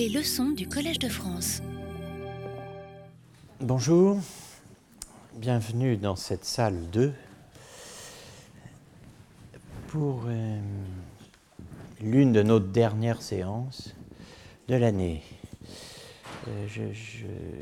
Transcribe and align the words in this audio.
Les 0.00 0.08
leçons 0.08 0.48
du 0.48 0.66
Collège 0.66 0.98
de 0.98 1.10
France. 1.10 1.60
Bonjour, 3.60 4.16
bienvenue 5.36 5.98
dans 5.98 6.16
cette 6.16 6.46
salle 6.46 6.88
2 6.90 7.12
pour 9.88 10.22
euh, 10.26 10.58
l'une 12.00 12.32
de 12.32 12.42
nos 12.42 12.60
dernières 12.60 13.20
séances 13.20 13.94
de 14.68 14.76
l'année. 14.76 15.22
Euh, 16.48 16.66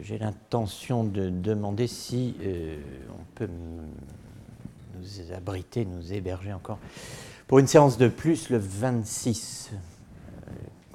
J'ai 0.03 0.19
l'intention 0.19 1.03
de 1.03 1.31
demander 1.31 1.89
si 1.89 2.37
euh, 2.43 2.79
on 3.11 3.25
peut 3.35 3.49
nous 3.49 5.33
abriter, 5.35 5.85
nous 5.85 6.13
héberger 6.13 6.53
encore 6.53 6.79
pour 7.49 7.59
une 7.59 7.67
séance 7.67 7.99
de 7.99 8.07
plus 8.07 8.49
le 8.49 8.59
26. 8.59 9.73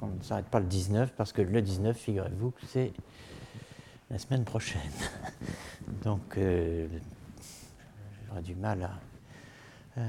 Qu'on 0.04 0.18
ne 0.18 0.22
s'arrête 0.22 0.46
pas 0.46 0.60
le 0.60 0.66
19 0.66 1.12
parce 1.16 1.32
que 1.32 1.40
le 1.42 1.62
19, 1.62 1.96
figurez-vous 1.96 2.52
c'est 2.68 2.92
la 4.10 4.18
semaine 4.18 4.44
prochaine. 4.44 4.80
Donc, 6.04 6.36
euh, 6.36 6.86
j'aurai 8.26 8.42
du 8.42 8.54
mal 8.54 8.90
à, 9.96 10.00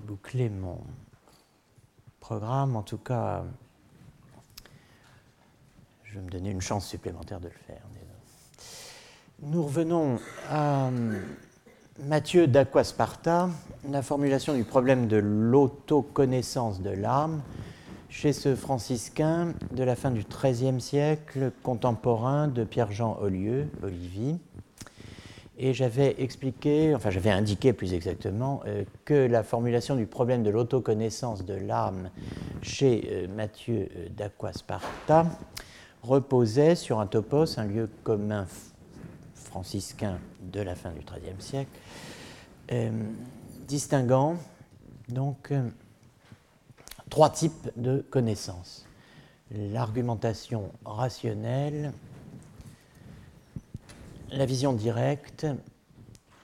boucler 0.00 0.48
mon 0.48 0.80
programme. 2.20 2.76
En 2.76 2.82
tout 2.82 2.98
cas, 2.98 3.44
je 6.04 6.14
vais 6.14 6.24
me 6.24 6.30
donner 6.30 6.50
une 6.50 6.60
chance 6.60 6.86
supplémentaire 6.86 7.40
de 7.40 7.48
le 7.48 7.54
faire. 7.66 7.82
Nous 9.42 9.64
revenons 9.64 10.18
à 10.48 10.86
euh, 10.86 11.20
Mathieu 11.98 12.46
d'Aquasparta, 12.46 13.50
la 13.90 14.02
formulation 14.02 14.54
du 14.54 14.64
problème 14.64 15.06
de 15.06 15.16
l'autoconnaissance 15.16 16.80
de 16.80 16.90
l'âme 16.90 17.42
chez 18.14 18.32
ce 18.32 18.54
franciscain 18.54 19.54
de 19.72 19.82
la 19.82 19.96
fin 19.96 20.12
du 20.12 20.22
XIIIe 20.22 20.80
siècle, 20.80 21.50
contemporain 21.64 22.46
de 22.46 22.62
Pierre-Jean 22.62 23.18
Olieu, 23.20 23.68
Olivier. 23.82 24.36
Et 25.58 25.74
j'avais 25.74 26.14
expliqué, 26.22 26.94
enfin 26.94 27.10
j'avais 27.10 27.30
indiqué 27.30 27.72
plus 27.72 27.92
exactement, 27.92 28.60
euh, 28.66 28.84
que 29.04 29.14
la 29.26 29.42
formulation 29.42 29.96
du 29.96 30.06
problème 30.06 30.44
de 30.44 30.50
l'autoconnaissance 30.50 31.44
de 31.44 31.54
l'âme 31.54 32.10
chez 32.62 33.08
euh, 33.10 33.26
Mathieu 33.26 33.88
euh, 33.96 34.08
d'Aquasparta 34.16 35.26
reposait 36.04 36.76
sur 36.76 37.00
un 37.00 37.08
topos, 37.08 37.58
un 37.58 37.64
lieu 37.64 37.90
commun 38.04 38.46
franciscain 39.34 40.18
de 40.40 40.60
la 40.60 40.76
fin 40.76 40.92
du 40.92 41.00
XIIIe 41.00 41.40
siècle, 41.40 41.80
euh, 42.70 42.90
distinguant 43.66 44.36
donc 45.08 45.52
trois 47.14 47.30
types 47.30 47.70
de 47.76 48.04
connaissances. 48.10 48.88
L'argumentation 49.52 50.72
rationnelle, 50.84 51.92
la 54.32 54.46
vision 54.46 54.72
directe 54.72 55.46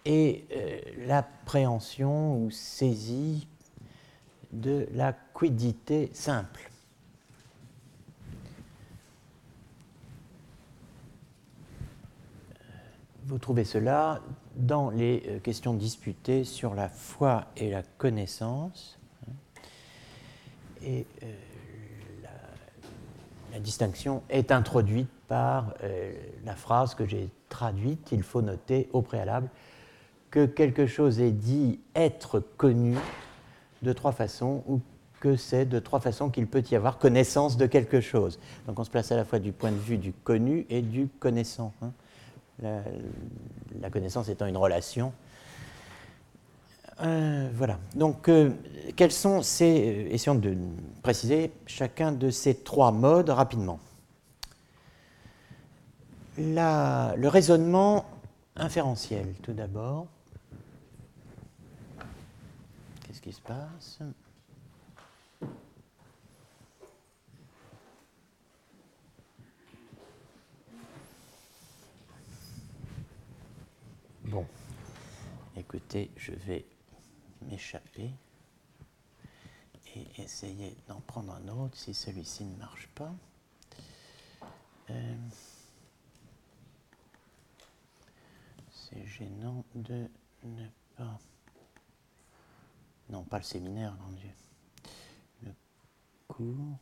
et 0.04 0.46
euh, 0.52 0.78
l'appréhension 1.08 2.36
ou 2.36 2.52
saisie 2.52 3.48
de 4.52 4.86
la 4.92 5.12
quiddité 5.12 6.08
simple. 6.12 6.70
Vous 13.24 13.38
trouvez 13.38 13.64
cela 13.64 14.20
dans 14.54 14.90
les 14.90 15.24
euh, 15.26 15.40
questions 15.40 15.74
disputées 15.74 16.44
sur 16.44 16.76
la 16.76 16.88
foi 16.88 17.46
et 17.56 17.70
la 17.70 17.82
connaissance. 17.82 18.99
Et 20.82 21.06
euh, 21.22 21.26
la, 23.52 23.60
distinction 23.60 24.22
est 24.30 24.52
introduite 24.52 25.10
par 25.28 25.74
euh, 25.82 26.12
la 26.44 26.54
phrase 26.54 26.94
que 26.94 27.04
j'ai 27.04 27.28
traduite. 27.48 28.08
Il 28.12 28.22
faut 28.22 28.42
noter 28.42 28.88
au 28.92 29.02
préalable 29.02 29.48
que 30.30 30.46
quelque 30.46 30.86
chose 30.86 31.20
est 31.20 31.32
dit 31.32 31.80
être 31.94 32.40
connu 32.56 32.96
de 33.82 33.92
trois 33.92 34.12
façons 34.12 34.62
ou 34.66 34.80
que 35.18 35.36
c'est 35.36 35.66
de 35.66 35.78
trois 35.78 36.00
façons 36.00 36.30
qu'il 36.30 36.46
peut 36.46 36.62
y 36.70 36.76
avoir 36.76 36.98
connaissance 36.98 37.58
de 37.58 37.66
quelque 37.66 38.00
chose. 38.00 38.38
Donc 38.66 38.78
on 38.78 38.84
se 38.84 38.90
place 38.90 39.12
à 39.12 39.16
la 39.16 39.24
fois 39.24 39.38
du 39.38 39.52
point 39.52 39.72
de 39.72 39.76
vue 39.76 39.98
du 39.98 40.12
connu 40.12 40.66
et 40.70 40.80
du 40.80 41.08
connaissant. 41.08 41.74
hein. 41.82 41.92
La 42.62 43.90
connaissance 43.90 44.28
étant 44.28 44.46
une 44.46 44.56
relation. 44.56 45.12
Euh, 47.02 47.48
voilà. 47.54 47.78
Donc, 47.94 48.28
euh, 48.28 48.50
quels 48.96 49.12
sont 49.12 49.42
ces. 49.42 50.06
euh, 50.08 50.14
essayons 50.14 50.34
de 50.34 50.56
préciser 51.02 51.50
chacun 51.66 52.12
de 52.12 52.30
ces 52.30 52.54
trois 52.56 52.92
modes 52.92 53.30
rapidement. 53.30 53.80
La- 56.38 57.14
le 57.16 57.28
raisonnement 57.28 58.04
inférentiel, 58.56 59.34
tout 59.42 59.52
d'abord. 59.52 60.06
Qu'est-ce 63.06 63.20
qui 63.20 63.32
se 63.32 63.40
passe? 63.40 64.00
Bon, 74.24 74.44
écoutez, 75.56 76.10
je 76.16 76.32
vais 76.46 76.64
m'échapper 77.42 78.10
et 79.94 80.22
essayer 80.22 80.76
d'en 80.88 81.00
prendre 81.00 81.32
un 81.32 81.48
autre 81.48 81.76
si 81.76 81.94
celui-ci 81.94 82.44
ne 82.44 82.56
marche 82.56 82.88
pas. 82.94 83.12
Euh, 84.90 85.16
C'est 88.90 89.06
gênant 89.06 89.64
de 89.76 90.08
ne 90.42 90.66
pas... 90.96 91.18
Non, 93.08 93.22
pas 93.22 93.38
le 93.38 93.44
séminaire, 93.44 93.94
mon 93.94 94.12
Dieu. 94.12 94.30
Le 95.42 95.54
cours. 96.26 96.78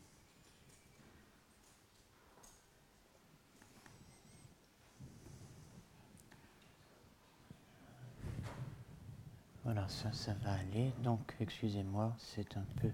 Voilà, 9.71 9.85
ça, 9.87 10.09
ça 10.13 10.31
va 10.43 10.53
aller. 10.53 10.91
Donc, 11.03 11.35
excusez-moi, 11.39 12.11
c'est 12.17 12.57
un 12.57 12.65
peu. 12.81 12.89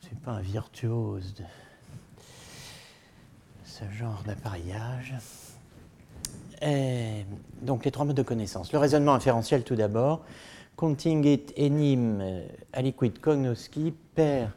Suis 0.00 0.14
pas 0.14 0.30
un 0.30 0.40
virtuose 0.40 1.34
de 1.34 1.42
ce 3.64 3.82
genre 3.90 4.22
d'appareillage. 4.24 5.14
Donc, 7.62 7.84
les 7.84 7.90
trois 7.90 8.04
modes 8.04 8.14
de 8.14 8.22
connaissance. 8.22 8.72
Le 8.72 8.78
raisonnement 8.78 9.14
inférentiel, 9.14 9.64
tout 9.64 9.74
d'abord. 9.74 10.24
Contingit 10.76 11.46
enim 11.58 12.20
euh, 12.20 12.46
aliquid 12.72 13.18
cognosci 13.18 13.92
per 14.14 14.52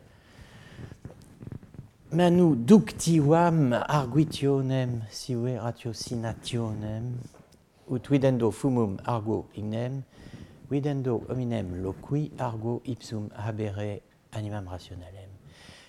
manu 2.11 2.55
ductivam 2.55 3.73
arguitionem 3.73 5.01
sive 5.09 5.57
ratiocinationem 5.57 7.15
ut 7.89 8.09
videndo 8.09 8.51
fumum 8.51 8.97
argo 9.05 9.45
ignem, 9.55 10.01
videndo 10.69 11.23
hominem 11.29 11.75
loqui 11.83 12.31
argo 12.37 12.81
ipsum 12.85 13.29
habere 13.35 14.01
animam 14.31 14.67
rationalem. 14.67 15.29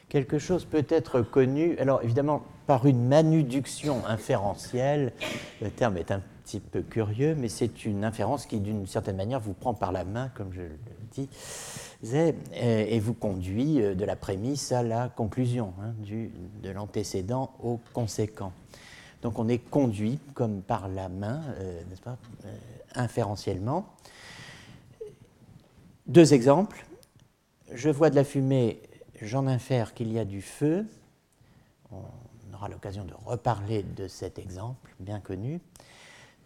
Quelque 0.08 0.38
chose 0.38 0.64
peut 0.64 0.86
être 0.90 1.22
connu, 1.22 1.76
alors 1.78 2.02
évidemment 2.02 2.42
par 2.66 2.86
une 2.86 3.08
manuduction 3.08 4.06
inférentielle, 4.06 5.12
le 5.60 5.70
terme 5.70 5.96
est 5.96 6.10
un 6.10 6.20
petit 6.44 6.60
peu 6.60 6.82
curieux, 6.82 7.34
mais 7.34 7.48
c'est 7.48 7.84
une 7.84 8.04
inférence 8.04 8.46
qui 8.46 8.60
d'une 8.60 8.86
certaine 8.86 9.16
manière 9.16 9.40
vous 9.40 9.54
prend 9.54 9.74
par 9.74 9.92
la 9.92 10.04
main, 10.04 10.30
comme 10.34 10.52
je 10.52 10.60
le 10.60 10.78
dis, 11.10 11.28
et, 12.54 13.00
vous 13.00 13.14
conduit 13.14 13.82
euh, 13.82 13.94
de 13.94 14.04
la 14.04 14.14
prémisse 14.14 14.72
à 14.72 14.82
la 14.82 15.08
conclusion, 15.08 15.72
hein, 15.80 15.94
de 16.62 16.70
l'antécédent 16.70 17.52
au 17.62 17.80
conséquent. 17.92 18.52
Donc 19.24 19.38
on 19.38 19.48
est 19.48 19.56
conduit 19.56 20.18
comme 20.34 20.60
par 20.60 20.86
la 20.86 21.08
main, 21.08 21.40
euh, 21.58 21.82
n'est-ce 21.88 22.02
pas, 22.02 22.18
euh, 22.44 22.54
inférentiellement. 22.94 23.86
Deux 26.06 26.34
exemples. 26.34 26.84
Je 27.72 27.88
vois 27.88 28.10
de 28.10 28.16
la 28.16 28.24
fumée, 28.24 28.82
j'en 29.22 29.46
infère 29.46 29.94
qu'il 29.94 30.12
y 30.12 30.18
a 30.18 30.26
du 30.26 30.42
feu. 30.42 30.84
On 31.90 32.02
aura 32.52 32.68
l'occasion 32.68 33.06
de 33.06 33.14
reparler 33.24 33.82
de 33.82 34.08
cet 34.08 34.38
exemple 34.38 34.94
bien 35.00 35.20
connu. 35.20 35.58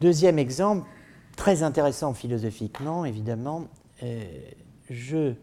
Deuxième 0.00 0.38
exemple, 0.38 0.88
très 1.36 1.64
intéressant 1.64 2.14
philosophiquement, 2.14 3.04
évidemment, 3.04 3.66
euh, 4.04 4.22
je 4.88 5.34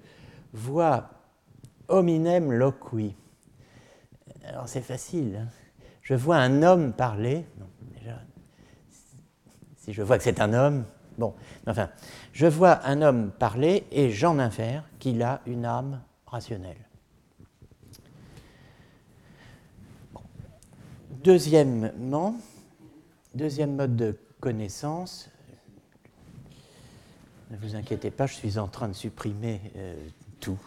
vois 0.54 1.10
hominem 1.90 2.54
loqui. 2.54 3.14
Alors 4.46 4.70
c'est 4.70 4.80
facile. 4.80 5.42
hein. 5.42 5.65
Je 6.06 6.14
vois 6.14 6.38
un 6.38 6.64
homme 6.64 6.94
parler. 6.94 7.46
Déjà, 8.00 8.22
si 9.76 9.92
je 9.92 10.02
vois 10.02 10.18
que 10.18 10.24
c'est 10.24 10.40
un 10.40 10.54
homme, 10.54 10.86
bon, 11.18 11.34
enfin, 11.68 11.90
je 12.32 12.48
vois 12.48 12.80
un 12.86 13.02
homme 13.02 13.32
parler 13.32 13.84
et 13.92 14.10
j'en 14.12 14.40
infère 14.40 14.86
qu'il 14.98 15.22
a 15.22 15.42
une 15.46 15.66
âme 15.66 16.02
rationnelle. 16.26 16.86
deuxièmement, 21.26 22.36
deuxième 23.34 23.76
mode 23.76 23.96
de 23.96 24.16
connaissance, 24.40 25.28
ne 27.50 27.58
vous 27.58 27.76
inquiétez 27.76 28.12
pas, 28.12 28.28
je 28.28 28.36
suis 28.36 28.60
en 28.60 28.68
train 28.68 28.88
de 28.88 28.94
supprimer 28.94 29.60
euh, 29.76 29.96
tout. 30.40 30.60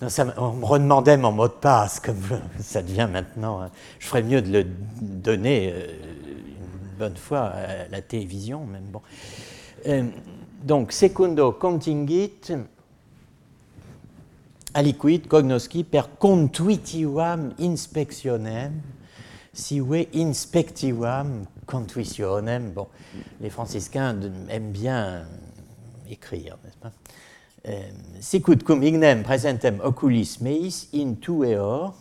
On 0.00 0.52
me 0.52 0.64
redemandait 0.64 1.16
mon 1.16 1.32
mot 1.32 1.48
de 1.48 1.52
passe, 1.52 2.00
comme 2.00 2.20
ça 2.60 2.82
devient 2.82 3.08
maintenant. 3.10 3.62
Hein. 3.62 3.70
Je 3.98 4.06
ferais 4.06 4.22
mieux 4.22 4.42
de 4.42 4.52
le 4.52 4.64
donner 5.00 5.72
euh, 5.72 5.86
une 6.92 6.98
bonne 6.98 7.16
fois 7.16 7.46
à 7.46 7.88
la 7.90 8.02
télévision, 8.02 8.64
même 8.66 8.84
bon. 8.84 9.02
Euh, 9.86 10.04
donc, 10.62 10.92
secundo 10.92 11.52
contingit 11.52 12.52
aliquid 14.74 15.28
cognosci 15.28 15.84
per 15.84 16.08
contuitivam 16.18 17.52
inspectionem 17.58 18.82
sive 19.56 20.06
inspectivam 20.12 21.46
contuitionem. 21.66 22.72
Bon, 22.72 22.88
les 23.40 23.50
franciscains 23.50 24.20
aiment 24.50 24.72
bien 24.72 25.26
écrire, 26.10 26.58
n'est-ce 26.64 26.76
pas? 26.76 26.92
Sicut 28.20 28.62
cum 28.64 28.82
ignem 28.86 29.22
presentem 29.26 29.80
oculis 29.82 30.36
meis 30.40 30.86
in 30.94 31.16
tueor 31.20 31.94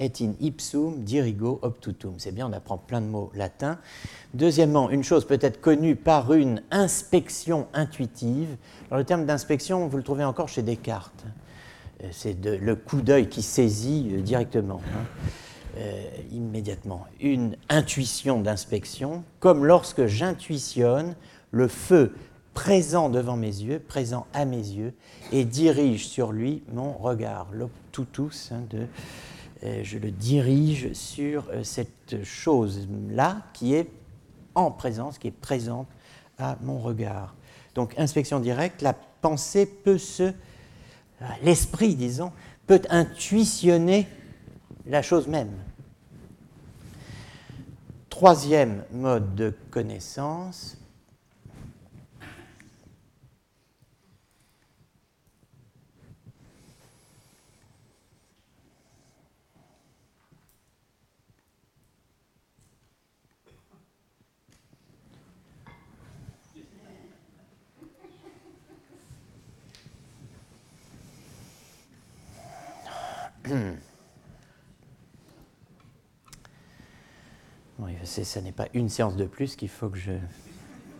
et 0.00 0.20
in 0.20 0.34
ipsum 0.40 1.04
dirigo 1.04 1.58
obtutum. 1.62 2.14
C'est 2.18 2.32
bien, 2.32 2.46
on 2.46 2.52
apprend 2.52 2.78
plein 2.78 3.00
de 3.00 3.06
mots 3.06 3.30
latins. 3.34 3.78
Deuxièmement, 4.34 4.90
une 4.90 5.04
chose 5.04 5.26
peut 5.26 5.38
être 5.40 5.60
connue 5.60 5.96
par 5.96 6.32
une 6.32 6.62
inspection 6.70 7.66
intuitive. 7.74 8.56
Alors, 8.90 8.98
le 8.98 9.04
terme 9.04 9.26
d'inspection, 9.26 9.86
vous 9.86 9.96
le 9.96 10.02
trouvez 10.02 10.24
encore 10.24 10.48
chez 10.48 10.62
Descartes. 10.62 11.24
Euh, 12.02 12.08
c'est 12.12 12.44
le 12.44 12.74
coup 12.76 13.02
d'œil 13.02 13.28
qui 13.28 13.42
saisit 13.42 14.10
euh, 14.12 14.20
directement, 14.22 14.80
hein, 14.94 15.80
immédiatement. 16.32 17.06
Une 17.20 17.56
intuition 17.68 18.40
d'inspection, 18.40 19.22
comme 19.38 19.64
lorsque 19.64 20.06
j'intuitionne 20.06 21.14
le 21.52 21.68
feu 21.68 22.14
présent 22.60 23.08
devant 23.08 23.38
mes 23.38 23.46
yeux, 23.46 23.78
présent 23.78 24.26
à 24.34 24.44
mes 24.44 24.58
yeux, 24.58 24.92
et 25.32 25.46
dirige 25.46 26.06
sur 26.06 26.30
lui 26.30 26.62
mon 26.70 26.92
regard. 26.92 27.46
L'optutus, 27.52 28.52
de, 28.68 28.86
euh, 29.64 29.80
je 29.82 29.96
le 29.96 30.10
dirige 30.10 30.92
sur 30.92 31.48
euh, 31.48 31.64
cette 31.64 32.22
chose-là 32.22 33.38
qui 33.54 33.74
est 33.74 33.90
en 34.54 34.70
présence, 34.70 35.16
qui 35.16 35.28
est 35.28 35.30
présente 35.30 35.88
à 36.36 36.58
mon 36.60 36.78
regard. 36.80 37.34
Donc, 37.74 37.98
inspection 37.98 38.40
directe, 38.40 38.82
la 38.82 38.92
pensée 38.92 39.64
peut 39.64 39.96
se. 39.96 40.24
Euh, 40.24 40.32
l'esprit, 41.42 41.94
disons, 41.94 42.30
peut 42.66 42.82
intuitionner 42.90 44.06
la 44.84 45.00
chose 45.00 45.28
même. 45.28 45.52
Troisième 48.10 48.84
mode 48.92 49.34
de 49.34 49.54
connaissance, 49.70 50.76
Oui, 77.82 77.92
ce 78.04 78.38
n'est 78.40 78.52
pas 78.52 78.66
une 78.74 78.90
séance 78.90 79.16
de 79.16 79.24
plus 79.24 79.56
qu'il 79.56 79.70
faut 79.70 79.88
que 79.88 79.96
je 79.96 80.12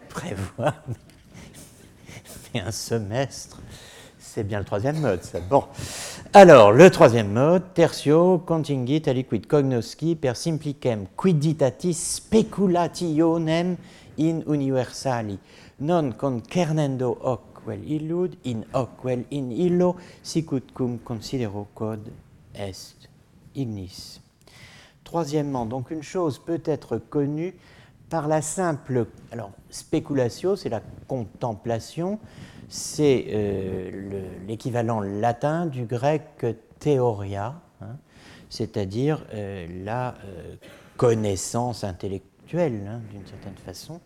prévoie, 0.08 0.75
mais 2.54 2.60
un 2.60 2.70
semestre, 2.70 3.60
c'est 4.19 4.44
bien 4.44 4.60
le 4.60 4.64
troisième 4.64 4.98
mode, 4.98 5.22
ça. 5.22 5.40
Bon. 5.40 5.64
Alors, 6.32 6.72
le 6.72 6.88
troisième 6.88 7.32
mode, 7.32 7.75
tertio 7.75 8.38
contingit 8.38 9.02
aliquid 9.10 9.46
cognosci 9.46 10.14
per 10.16 10.36
simplicem 10.36 11.04
quiditatis 11.20 12.00
speculationem 12.16 13.76
in 14.16 14.40
universali, 14.46 15.36
non 15.81 16.12
concernendo 16.16 17.19
hoc 17.20 17.60
quel 17.60 17.84
illud, 17.84 18.38
in 18.46 18.64
hoc 18.72 18.96
quel 19.02 19.26
in 19.31 19.52
illo, 19.52 19.96
sicut 20.22 20.72
cum 20.72 20.96
considero 21.04 21.69
code 21.75 22.08
est 22.55 23.08
ignis. 23.55 24.20
Troisièmement, 25.05 25.67
donc 25.67 25.91
une 25.91 26.02
chose 26.02 26.38
peut 26.38 26.62
être 26.64 26.99
connue 26.99 27.55
par 28.08 28.29
la 28.29 28.43
simple. 28.43 29.06
Alors, 29.32 29.52
spéculatio, 29.70 30.56
c'est 30.56 30.69
la 30.69 30.82
contemplation, 31.08 32.19
c'est 32.69 33.26
euh, 33.31 34.29
l'équivalent 34.47 35.00
latin 35.00 35.67
du 35.67 35.85
grec 35.85 36.44
théoria, 36.79 37.61
hein, 37.81 37.97
c'est-à-dire 38.49 39.25
euh, 39.32 39.67
la 39.85 40.14
euh, 40.25 40.56
connaissance 40.96 41.85
intellectuelle, 41.85 42.87
hein, 42.88 43.00
d'une 43.11 43.26
certaine 43.26 43.56
façon. 43.56 44.00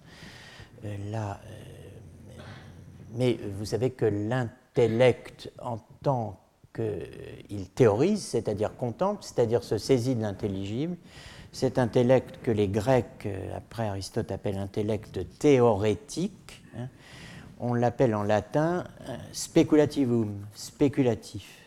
Mais 3.17 3.39
vous 3.59 3.65
savez 3.65 3.91
que 3.91 4.05
l'intellect 4.05 5.51
en 5.63 5.79
tant 6.03 6.44
qu'il 6.75 7.69
théorise, 7.71 8.23
c'est-à-dire 8.23 8.77
contemple, 8.77 9.23
c'est-à-dire 9.23 9.63
se 9.63 9.79
saisit 9.79 10.15
de 10.15 10.23
l'intelligible. 10.23 10.97
Cet 11.53 11.79
intellect 11.79 12.41
que 12.43 12.51
les 12.51 12.67
Grecs, 12.67 13.27
euh, 13.27 13.57
après 13.57 13.87
Aristote, 13.87 14.33
appellent 14.33 14.59
intellect 14.59 15.21
théorétique, 15.39 16.63
hein, 16.77 16.89
on 17.61 17.75
l'appelle 17.75 18.15
en 18.15 18.25
latin 18.25 18.85
euh, 19.09 19.17
speculativum, 19.33 20.35
spéculatif. 20.55 21.61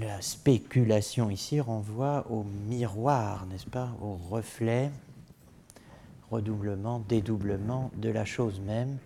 La 0.00 0.20
spéculation 0.20 1.30
ici 1.30 1.60
renvoie 1.60 2.26
au 2.30 2.42
miroir, 2.42 3.46
n'est-ce 3.46 3.66
pas, 3.66 3.90
au 4.02 4.14
reflet, 4.34 4.90
redoublement, 6.30 7.04
dédoublement 7.06 7.90
de 7.96 8.08
la 8.08 8.24
chose 8.24 8.60
même 8.60 8.98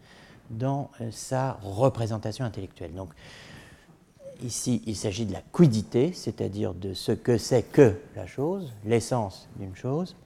dans 0.50 0.91
euh, 1.00 1.11
sa 1.11 1.58
représentation 1.62 2.44
intellectuelle. 2.44 2.94
Donc, 2.94 3.10
ici, 4.43 4.82
il 4.86 4.96
s'agit 4.96 5.27
de 5.27 5.32
la 5.32 5.43
quidité, 5.53 6.13
c'est-à-dire 6.13 6.74
de 6.74 6.94
ce 6.94 7.13
que 7.13 7.39
c'est 7.39 7.63
que 7.63 7.94
la 8.17 8.27
chose, 8.27 8.72
l'essence 8.84 9.48
d'une 9.56 9.74
chose. 9.74 10.17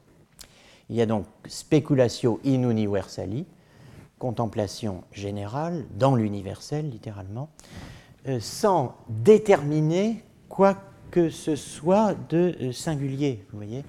Il 0.91 0.97
y 0.97 1.03
a 1.03 1.07
donc 1.07 1.27
speculatio 1.47 2.41
in 2.45 2.69
universali, 2.69 3.47
contemplation 4.19 5.05
générale 5.13 5.85
dans 5.97 6.17
l'universel, 6.17 6.91
littéralement, 6.91 7.51
euh, 8.27 8.41
sans 8.41 8.97
déterminer 9.09 10.25
quoi 10.49 10.77
que 11.11 11.31
ce 11.31 11.57
soit 11.57 12.15
de 12.29 12.57
euh, 12.61 12.73
singulier, 12.73 13.45
vous 13.51 13.59
voyez. 13.59 13.85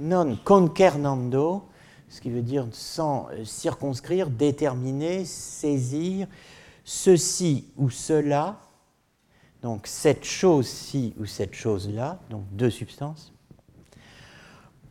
Non 0.00 0.36
concernando 0.44 1.64
ce 2.08 2.20
qui 2.20 2.30
veut 2.30 2.42
dire 2.42 2.66
sans 2.72 3.28
euh, 3.30 3.44
circonscrire, 3.44 4.30
déterminer, 4.30 5.24
saisir 5.24 6.26
ceci 6.84 7.66
ou 7.76 7.90
cela, 7.90 8.60
donc 9.62 9.86
cette 9.86 10.24
chose-ci 10.24 11.14
ou 11.18 11.24
cette 11.24 11.54
chose-là, 11.54 12.18
donc 12.30 12.44
deux 12.52 12.70
substances, 12.70 13.32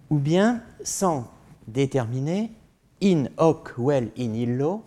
ou 0.09 0.17
bien 0.17 0.63
sans 0.83 1.31
déterminer 1.67 2.51
in 3.01 3.25
hoc 3.37 3.73
vel 3.77 4.09
in 4.17 4.33
illo, 4.33 4.83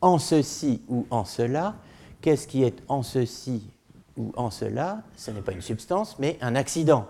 en 0.00 0.18
ceci 0.18 0.82
ou 0.88 1.06
en 1.10 1.24
cela, 1.24 1.76
qu'est-ce 2.20 2.46
qui 2.46 2.62
est 2.62 2.82
en 2.88 3.02
ceci 3.02 3.70
ou 4.18 4.32
en 4.36 4.50
cela? 4.50 5.02
Ce 5.16 5.30
n'est 5.30 5.40
pas 5.40 5.52
une 5.52 5.62
substance, 5.62 6.18
mais 6.18 6.36
un 6.42 6.54
accident 6.54 7.08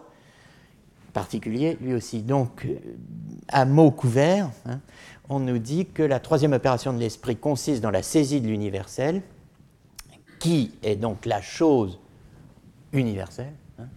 particulier 1.15 1.79
lui 1.81 1.95
aussi. 1.95 2.21
Donc, 2.21 2.67
euh, 2.67 2.77
à 3.49 3.65
mots 3.65 3.91
couverts, 3.91 4.51
hein, 4.67 4.81
on 5.31 5.41
nous 5.41 5.59
dit 5.59 5.87
que 5.87 6.03
la 6.03 6.21
troisième 6.21 6.53
opération 6.53 6.93
de 6.93 6.99
l'esprit 6.99 7.37
consiste 7.37 7.81
dans 7.81 7.91
la 7.91 8.03
saisie 8.03 8.43
de 8.43 8.49
l'universel, 8.49 9.23
qui 10.39 10.73
est 10.83 10.97
donc 10.97 11.25
la 11.25 11.41
chose 11.41 11.99
universelle, 12.93 13.55
hein, 13.79 13.89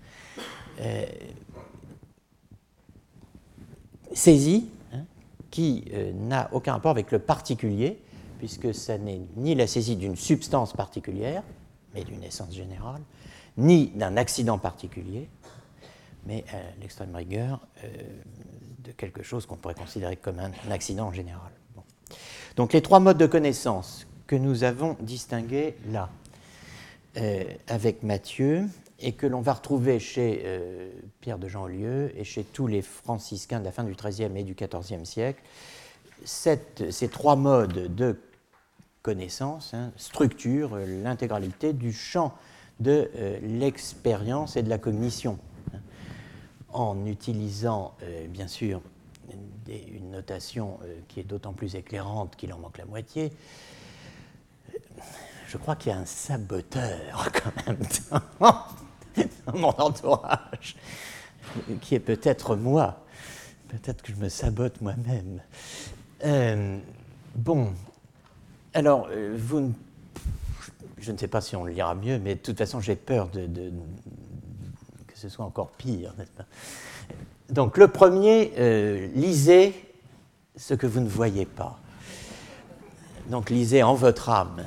euh, 0.79 1.05
saisie, 4.13 4.69
hein, 4.93 5.03
qui 5.51 5.83
euh, 5.93 6.13
n'a 6.13 6.49
aucun 6.53 6.73
rapport 6.73 6.91
avec 6.91 7.11
le 7.11 7.19
particulier, 7.19 7.99
puisque 8.37 8.73
ce 8.73 8.93
n'est 8.93 9.21
ni 9.35 9.55
la 9.55 9.67
saisie 9.67 9.97
d'une 9.97 10.15
substance 10.15 10.71
particulière, 10.71 11.43
mais 11.93 12.03
d'une 12.03 12.23
essence 12.23 12.53
générale, 12.53 13.01
ni 13.57 13.87
d'un 13.87 14.17
accident 14.17 14.59
particulier, 14.59 15.27
mais 16.27 16.43
à 16.51 16.79
l'extrême 16.81 17.15
rigueur 17.15 17.61
de 18.83 18.91
quelque 18.91 19.23
chose 19.23 19.45
qu'on 19.45 19.55
pourrait 19.55 19.75
considérer 19.75 20.17
comme 20.17 20.39
un, 20.39 20.51
accident 20.71 21.07
en 21.07 21.13
général. 21.13 21.51
Donc 22.55 22.73
les 22.73 22.81
trois 22.81 22.99
modes 22.99 23.17
de 23.17 23.25
connaissance 23.25 24.07
que 24.27 24.35
nous 24.35 24.63
avons 24.63 24.97
distingués 24.99 25.75
là. 25.89 26.09
euh, 27.17 27.43
avec 27.67 28.03
Matthieu 28.03 28.65
et 28.99 29.13
que 29.13 29.25
l'on 29.25 29.41
va 29.41 29.53
retrouver 29.53 29.99
chez 29.99 30.43
euh, 30.45 30.91
Pierre 31.21 31.39
de 31.39 31.47
Jean 31.47 31.65
Lieu 31.65 32.11
et 32.15 32.23
chez 32.23 32.43
tous 32.43 32.67
les 32.67 32.81
franciscains 32.81 33.59
de 33.59 33.65
la 33.65 33.71
fin 33.71 33.83
du 33.83 33.93
XIIIe 33.93 34.31
et 34.35 34.43
du 34.43 34.55
XIVe 34.55 35.03
siècle, 35.03 35.41
ces 36.25 37.07
trois 37.11 37.35
modes 37.35 37.95
de 37.95 38.19
connaissance 39.01 39.73
hein, 39.73 39.91
structurent 39.97 40.77
l'intégralité 40.77 41.73
du 41.73 41.93
champ 41.93 42.33
de 42.79 43.09
euh, 43.15 43.39
l'expérience 43.41 44.55
et 44.55 44.63
de 44.63 44.69
la 44.69 44.77
cognition, 44.77 45.39
en 46.73 47.05
utilisant 47.05 47.95
bien 48.29 48.47
sûr 48.47 48.81
une 49.67 50.11
notation 50.11 50.79
qui 51.07 51.19
est 51.19 51.23
d'autant 51.23 51.53
plus 51.53 51.75
éclairante 51.75 52.35
qu'il 52.35 52.53
en 52.53 52.59
manque 52.59 52.77
la 52.77 52.85
moitié, 52.85 53.31
je 55.47 55.57
crois 55.57 55.75
qu'il 55.75 55.91
y 55.91 55.95
a 55.95 55.97
un 55.97 56.05
saboteur 56.05 57.29
quand 57.43 57.65
même 57.65 57.79
dans, 58.45 59.53
mon 59.53 59.69
entourage, 59.69 60.75
qui 61.81 61.95
est 61.95 61.99
peut-être 61.99 62.55
moi. 62.55 63.03
Peut-être 63.69 64.01
que 64.01 64.13
je 64.13 64.17
me 64.17 64.29
sabote 64.29 64.79
moi-même. 64.81 65.41
Euh, 66.23 66.77
bon, 67.35 67.73
alors, 68.73 69.07
euh, 69.11 69.35
vous, 69.37 69.73
je 70.97 71.11
ne 71.11 71.17
sais 71.17 71.27
pas 71.27 71.41
si 71.41 71.55
on 71.55 71.63
le 71.63 71.73
lira 71.73 71.95
mieux, 71.95 72.19
mais 72.19 72.35
de 72.35 72.39
toute 72.39 72.57
façon, 72.57 72.79
j'ai 72.79 72.95
peur 72.95 73.29
de, 73.29 73.71
ce 75.17 75.29
soit 75.29 75.45
encore 75.45 75.71
pire, 75.71 76.13
Donc, 77.49 77.77
le 77.77 77.87
premier, 77.87 78.53
euh, 78.59 79.07
lisez 79.15 79.73
ce 80.55 80.75
que 80.75 80.85
vous 80.85 80.99
ne 80.99 81.09
voyez 81.09 81.45
pas. 81.45 81.79
Donc, 83.27 83.49
lisez 83.49 83.81
en 83.81 83.95
votre 83.95 84.29
âme. 84.29 84.63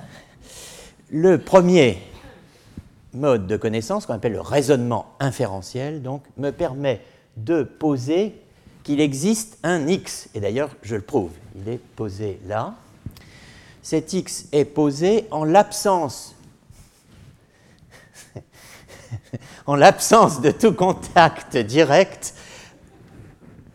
Le 1.11 1.39
premier 1.39 2.03
mode 3.13 3.47
de 3.47 3.57
connaissance, 3.57 4.07
qu'on 4.07 4.15
appelle 4.15 4.33
le 4.33 4.41
raisonnement 4.41 5.15
inférentiel, 5.21 6.03
donc, 6.03 6.25
me 6.37 6.51
permet 6.51 7.01
de 7.37 7.63
poser 7.63 8.35
qu'il 8.83 9.01
existe 9.01 9.57
un 9.63 9.87
x. 9.87 10.31
Et 10.35 10.41
d'ailleurs, 10.41 10.71
je 10.83 10.97
le 10.97 11.03
prouve. 11.03 11.31
Il 11.57 11.69
est 11.69 11.79
posé 11.79 12.41
là. 12.47 12.75
Cet 13.83 14.13
x 14.13 14.47
est 14.51 14.65
posé 14.65 15.27
en 15.31 15.45
l'absence 15.45 16.35
en 19.67 19.75
l'absence 19.75 20.41
de 20.41 20.51
tout 20.51 20.73
contact 20.73 21.57
direct 21.57 22.35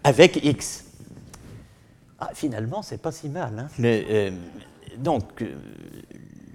avec 0.04 0.44
x. 0.44 0.86
Ah, 2.20 2.30
finalement, 2.34 2.82
c'est 2.82 2.98
pas 3.01 3.12
si 3.12 3.30
mal. 3.30 3.60
Hein. 3.60 3.84
Euh, 3.84 4.32
donc, 4.98 5.42
euh, 5.42 5.56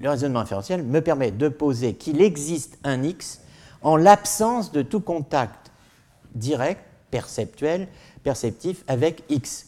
le 0.01 0.09
raisonnement 0.09 0.41
inférentiel 0.41 0.83
me 0.83 1.01
permet 1.01 1.31
de 1.31 1.49
poser 1.49 1.95
qu'il 1.95 2.23
existe 2.23 2.79
un 2.85 3.03
x 3.03 3.41
en 3.83 3.97
l'absence 3.97 4.73
de 4.73 4.83
tout 4.83 5.01
contact 5.01 5.71
direct, 6.35 6.83
perceptuel, 7.11 7.89
perceptif 8.23 8.85
avec 8.89 9.25
x. 9.29 9.67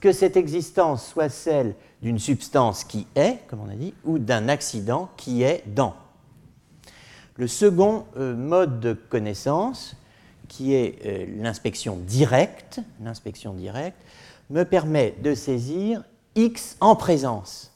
Que 0.00 0.12
cette 0.12 0.36
existence 0.36 1.06
soit 1.06 1.28
celle 1.28 1.74
d'une 2.02 2.18
substance 2.18 2.84
qui 2.84 3.06
est, 3.14 3.38
comme 3.48 3.60
on 3.60 3.68
a 3.68 3.74
dit, 3.74 3.94
ou 4.04 4.18
d'un 4.18 4.48
accident 4.48 5.10
qui 5.16 5.42
est 5.42 5.62
dans. 5.66 5.94
Le 7.38 7.46
second 7.46 8.04
euh, 8.16 8.36
mode 8.36 8.80
de 8.80 8.92
connaissance, 8.92 9.96
qui 10.48 10.74
est 10.74 11.06
euh, 11.06 11.26
l'inspection 11.40 11.96
directe, 11.96 12.80
l'inspection 13.00 13.54
directe, 13.54 14.02
me 14.50 14.64
permet 14.64 15.14
de 15.22 15.34
saisir 15.34 16.04
x 16.34 16.76
en 16.80 16.96
présence 16.96 17.72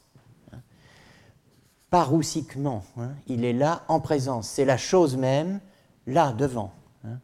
parousiquement. 1.89 2.83
Hein. 2.97 3.11
il 3.27 3.45
est 3.45 3.53
là 3.53 3.83
en 3.87 3.99
présence. 3.99 4.49
C'est 4.49 4.65
la 4.65 4.77
chose 4.77 5.15
même, 5.15 5.59
là 6.07 6.33
devant. 6.33 6.73
Hein. 7.05 7.19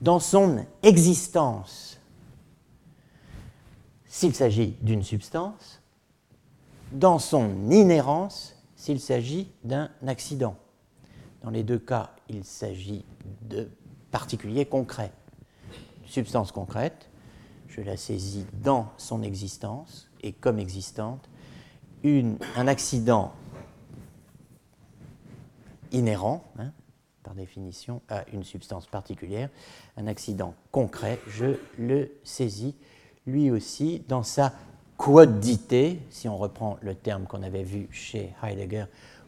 dans 0.00 0.20
son 0.20 0.64
existence, 0.82 2.00
s'il 4.06 4.34
s'agit 4.34 4.74
d'une 4.80 5.02
substance, 5.02 5.82
dans 6.92 7.18
son 7.18 7.70
inhérence, 7.70 8.56
s'il 8.74 9.00
s'agit 9.00 9.52
d'un 9.64 9.90
accident. 10.06 10.56
Dans 11.46 11.52
les 11.52 11.62
deux 11.62 11.78
cas, 11.78 12.10
il 12.28 12.42
s'agit 12.42 13.04
de 13.42 13.68
particuliers 14.10 14.66
concrets. 14.66 15.12
Une 16.02 16.08
substance 16.08 16.50
concrète, 16.50 17.08
je 17.68 17.82
la 17.82 17.96
saisis 17.96 18.46
dans 18.64 18.88
son 18.96 19.22
existence 19.22 20.10
et 20.22 20.32
comme 20.32 20.58
existante. 20.58 21.30
Un 22.04 22.66
accident 22.66 23.32
inhérent, 25.92 26.42
hein, 26.58 26.72
par 27.22 27.36
définition, 27.36 28.02
à 28.08 28.24
une 28.32 28.42
substance 28.42 28.88
particulière, 28.88 29.48
un 29.96 30.08
accident 30.08 30.52
concret, 30.72 31.20
je 31.28 31.60
le 31.78 32.10
saisis 32.24 32.74
lui 33.24 33.52
aussi 33.52 34.02
dans 34.08 34.24
sa 34.24 34.52
quodité, 34.96 36.00
si 36.10 36.28
on 36.28 36.36
reprend 36.36 36.76
le 36.80 36.96
terme 36.96 37.26
qu'on 37.26 37.44
avait 37.44 37.62
vu 37.62 37.86
chez 37.92 38.34
Heidegger, 38.42 38.86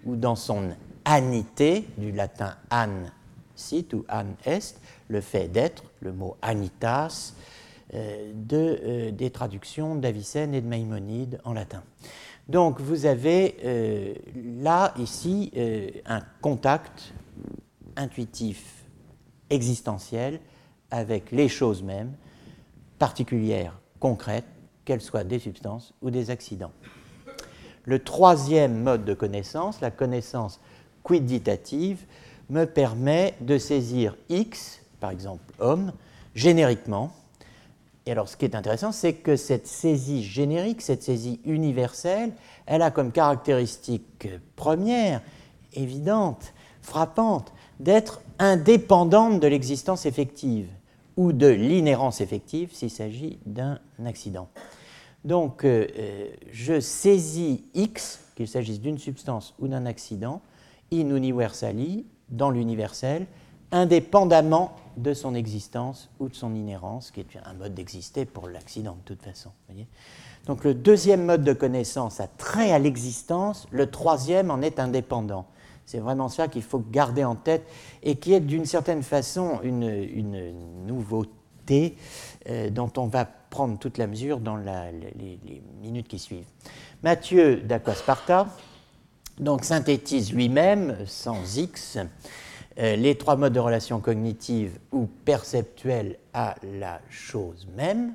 ou 0.08 0.16
dans 0.16 0.36
son 0.36 0.70
anité, 1.04 1.86
du 1.98 2.12
latin 2.12 2.56
an 2.70 2.88
sit 3.54 3.92
ou 3.92 4.04
an 4.08 4.26
est, 4.44 4.80
le 5.08 5.20
fait 5.20 5.48
d'être, 5.48 5.84
le 6.00 6.12
mot 6.12 6.36
anitas, 6.40 7.34
euh, 7.94 8.32
euh, 8.52 9.10
des 9.10 9.30
traductions 9.30 9.96
d'Avicenne 9.96 10.54
et 10.54 10.60
de 10.60 10.66
Maïmonide 10.66 11.40
en 11.44 11.52
latin. 11.52 11.82
Donc 12.48 12.80
vous 12.80 13.04
avez 13.04 13.56
euh, 13.64 14.14
là, 14.62 14.94
ici, 14.98 15.52
un 16.06 16.22
contact 16.40 17.12
intuitif, 17.96 18.84
existentiel, 19.50 20.40
avec 20.90 21.30
les 21.32 21.48
choses 21.48 21.82
mêmes, 21.82 22.14
particulières, 22.98 23.78
concrètes, 24.00 24.46
qu'elles 24.86 25.02
soient 25.02 25.24
des 25.24 25.38
substances 25.38 25.92
ou 26.00 26.10
des 26.10 26.30
accidents. 26.30 26.72
Le 27.88 27.98
troisième 27.98 28.82
mode 28.82 29.06
de 29.06 29.14
connaissance, 29.14 29.80
la 29.80 29.90
connaissance 29.90 30.60
quiditative, 31.02 32.04
me 32.50 32.66
permet 32.66 33.32
de 33.40 33.56
saisir 33.56 34.14
X, 34.28 34.82
par 35.00 35.10
exemple 35.10 35.54
homme, 35.58 35.92
génériquement, 36.34 37.12
et 38.04 38.12
alors, 38.12 38.28
ce 38.28 38.36
qui 38.36 38.44
est 38.44 38.54
intéressant, 38.54 38.92
c'est 38.92 39.14
que 39.14 39.36
cette 39.36 39.66
saisie 39.66 40.22
générique, 40.22 40.82
cette 40.82 41.02
saisie 41.02 41.40
universelle, 41.46 42.32
elle 42.66 42.82
a 42.82 42.90
comme 42.90 43.10
caractéristique 43.10 44.28
première, 44.54 45.22
évidente, 45.74 46.52
frappante, 46.82 47.52
d'être 47.80 48.20
indépendante 48.38 49.40
de 49.40 49.46
l'existence 49.46 50.04
effective 50.04 50.68
ou 51.16 51.32
de 51.32 51.48
l'inhérence 51.48 52.20
effective 52.20 52.70
s'il 52.74 52.90
s'agit 52.90 53.38
d'un 53.46 53.78
accident. 54.06 54.48
Donc, 55.28 55.66
euh, 55.66 55.86
euh, 55.98 56.26
je 56.50 56.80
saisis 56.80 57.62
X, 57.74 58.18
qu'il 58.34 58.48
s'agisse 58.48 58.80
d'une 58.80 58.96
substance 58.96 59.52
ou 59.58 59.68
d'un 59.68 59.84
accident, 59.84 60.40
in 60.90 61.14
universali, 61.14 62.06
dans 62.30 62.48
l'universel, 62.48 63.26
indépendamment 63.70 64.74
de 64.96 65.12
son 65.12 65.34
existence 65.34 66.08
ou 66.18 66.30
de 66.30 66.34
son 66.34 66.54
inhérence, 66.54 67.10
qui 67.10 67.20
est 67.20 67.26
un 67.44 67.52
mode 67.52 67.74
d'exister 67.74 68.24
pour 68.24 68.48
l'accident 68.48 68.96
de 68.96 69.04
toute 69.04 69.22
façon. 69.22 69.50
Donc 70.46 70.64
le 70.64 70.72
deuxième 70.72 71.26
mode 71.26 71.44
de 71.44 71.52
connaissance 71.52 72.20
a 72.20 72.26
trait 72.26 72.72
à 72.72 72.78
l'existence, 72.78 73.66
le 73.70 73.90
troisième 73.90 74.50
en 74.50 74.62
est 74.62 74.80
indépendant. 74.80 75.44
C'est 75.84 75.98
vraiment 75.98 76.30
ça 76.30 76.48
qu'il 76.48 76.62
faut 76.62 76.82
garder 76.90 77.24
en 77.24 77.34
tête 77.34 77.66
et 78.02 78.16
qui 78.16 78.32
est 78.32 78.40
d'une 78.40 78.64
certaine 78.64 79.02
façon 79.02 79.60
une, 79.62 80.54
nouveauté 80.86 81.98
euh, 82.48 82.70
dont 82.70 82.92
on 82.96 83.06
va 83.06 83.24
prendre 83.24 83.78
toute 83.78 83.98
la 83.98 84.06
mesure 84.06 84.40
dans 84.40 84.56
les, 84.56 85.40
minutes 85.82 86.08
qui 86.08 86.18
suivent. 86.18 86.46
Matthieu 87.02 87.56
d'Aquasparta 87.56 88.46
donc 89.38 89.64
synthétise 89.64 90.32
lui-même, 90.32 90.96
sans 91.06 91.56
X, 91.56 91.98
euh, 92.78 92.96
les 92.96 93.16
trois 93.16 93.36
modes 93.36 93.52
de 93.52 93.60
relation 93.60 94.00
cognitive 94.00 94.78
ou 94.92 95.06
perceptuelle 95.24 96.16
à 96.34 96.56
la 96.62 97.00
chose 97.08 97.66
même 97.76 98.14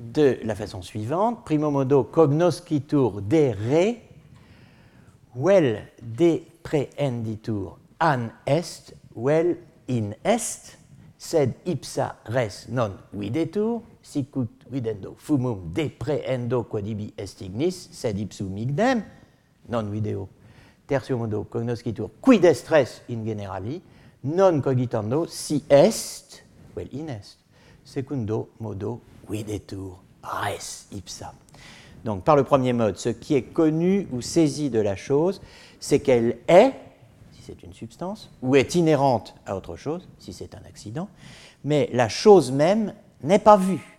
de 0.00 0.38
la 0.42 0.54
façon 0.54 0.82
suivante. 0.82 1.44
Primo 1.44 1.70
modo 1.70 2.04
cognoscitur 2.04 3.20
de 3.22 3.52
re, 3.52 3.96
vel 5.34 5.86
de 6.02 6.42
prehenditur 6.62 7.78
an 8.00 8.30
est, 8.46 8.94
vel 9.14 9.58
in 9.88 10.12
est, 10.24 10.79
sed 11.20 11.52
ipsa 11.68 12.14
res 12.32 12.64
non 12.72 12.94
videtur, 13.12 13.82
sicut 14.00 14.64
videndo 14.72 15.12
fumum 15.20 15.66
de 15.76 15.90
prehendo 15.92 16.62
quodibi 16.64 17.10
est 17.20 17.42
ignis, 17.44 17.76
sed 17.92 18.18
ipsum 18.18 18.56
ignem, 18.56 19.02
non 19.68 19.90
video 19.92 20.28
tertio 20.88 21.18
modo 21.20 21.44
cognoscitur 21.44 22.08
quid 22.24 22.44
est 22.48 22.72
res 22.72 23.02
in 23.12 23.26
generali, 23.26 23.82
non 24.24 24.62
cogitando 24.64 25.26
si 25.28 25.62
est, 25.68 26.40
vel 26.74 26.88
in 26.96 27.12
est, 27.12 27.36
secundo 27.84 28.48
modo 28.58 29.00
videtur 29.28 30.00
res 30.24 30.88
ipsa. 30.96 31.34
Donc 32.02 32.24
par 32.24 32.36
le 32.36 32.44
premier 32.44 32.72
mode, 32.72 32.96
ce 32.96 33.10
qui 33.10 33.34
est 33.34 33.52
connu 33.52 34.08
ou 34.10 34.22
saisi 34.22 34.70
de 34.70 34.80
la 34.80 34.96
chose, 34.96 35.42
c'est 35.80 36.00
qu'elle 36.00 36.38
est, 36.48 36.72
c'est 37.50 37.64
une 37.64 37.72
substance, 37.72 38.30
ou 38.42 38.54
est 38.54 38.76
inhérente 38.76 39.34
à 39.44 39.56
autre 39.56 39.74
chose, 39.74 40.08
si 40.18 40.32
c'est 40.32 40.54
un 40.54 40.64
accident, 40.68 41.08
mais 41.64 41.90
la 41.92 42.08
chose 42.08 42.52
même 42.52 42.94
n'est 43.22 43.40
pas 43.40 43.56
vue. 43.56 43.98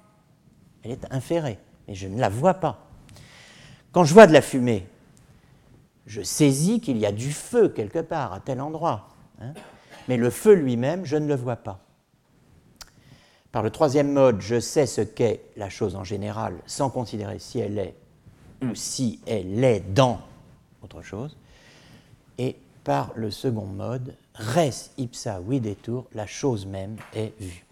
Elle 0.84 0.92
est 0.92 1.14
inférée, 1.14 1.60
mais 1.88 1.96
je 1.96 2.08
ne 2.08 2.18
la 2.18 2.30
vois 2.30 2.54
pas. 2.54 2.88
Quand 3.92 4.06
je 4.06 4.14
vois 4.14 4.26
de 4.26 4.32
la 4.32 4.42
fumée, 4.42 4.88
je 6.06 6.22
saisis 6.22 6.80
qu'il 6.80 6.98
y 6.98 7.06
a 7.06 7.12
du 7.12 7.34
feu 7.34 7.68
quelque 7.68 8.00
part, 8.00 8.32
à 8.32 8.40
tel 8.40 8.62
endroit. 8.62 9.10
Hein. 9.42 9.54
mais 10.08 10.18
le 10.18 10.30
feu 10.30 10.54
lui-même, 10.54 11.04
je 11.04 11.18
ne 11.18 11.28
le 11.28 11.36
vois 11.36 11.56
pas. 11.56 11.80
Par 13.52 13.64
le 13.64 13.70
troisième 13.70 14.12
mode, 14.14 14.40
je 14.40 14.60
sais 14.60 14.86
ce 14.86 15.02
qu'est 15.02 15.42
la 15.58 15.70
chose 15.70 15.96
en 15.96 16.04
général, 16.04 16.56
sans 16.68 16.90
considérer 16.90 17.40
si 17.40 17.60
elle 17.60 17.80
est 17.80 17.96
ou 18.62 18.76
si 18.76 19.20
elle 19.26 19.62
est 19.64 19.82
dans 19.94 20.22
autre 20.84 21.02
chose. 21.02 21.36
Et 22.38 22.56
par 22.84 23.12
le 23.16 23.32
second 23.32 23.66
mode, 23.66 24.16
res 24.36 24.92
ipsa 24.98 25.40
videtur, 25.40 26.06
la 26.14 26.26
chose 26.26 26.66
même 26.66 26.96
est 27.14 27.34
vue. 27.40 27.66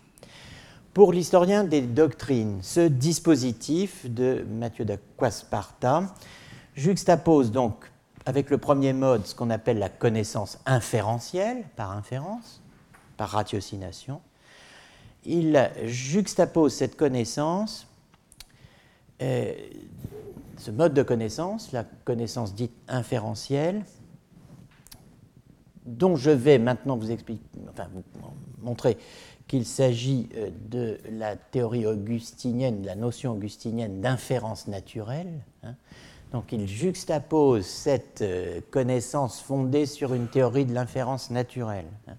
Pour 0.94 1.14
l'historien 1.14 1.64
des 1.64 1.82
doctrines, 1.82 2.60
ce 2.62 2.88
dispositif 2.88 4.10
de 4.10 4.46
Mathieu 4.50 4.86
d'Aquasparta 4.86 6.04
juxtapose 6.76 7.52
donc 7.52 7.90
avec 8.26 8.50
le 8.50 8.58
premier 8.58 8.94
mode 8.94 9.26
ce 9.26 9.34
qu'on 9.34 9.50
appelle 9.50 9.80
la 9.80 9.90
connaissance 9.90 10.60
inférentielle, 10.66 11.64
par 11.76 11.92
inférence, 11.92 12.62
par 13.18 13.30
ratiocination. 13.30 14.22
Il 15.26 15.70
juxtapose 15.86 16.74
cette 16.74 16.96
connaissance, 16.96 17.88
euh, 19.22 19.54
ce 20.58 20.72
mode 20.72 20.94
de 20.94 21.04
connaissance, 21.04 21.72
la 21.72 21.84
connaissance 21.84 22.54
dite 22.56 22.74
inférentielle, 22.88 23.84
dont 25.86 26.16
je 26.16 26.32
vais 26.32 26.60
maintenant 26.60 26.98
vous 26.98 27.12
expliquer, 27.12 27.44
enfin 27.70 27.88
vous 27.94 28.04
montrer 28.62 28.98
qu'il 29.48 29.66
s'agit 29.66 30.30
euh, 30.36 30.50
de 30.70 31.00
la 31.12 31.36
théorie 31.36 31.86
augustinienne, 31.86 32.82
de 32.82 32.86
la 32.86 32.96
notion 32.96 33.34
augustinienne 33.34 34.00
d'inférence 34.00 34.68
naturelle. 34.68 35.44
Hein. 35.64 35.76
Donc 36.32 36.52
il 36.52 36.68
juxtapose 36.68 37.66
cette 37.66 38.22
euh, 38.22 38.62
connaissance 38.70 39.42
fondée 39.42 39.88
sur 39.88 40.14
une 40.14 40.28
théorie 40.28 40.66
de 40.66 40.74
l'inférence 40.74 41.32
naturelle 41.32 41.88
hein, 42.08 42.16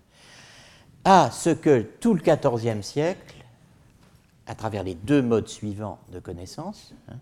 à 1.04 1.30
ce 1.30 1.50
que 1.50 1.82
tout 2.00 2.14
le 2.14 2.20
XIVe 2.20 2.82
siècle, 2.82 3.36
à 4.46 4.54
travers 4.56 4.82
les 4.82 4.94
deux 4.94 5.22
modes 5.22 5.48
suivants 5.48 6.00
de 6.12 6.18
connaissance, 6.18 6.92
hein, 7.08 7.16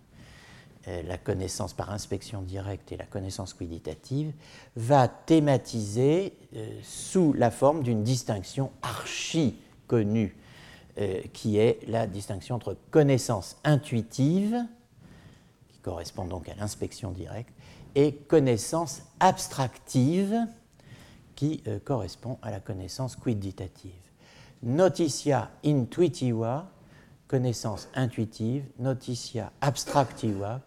la 0.87 1.17
connaissance 1.17 1.73
par 1.73 1.91
inspection 1.91 2.41
directe 2.41 2.91
et 2.91 2.97
la 2.97 3.05
connaissance 3.05 3.53
quiditative, 3.53 4.33
va 4.75 5.07
thématiser 5.07 6.33
sous 6.81 7.33
la 7.33 7.51
forme 7.51 7.83
d'une 7.83 8.03
distinction 8.03 8.71
archi 8.81 9.55
connue, 9.89 10.37
euh, 10.99 11.21
qui 11.33 11.57
est 11.57 11.79
la 11.87 12.07
distinction 12.07 12.55
entre 12.55 12.77
connaissance 12.91 13.57
intuitive, 13.65 14.65
qui 15.71 15.79
correspond 15.79 16.25
donc 16.25 16.47
à 16.47 16.55
l'inspection 16.55 17.11
directe, 17.11 17.53
et 17.95 18.13
connaissance 18.13 19.01
abstractive, 19.19 20.37
qui 21.35 21.63
euh, 21.67 21.79
correspond 21.79 22.37
à 22.41 22.51
la 22.51 22.59
connaissance 22.59 23.15
quiditative. 23.15 23.91
Notitia 24.61 25.51
intuitiva, 25.65 26.69
connaissance 27.27 27.87
intuitive, 27.95 28.65
notitia 28.77 29.51
abstractiva, 29.61 30.61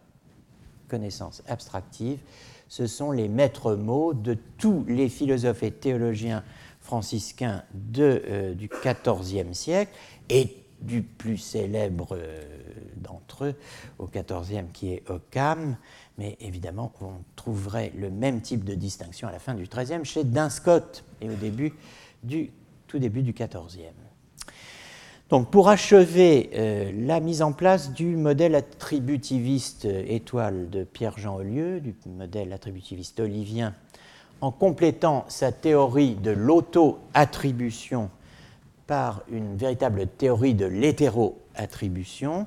connaissance 0.92 1.42
abstractive, 1.48 2.18
ce 2.68 2.86
sont 2.86 3.12
les 3.12 3.26
maîtres 3.26 3.76
mots 3.76 4.12
de 4.12 4.36
tous 4.58 4.84
les 4.86 5.08
philosophes 5.08 5.62
et 5.62 5.70
théologiens 5.70 6.44
franciscains 6.82 7.64
euh, 7.98 8.52
du 8.52 8.68
XIVe 8.68 9.54
siècle 9.54 9.92
et 10.28 10.54
du 10.82 11.00
plus 11.02 11.38
célèbre 11.38 12.10
euh, 12.12 12.42
d'entre 12.96 13.46
eux 13.46 13.54
au 13.98 14.06
XIVe 14.06 14.66
qui 14.74 14.92
est 14.92 15.08
Occam, 15.08 15.78
mais 16.18 16.36
évidemment 16.40 16.92
on 17.00 17.24
trouverait 17.36 17.90
le 17.96 18.10
même 18.10 18.42
type 18.42 18.62
de 18.62 18.74
distinction 18.74 19.28
à 19.28 19.32
la 19.32 19.38
fin 19.38 19.54
du 19.54 19.64
XIIIe 19.64 20.04
chez 20.04 20.24
Dunscott 20.24 21.04
et 21.22 21.30
au 21.30 21.36
début 21.36 21.72
du, 22.22 22.50
tout 22.86 22.98
début 22.98 23.22
du 23.22 23.32
XIVe. 23.32 24.11
Donc 25.32 25.50
pour 25.50 25.70
achever 25.70 26.50
euh, 26.52 26.92
la 26.94 27.18
mise 27.18 27.40
en 27.40 27.52
place 27.52 27.94
du 27.94 28.16
modèle 28.18 28.54
attributiviste 28.54 29.86
étoile 29.86 30.68
de 30.68 30.84
Pierre-Jean 30.84 31.36
Ollieu, 31.36 31.80
du 31.80 31.94
modèle 32.04 32.52
attributiviste 32.52 33.18
olivien 33.18 33.72
en 34.42 34.50
complétant 34.52 35.24
sa 35.28 35.50
théorie 35.50 36.16
de 36.16 36.32
l'auto-attribution 36.32 38.10
par 38.86 39.22
une 39.30 39.56
véritable 39.56 40.06
théorie 40.06 40.52
de 40.52 40.66
l'hétéro-attribution, 40.66 42.46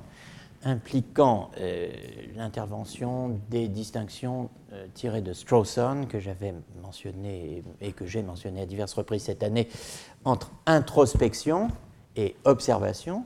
impliquant 0.62 1.50
euh, 1.58 1.88
l'intervention 2.36 3.40
des 3.50 3.66
distinctions 3.66 4.48
euh, 4.72 4.86
tirées 4.94 5.22
de 5.22 5.32
Strawson, 5.32 6.06
que 6.08 6.20
j'avais 6.20 6.54
mentionné 6.84 7.64
et 7.80 7.90
que 7.90 8.06
j'ai 8.06 8.22
mentionné 8.22 8.60
à 8.60 8.66
diverses 8.66 8.94
reprises 8.94 9.24
cette 9.24 9.42
année, 9.42 9.66
entre 10.24 10.52
introspection 10.66 11.66
et 12.16 12.34
observation. 12.44 13.24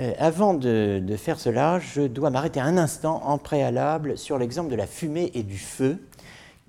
Euh, 0.00 0.12
avant 0.18 0.54
de, 0.54 1.14
faire 1.18 1.38
cela, 1.38 1.78
je 1.78 2.02
dois 2.02 2.30
m'arrêter 2.30 2.60
un 2.60 2.78
instant 2.78 3.22
en 3.24 3.36
préalable 3.36 4.16
sur 4.16 4.38
l'exemple 4.38 4.70
de 4.70 4.76
la 4.76 4.86
fumée 4.86 5.30
et 5.34 5.42
du 5.42 5.58
feu, 5.58 5.98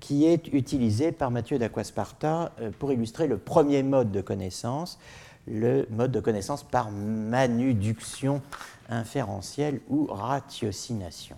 qui 0.00 0.26
est 0.26 0.48
utilisé 0.48 1.12
par 1.12 1.30
Mathieu 1.30 1.58
d'Aquasparta 1.58 2.52
euh, 2.60 2.70
pour 2.78 2.92
illustrer 2.92 3.28
le 3.28 3.38
premier 3.38 3.82
mode 3.82 4.10
de 4.10 4.20
connaissance, 4.20 4.98
le 5.46 5.86
mode 5.90 6.12
de 6.12 6.20
connaissance 6.20 6.62
par 6.62 6.90
manuduction 6.90 8.42
inférentielle 8.88 9.80
ou 9.88 10.06
ratiocination. 10.06 11.36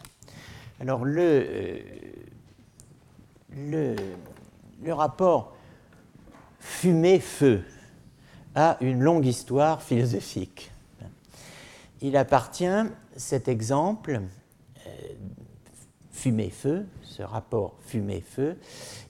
Alors 0.81 1.05
le, 1.05 1.23
euh, 1.23 1.79
le, 3.57 3.97
le 4.83 4.93
rapport 4.93 5.55
fumée-feu 6.59 7.63
a 8.55 8.77
une 8.81 9.01
longue 9.01 9.27
histoire 9.27 9.83
philosophique. 9.83 10.71
Il 12.01 12.17
appartient, 12.17 12.85
cet 13.17 13.49
exemple, 13.49 14.21
euh, 14.87 14.91
fumée-feu, 16.13 16.87
ce 17.03 17.23
rapport 17.23 17.77
fumée-feu, 17.81 18.57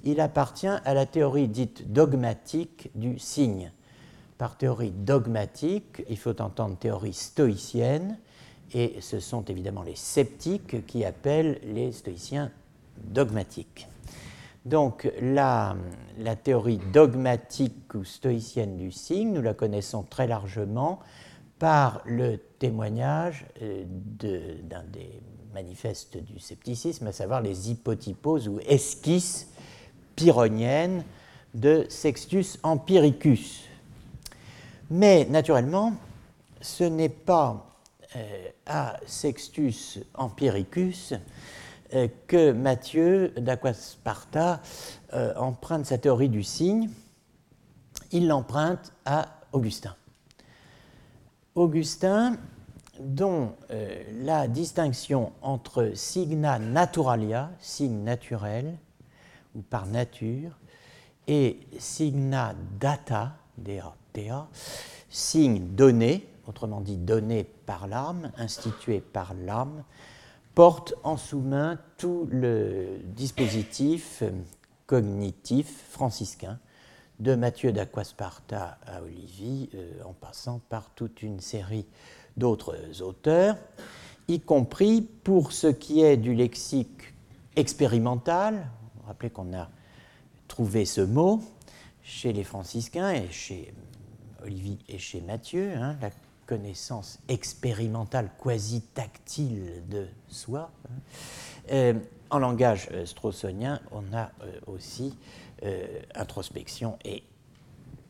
il 0.04 0.20
appartient 0.20 0.66
à 0.66 0.94
la 0.94 1.06
théorie 1.06 1.48
dite 1.48 1.92
dogmatique 1.92 2.90
du 2.94 3.18
signe. 3.18 3.72
Par 4.38 4.56
théorie 4.56 4.90
dogmatique, 4.90 6.02
il 6.08 6.18
faut 6.18 6.40
entendre 6.40 6.76
théorie 6.76 7.14
stoïcienne, 7.14 8.18
et 8.72 8.96
ce 9.00 9.20
sont 9.20 9.44
évidemment 9.44 9.82
les 9.82 9.96
sceptiques 9.96 10.86
qui 10.86 11.04
appellent 11.04 11.60
les 11.64 11.92
stoïciens 11.92 12.50
dogmatiques. 12.98 13.88
Donc 14.64 15.10
la, 15.20 15.76
théorie 16.42 16.80
dogmatique 16.92 17.94
ou 17.94 18.04
stoïcienne 18.04 18.76
du 18.76 18.90
signe, 18.90 19.32
nous 19.32 19.42
la 19.42 19.54
connaissons 19.54 20.02
très 20.02 20.26
largement 20.26 21.00
par 21.58 22.02
le 22.06 22.38
témoignage 22.58 23.46
euh, 23.62 23.84
d'un 23.86 24.84
des 24.84 25.20
manifeste 25.54 26.18
du 26.18 26.38
scepticisme, 26.38 27.06
à 27.06 27.12
savoir 27.12 27.40
les 27.40 27.70
hypotyposes 27.70 28.48
ou 28.48 28.58
esquisses 28.66 29.48
pyrrhoniennes 30.16 31.04
de 31.54 31.86
Sextus 31.88 32.58
Empiricus. 32.62 33.62
Mais 34.90 35.24
naturellement, 35.30 35.94
ce 36.60 36.84
n'est 36.84 37.08
pas 37.08 37.78
euh, 38.16 38.48
à 38.66 38.96
Sextus 39.06 40.00
Empiricus 40.14 41.14
que 42.26 42.52
Matthieu 42.52 43.28
d'Aquasparta 43.36 44.60
euh, 45.12 45.34
emprunte 45.36 45.86
sa 45.86 45.98
théorie 45.98 46.28
du 46.28 46.42
signe, 46.42 46.90
il 48.12 48.28
l'emprunte 48.28 48.92
à 49.04 49.40
Augustin. 49.52 49.94
Augustin 51.54 52.36
dont 53.00 53.54
euh, 53.70 54.02
la 54.22 54.48
distinction 54.48 55.32
entre 55.42 55.92
signa 55.94 56.58
naturalia, 56.58 57.50
signe 57.60 58.02
naturel 58.02 58.76
ou 59.54 59.62
par 59.62 59.86
nature, 59.86 60.58
et 61.26 61.60
signa 61.78 62.54
data, 62.78 63.36
signe 65.08 65.60
donné, 65.74 66.28
autrement 66.46 66.80
dit 66.80 66.98
donné 66.98 67.44
par 67.44 67.86
l'âme, 67.86 68.30
institué 68.36 69.00
par 69.00 69.32
l'âme, 69.34 69.84
porte 70.54 70.94
en 71.02 71.16
sous-main 71.16 71.78
tout 71.98 72.28
le 72.30 72.98
dispositif 73.04 74.22
cognitif 74.86 75.84
franciscain 75.90 76.58
de 77.18 77.34
Mathieu 77.34 77.72
d'Aquasparta 77.72 78.78
à 78.86 79.02
Olivier, 79.02 79.70
euh, 79.74 80.02
en 80.04 80.12
passant 80.12 80.60
par 80.68 80.90
toute 80.90 81.22
une 81.22 81.40
série 81.40 81.86
d'autres 82.36 83.02
auteurs. 83.02 83.56
y 84.26 84.40
compris 84.40 85.02
pour 85.02 85.52
ce 85.52 85.66
qui 85.66 86.02
est 86.02 86.16
du 86.16 86.34
lexique 86.34 87.14
expérimental. 87.56 88.66
Rappelez 89.06 89.30
qu'on 89.30 89.52
a 89.54 89.68
trouvé 90.48 90.84
ce 90.84 91.00
mot 91.00 91.40
chez 92.02 92.32
les 92.32 92.44
franciscains 92.44 93.10
et 93.10 93.28
chez 93.30 93.74
Olivier 94.42 94.78
et 94.88 94.98
chez 94.98 95.20
Matthieu, 95.20 95.72
hein, 95.74 95.96
la 96.00 96.10
connaissance 96.46 97.18
expérimentale, 97.28 98.30
quasi 98.42 98.82
tactile 98.82 99.82
de 99.88 100.06
soi. 100.28 100.70
Euh, 101.72 101.94
en 102.30 102.38
langage 102.38 102.88
euh, 102.92 103.06
straussonien, 103.06 103.80
on 103.90 104.02
a 104.12 104.30
euh, 104.42 104.60
aussi 104.66 105.16
introspection 106.14 106.98
et 107.06 107.22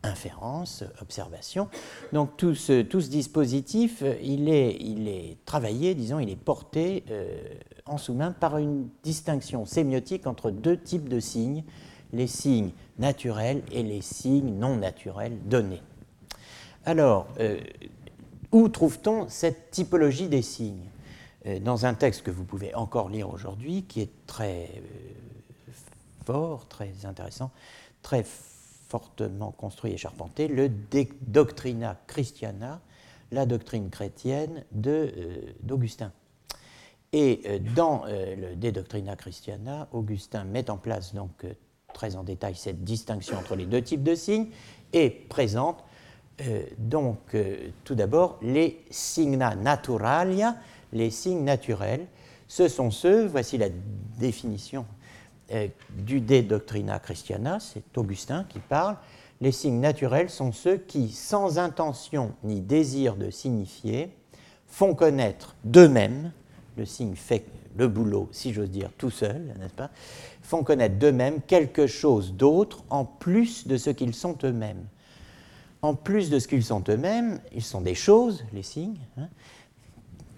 inférence, 0.03 0.83
observation. 1.01 1.69
Donc 2.11 2.35
tout 2.35 2.53
ce, 2.53 2.81
tout 2.81 2.99
dispositif, 2.99 4.03
il 4.21 4.49
est, 4.49 4.75
il 4.81 5.07
est, 5.07 5.37
travaillé, 5.45 5.95
disons, 5.95 6.19
il 6.19 6.29
est 6.29 6.35
porté 6.35 7.05
en 7.85 7.97
sous-main 7.97 8.33
par 8.33 8.57
une 8.57 8.89
distinction 9.03 9.65
sémiotique 9.65 10.27
entre 10.27 10.51
deux 10.51 10.75
types 10.75 11.07
de 11.07 11.21
signes, 11.21 11.63
les 12.11 12.27
signes 12.27 12.71
naturels 12.99 13.61
et 13.71 13.83
les 13.83 14.01
signes 14.01 14.53
non 14.59 14.75
naturels 14.75 15.37
donnés. 15.45 15.83
Alors, 16.83 17.27
où 18.55 18.69
trouve-t-on 18.69 19.27
cette 19.27 19.69
typologie 19.71 20.29
des 20.29 20.41
signes 20.41 20.89
euh, 21.45 21.59
Dans 21.59 21.85
un 21.85 21.93
texte 21.93 22.21
que 22.21 22.31
vous 22.31 22.45
pouvez 22.45 22.73
encore 22.73 23.09
lire 23.09 23.29
aujourd'hui, 23.29 23.83
qui 23.83 23.99
est 23.99 24.25
très 24.25 24.69
euh, 24.77 25.71
fort, 26.25 26.65
très 26.69 27.05
intéressant, 27.05 27.51
très 28.01 28.23
fortement 28.23 29.51
construit 29.51 29.91
et 29.91 29.97
charpenté, 29.97 30.47
le 30.47 30.69
De 30.69 31.05
Doctrina 31.27 31.99
Christiana, 32.07 32.79
la 33.33 33.45
doctrine 33.45 33.89
chrétienne 33.89 34.63
euh, 34.85 35.51
d'Augustin. 35.61 36.13
Et 37.11 37.59
dans 37.75 38.03
le 38.05 38.55
De 38.55 38.71
Doctrina 38.71 39.15
Christiana, 39.15 39.87
Augustin 39.91 40.43
met 40.43 40.69
en 40.69 40.77
place 40.77 41.13
donc 41.13 41.45
très 41.93 42.17
en 42.17 42.23
détail 42.23 42.55
cette 42.55 42.83
distinction 42.83 43.37
entre 43.37 43.55
les 43.55 43.65
deux 43.65 43.81
types 43.81 44.03
de 44.03 44.15
signes 44.15 44.47
et 44.91 45.09
présente 45.09 45.83
donc, 46.77 47.19
euh, 47.33 47.69
tout 47.83 47.95
d'abord, 47.95 48.37
les 48.41 48.83
signa 48.89 49.55
naturalia, 49.55 50.55
les 50.91 51.09
signes 51.09 51.43
naturels, 51.43 52.05
ce 52.47 52.67
sont 52.67 52.91
ceux, 52.91 53.25
voici 53.25 53.57
la 53.57 53.69
définition 54.19 54.85
euh, 55.51 55.67
du 55.89 56.19
De 56.19 56.41
Doctrina 56.41 56.99
Christiana, 56.99 57.59
c'est 57.59 57.97
Augustin 57.97 58.45
qui 58.49 58.59
parle, 58.59 58.97
les 59.41 59.51
signes 59.51 59.79
naturels 59.79 60.29
sont 60.29 60.51
ceux 60.51 60.77
qui, 60.77 61.09
sans 61.09 61.57
intention 61.57 62.33
ni 62.43 62.61
désir 62.61 63.15
de 63.15 63.29
signifier, 63.29 64.09
font 64.67 64.93
connaître 64.93 65.55
d'eux-mêmes, 65.63 66.31
le 66.77 66.85
signe 66.85 67.15
fait 67.15 67.45
le 67.77 67.87
boulot, 67.87 68.29
si 68.31 68.53
j'ose 68.53 68.69
dire, 68.69 68.89
tout 68.97 69.09
seul, 69.09 69.53
n'est-ce 69.59 69.73
pas, 69.73 69.89
font 70.41 70.63
connaître 70.63 70.95
d'eux-mêmes 70.95 71.41
quelque 71.41 71.87
chose 71.87 72.33
d'autre 72.33 72.83
en 72.89 73.05
plus 73.05 73.67
de 73.67 73.77
ce 73.77 73.89
qu'ils 73.89 74.13
sont 74.13 74.37
eux-mêmes 74.43 74.85
en 75.85 75.93
plus 75.93 76.29
de 76.31 76.39
ce 76.39 76.47
qu'ils 76.47 76.63
sont 76.63 76.83
eux-mêmes, 76.89 77.39
ils 77.53 77.63
sont 77.63 77.81
des 77.81 77.93
choses, 77.93 78.43
les 78.53 78.63
signes, 78.63 78.97
hein, 79.17 79.27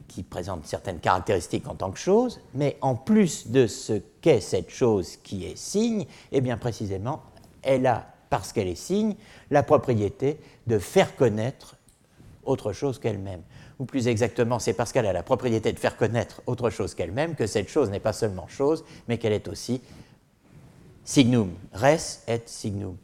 qui 0.09 0.23
présentent 0.23 0.65
certaines 0.65 0.99
caractéristiques 0.99 1.67
en 1.67 1.75
tant 1.75 1.91
que 1.91 1.99
choses, 1.99 2.41
mais 2.53 2.77
en 2.81 2.95
plus 2.95 3.47
de 3.47 3.65
ce 3.65 4.01
qu'est 4.21 4.41
cette 4.41 4.69
chose 4.69 5.15
qui 5.17 5.45
est 5.45 5.57
signe, 5.57 6.05
eh 6.31 6.41
bien 6.41 6.57
précisément, 6.57 7.21
elle 7.61 7.87
a, 7.87 8.13
parce 8.29 8.51
qu'elle 8.51 8.67
est 8.67 8.75
signe, 8.75 9.15
la 9.49 9.63
propriété 9.63 10.37
de 10.67 10.79
faire 10.79 11.15
connaître 11.15 11.77
autre 12.43 12.73
chose 12.73 12.99
qu'elle-même. 12.99 13.41
Ou 13.79 13.85
plus 13.85 14.07
exactement, 14.07 14.59
c'est 14.59 14.73
parce 14.73 14.91
qu'elle 14.91 15.05
a 15.05 15.13
la 15.13 15.23
propriété 15.23 15.71
de 15.71 15.79
faire 15.79 15.95
connaître 15.95 16.41
autre 16.45 16.69
chose 16.69 16.93
qu'elle-même 16.93 17.35
que 17.35 17.47
cette 17.47 17.69
chose 17.69 17.89
n'est 17.89 17.99
pas 17.99 18.13
seulement 18.13 18.47
chose, 18.47 18.83
mais 19.07 19.17
qu'elle 19.17 19.33
est 19.33 19.47
aussi 19.47 19.81
signum. 21.05 21.53
Res 21.71 22.21
et 22.27 22.41
signum. 22.45 22.97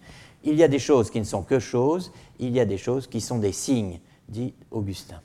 Il 0.44 0.56
y 0.56 0.64
a 0.64 0.68
des 0.68 0.80
choses 0.80 1.10
qui 1.10 1.20
ne 1.20 1.26
sont 1.26 1.44
que 1.44 1.60
choses, 1.60 2.12
il 2.40 2.52
y 2.52 2.60
a 2.60 2.66
des 2.66 2.78
choses 2.78 3.08
qui 3.08 3.22
sont 3.22 3.40
des 3.40 3.52
signes, 3.52 4.00
dit 4.28 4.54
Augustin. 4.72 5.22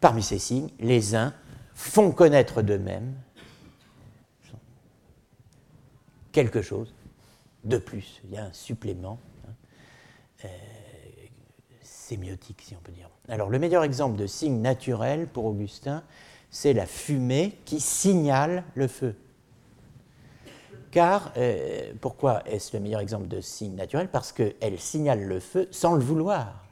Parmi 0.00 0.22
ces 0.22 0.38
signes, 0.38 0.70
les 0.80 1.14
uns 1.14 1.34
font 1.74 2.10
connaître 2.10 2.62
d'eux-mêmes 2.62 3.14
quelque 6.32 6.62
chose 6.62 6.92
de 7.64 7.78
plus. 7.78 8.20
Il 8.24 8.34
y 8.34 8.38
a 8.38 8.46
un 8.46 8.52
supplément 8.52 9.18
hein, 9.46 9.52
euh, 10.46 10.48
sémiotique, 11.82 12.62
si 12.62 12.74
on 12.74 12.80
peut 12.80 12.92
dire. 12.92 13.08
Alors, 13.28 13.50
le 13.50 13.58
meilleur 13.58 13.84
exemple 13.84 14.16
de 14.16 14.26
signe 14.26 14.60
naturel 14.60 15.28
pour 15.28 15.44
Augustin, 15.44 16.02
c'est 16.50 16.72
la 16.72 16.86
fumée 16.86 17.58
qui 17.64 17.78
signale 17.78 18.64
le 18.74 18.88
feu. 18.88 19.14
Car, 20.92 21.32
euh, 21.38 21.90
pourquoi 22.02 22.42
est-ce 22.46 22.76
le 22.76 22.82
meilleur 22.82 23.00
exemple 23.00 23.26
de 23.26 23.40
signe 23.40 23.74
naturel? 23.74 24.08
Parce 24.08 24.30
qu'elle 24.30 24.78
signale 24.78 25.24
le 25.24 25.40
feu 25.40 25.66
sans 25.70 25.94
le 25.94 26.04
vouloir. 26.04 26.62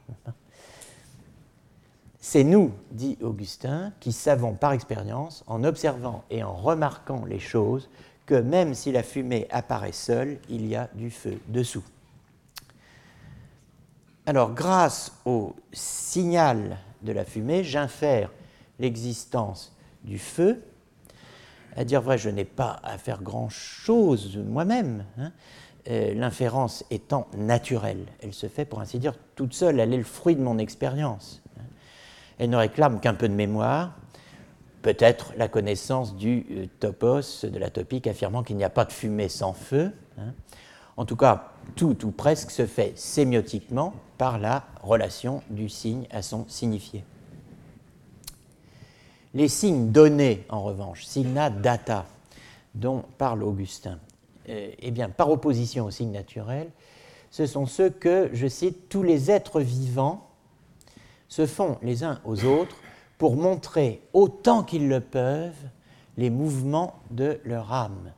C'est 2.19 2.43
nous, 2.43 2.71
dit 2.91 3.17
Augustin, 3.21 3.93
qui 3.99 4.11
savons 4.11 4.53
par 4.53 4.73
expérience, 4.73 5.43
en 5.47 5.63
observant 5.63 6.23
et 6.29 6.43
en 6.43 6.53
remarquant 6.53 7.25
les 7.25 7.39
choses, 7.39 7.89
que 8.27 8.35
même 8.35 8.75
si 8.75 8.91
la 8.91 9.01
fumée 9.01 9.47
apparaît 9.49 9.91
seule, 9.91 10.37
il 10.47 10.67
y 10.67 10.75
a 10.75 10.87
du 10.93 11.09
feu 11.09 11.39
dessous. 11.47 11.83
Alors, 14.27 14.53
grâce 14.53 15.11
au 15.25 15.55
signal 15.73 16.77
de 17.01 17.11
la 17.11 17.25
fumée, 17.25 17.63
j'infère 17.63 18.29
l'existence 18.77 19.75
du 20.03 20.19
feu 20.19 20.63
à 21.75 21.83
dire 21.83 22.01
vrai, 22.01 22.17
je 22.17 22.29
n'ai 22.29 22.45
pas 22.45 22.79
à 22.83 22.97
faire 22.97 23.21
grand-chose 23.21 24.37
moi-même, 24.37 25.05
hein. 25.17 25.31
euh, 25.89 26.13
l'inférence 26.13 26.83
étant 26.91 27.27
naturelle. 27.37 28.05
Elle 28.21 28.33
se 28.33 28.47
fait, 28.47 28.65
pour 28.65 28.81
ainsi 28.81 28.99
dire, 28.99 29.13
toute 29.35 29.53
seule, 29.53 29.79
elle 29.79 29.93
est 29.93 29.97
le 29.97 30.03
fruit 30.03 30.35
de 30.35 30.41
mon 30.41 30.57
expérience. 30.57 31.41
Hein. 31.57 31.63
Elle 32.39 32.49
ne 32.49 32.57
réclame 32.57 32.99
qu'un 32.99 33.13
peu 33.13 33.29
de 33.29 33.33
mémoire, 33.33 33.95
peut-être 34.81 35.33
la 35.37 35.47
connaissance 35.47 36.15
du 36.15 36.45
euh, 36.51 36.65
topos, 36.79 37.45
de 37.45 37.57
la 37.57 37.69
topique, 37.69 38.07
affirmant 38.07 38.43
qu'il 38.43 38.57
n'y 38.57 38.63
a 38.63 38.69
pas 38.69 38.85
de 38.85 38.91
fumée 38.91 39.29
sans 39.29 39.53
feu. 39.53 39.91
Hein. 40.17 40.33
En 40.97 41.05
tout 41.05 41.15
cas, 41.15 41.53
tout 41.75 42.05
ou 42.05 42.11
presque 42.11 42.51
se 42.51 42.65
fait 42.65 42.93
sémiotiquement 42.97 43.93
par 44.17 44.37
la 44.37 44.65
relation 44.83 45.41
du 45.49 45.69
signe 45.69 46.05
à 46.11 46.21
son 46.21 46.45
signifié. 46.47 47.03
Les 49.33 49.47
signes 49.47 49.91
donnés, 49.91 50.45
en 50.49 50.61
revanche, 50.61 51.05
signa 51.05 51.49
data, 51.49 52.05
dont 52.75 53.03
parle 53.17 53.43
Augustin, 53.43 53.97
euh, 54.49 54.71
eh 54.77 54.91
bien, 54.91 55.09
par 55.09 55.29
opposition 55.29 55.85
aux 55.85 55.91
signes 55.91 56.11
naturels, 56.11 56.69
ce 57.29 57.45
sont 57.45 57.65
ceux 57.65 57.89
que, 57.89 58.29
je 58.33 58.47
cite, 58.47 58.89
tous 58.89 59.03
les 59.03 59.31
êtres 59.31 59.61
vivants 59.61 60.27
se 61.29 61.45
font 61.45 61.77
les 61.81 62.03
uns 62.03 62.19
aux 62.25 62.43
autres 62.43 62.75
pour 63.17 63.37
montrer 63.37 64.01
autant 64.13 64.63
qu'ils 64.63 64.89
le 64.89 64.99
peuvent 64.99 65.53
les 66.17 66.29
mouvements 66.29 66.95
de 67.09 67.39
leur 67.45 67.71
âme, 67.71 68.11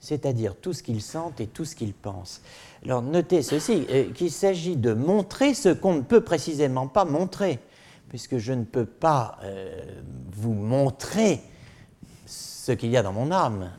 c'est-à-dire 0.00 0.56
tout 0.56 0.72
ce 0.72 0.82
qu'ils 0.82 1.02
sentent 1.02 1.40
et 1.40 1.46
tout 1.46 1.64
ce 1.64 1.76
qu'ils 1.76 1.94
pensent. 1.94 2.42
Alors 2.84 3.02
notez 3.02 3.42
ceci, 3.42 3.86
euh, 3.90 4.10
qu'il 4.12 4.32
s'agit 4.32 4.76
de 4.76 4.94
montrer 4.94 5.54
ce 5.54 5.68
qu'on 5.68 5.94
ne 5.94 6.00
peut 6.00 6.22
précisément 6.22 6.88
pas 6.88 7.04
montrer 7.04 7.60
puisque 8.10 8.38
je 8.38 8.52
ne 8.52 8.64
peux 8.64 8.84
pas 8.84 9.38
euh, 9.44 10.02
vous 10.32 10.52
montrer 10.52 11.40
ce 12.26 12.72
qu'il 12.72 12.90
y 12.90 12.96
a 12.96 13.02
dans 13.02 13.12
mon 13.12 13.30
âme, 13.30 13.70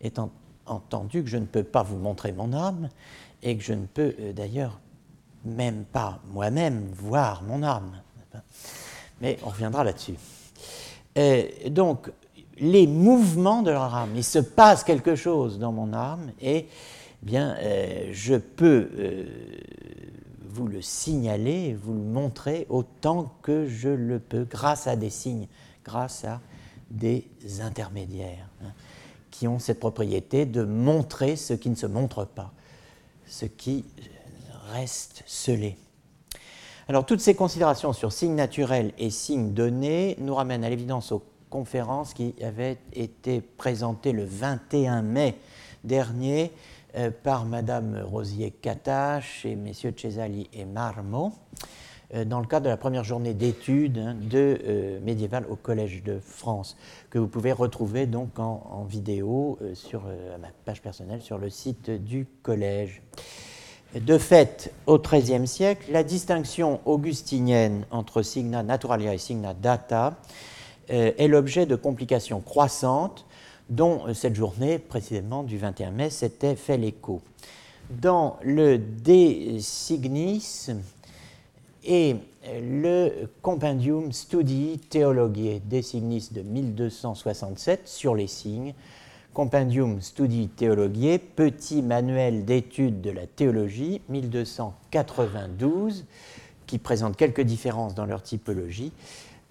étant 0.00 0.30
entendu 0.66 1.24
que 1.24 1.28
je 1.28 1.38
ne 1.38 1.46
peux 1.46 1.64
pas 1.64 1.82
vous 1.82 1.96
montrer 1.96 2.32
mon 2.32 2.52
âme, 2.52 2.88
et 3.42 3.56
que 3.56 3.64
je 3.64 3.72
ne 3.72 3.86
peux 3.86 4.14
euh, 4.20 4.32
d'ailleurs 4.32 4.78
même 5.44 5.84
pas 5.84 6.20
moi-même 6.30 6.86
voir 6.92 7.42
mon 7.42 7.64
âme. 7.64 8.00
Mais 9.20 9.38
on 9.42 9.48
reviendra 9.48 9.82
là-dessus. 9.82 10.14
donc, 11.70 12.10
les 12.58 12.86
mouvements 12.86 13.62
de 13.62 13.70
leur 13.70 13.94
âme, 13.94 14.10
il 14.14 14.24
se 14.24 14.38
passe 14.38 14.84
quelque 14.84 15.16
chose 15.16 15.58
dans 15.58 15.72
mon 15.72 15.92
âme, 15.92 16.30
et 16.40 16.68
bien, 17.22 17.56
euh, 17.58 18.10
je 18.12 18.34
peux 18.34 18.88
vous 20.52 20.68
le 20.68 20.82
signaler, 20.82 21.74
vous 21.74 21.94
le 21.94 22.00
montrer 22.00 22.66
autant 22.68 23.34
que 23.42 23.66
je 23.66 23.88
le 23.88 24.18
peux, 24.18 24.44
grâce 24.44 24.86
à 24.86 24.96
des 24.96 25.10
signes, 25.10 25.48
grâce 25.84 26.24
à 26.24 26.40
des 26.90 27.26
intermédiaires 27.60 28.48
hein, 28.62 28.72
qui 29.30 29.48
ont 29.48 29.58
cette 29.58 29.80
propriété 29.80 30.44
de 30.44 30.62
montrer 30.62 31.36
ce 31.36 31.54
qui 31.54 31.70
ne 31.70 31.74
se 31.74 31.86
montre 31.86 32.26
pas, 32.26 32.52
ce 33.26 33.46
qui 33.46 33.84
reste 34.72 35.22
scellé. 35.26 35.76
Alors 36.86 37.06
toutes 37.06 37.20
ces 37.20 37.34
considérations 37.34 37.94
sur 37.94 38.12
signes 38.12 38.34
naturels 38.34 38.92
et 38.98 39.08
signes 39.08 39.54
donnés 39.54 40.16
nous 40.20 40.34
ramènent 40.34 40.64
à 40.64 40.70
l'évidence 40.70 41.12
aux 41.12 41.24
conférences 41.48 42.12
qui 42.12 42.34
avaient 42.42 42.78
été 42.92 43.40
présentées 43.40 44.12
le 44.12 44.24
21 44.24 45.02
mai 45.02 45.38
dernier 45.84 46.52
euh, 46.96 47.10
par 47.10 47.44
Madame 47.44 48.02
Rosier-Catache 48.04 49.44
et 49.44 49.56
Messieurs 49.56 49.94
Cesali 49.96 50.48
et 50.52 50.64
Marmo 50.64 51.32
euh, 52.14 52.24
dans 52.24 52.40
le 52.40 52.46
cadre 52.46 52.64
de 52.64 52.70
la 52.70 52.76
première 52.76 53.04
journée 53.04 53.32
d'études 53.32 53.98
hein, 53.98 54.14
de 54.20 54.58
euh, 54.64 55.00
médiéval 55.00 55.46
au 55.48 55.56
Collège 55.56 56.02
de 56.02 56.18
France, 56.18 56.76
que 57.08 57.18
vous 57.18 57.26
pouvez 57.26 57.52
retrouver 57.52 58.06
donc 58.06 58.38
en, 58.38 58.84
vidéo 58.88 59.58
euh, 59.62 59.74
sur 59.74 60.02
ma 60.40 60.48
page 60.64 60.82
personnelle 60.82 61.22
sur 61.22 61.38
le 61.38 61.48
site 61.48 61.90
du 61.90 62.26
Collège. 62.42 63.02
De 63.94 64.18
fait, 64.18 64.72
au 64.86 64.98
XIIIe 64.98 65.46
siècle, 65.46 65.90
la 65.90 66.02
distinction 66.02 66.80
augustinienne 66.86 67.86
entre 67.90 68.22
signa 68.22 68.62
naturalia 68.62 69.14
et 69.14 69.18
signa 69.18 69.52
data 69.52 70.16
est 70.88 71.28
l'objet 71.28 71.66
de 71.66 71.76
complications 71.76 72.40
croissantes 72.40 73.26
dont 73.72 74.12
cette 74.14 74.34
journée 74.34 74.78
précisément 74.78 75.42
du 75.42 75.58
21 75.58 75.90
mai 75.90 76.10
s'était 76.10 76.56
fait 76.56 76.76
l'écho. 76.76 77.22
Dans 77.90 78.36
le 78.44 78.78
De 78.78 79.58
Signis, 79.58 80.70
et 81.84 82.16
le 82.44 83.28
Compendium 83.40 84.12
Studii 84.12 84.78
Theologiae 84.78 85.60
Designis 85.64 86.32
de 86.32 86.42
1267 86.42 87.88
sur 87.88 88.14
les 88.14 88.28
signes, 88.28 88.74
Compendium 89.34 90.00
Studii 90.00 90.48
Theologiae, 90.48 91.18
petit 91.18 91.82
manuel 91.82 92.44
d'études 92.44 93.00
de 93.00 93.10
la 93.10 93.26
théologie, 93.26 94.02
1292, 94.08 96.04
qui 96.66 96.78
présente 96.78 97.16
quelques 97.16 97.40
différences 97.40 97.94
dans 97.94 98.06
leur 98.06 98.22
typologie. 98.22 98.92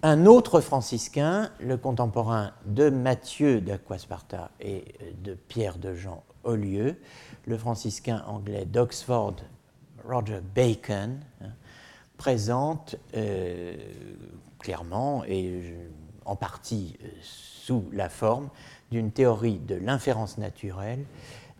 Un 0.04 0.26
autre 0.26 0.60
franciscain, 0.60 1.52
le 1.60 1.76
contemporain 1.76 2.50
de 2.66 2.90
Matthieu 2.90 3.60
d'Aquasparta 3.60 4.50
et 4.58 4.84
de 5.22 5.34
Pierre 5.34 5.78
de 5.78 5.94
Jean 5.94 6.24
Olieu, 6.42 7.00
le 7.46 7.56
franciscain 7.56 8.24
anglais 8.26 8.64
d'Oxford, 8.64 9.36
Roger 10.04 10.40
Bacon, 10.56 11.20
hein, 11.40 11.46
présente 12.16 12.96
euh, 13.14 13.76
clairement 14.58 15.22
et 15.24 15.76
en 16.24 16.34
partie 16.34 16.96
euh, 17.04 17.08
sous 17.20 17.84
la 17.92 18.08
forme 18.08 18.48
d'une 18.90 19.12
théorie 19.12 19.60
de 19.60 19.76
l'inférence 19.76 20.36
naturelle, 20.36 21.04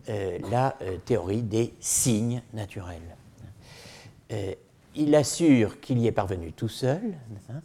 euh, 0.09 0.37
la 0.51 0.75
théorie 1.05 1.43
des 1.43 1.73
signes 1.79 2.41
naturels. 2.53 3.15
il 4.95 5.15
assure 5.15 5.79
qu'il 5.79 5.99
y 5.99 6.07
est 6.07 6.11
parvenu 6.11 6.51
tout 6.51 6.67
seul 6.67 7.13
hein, 7.49 7.61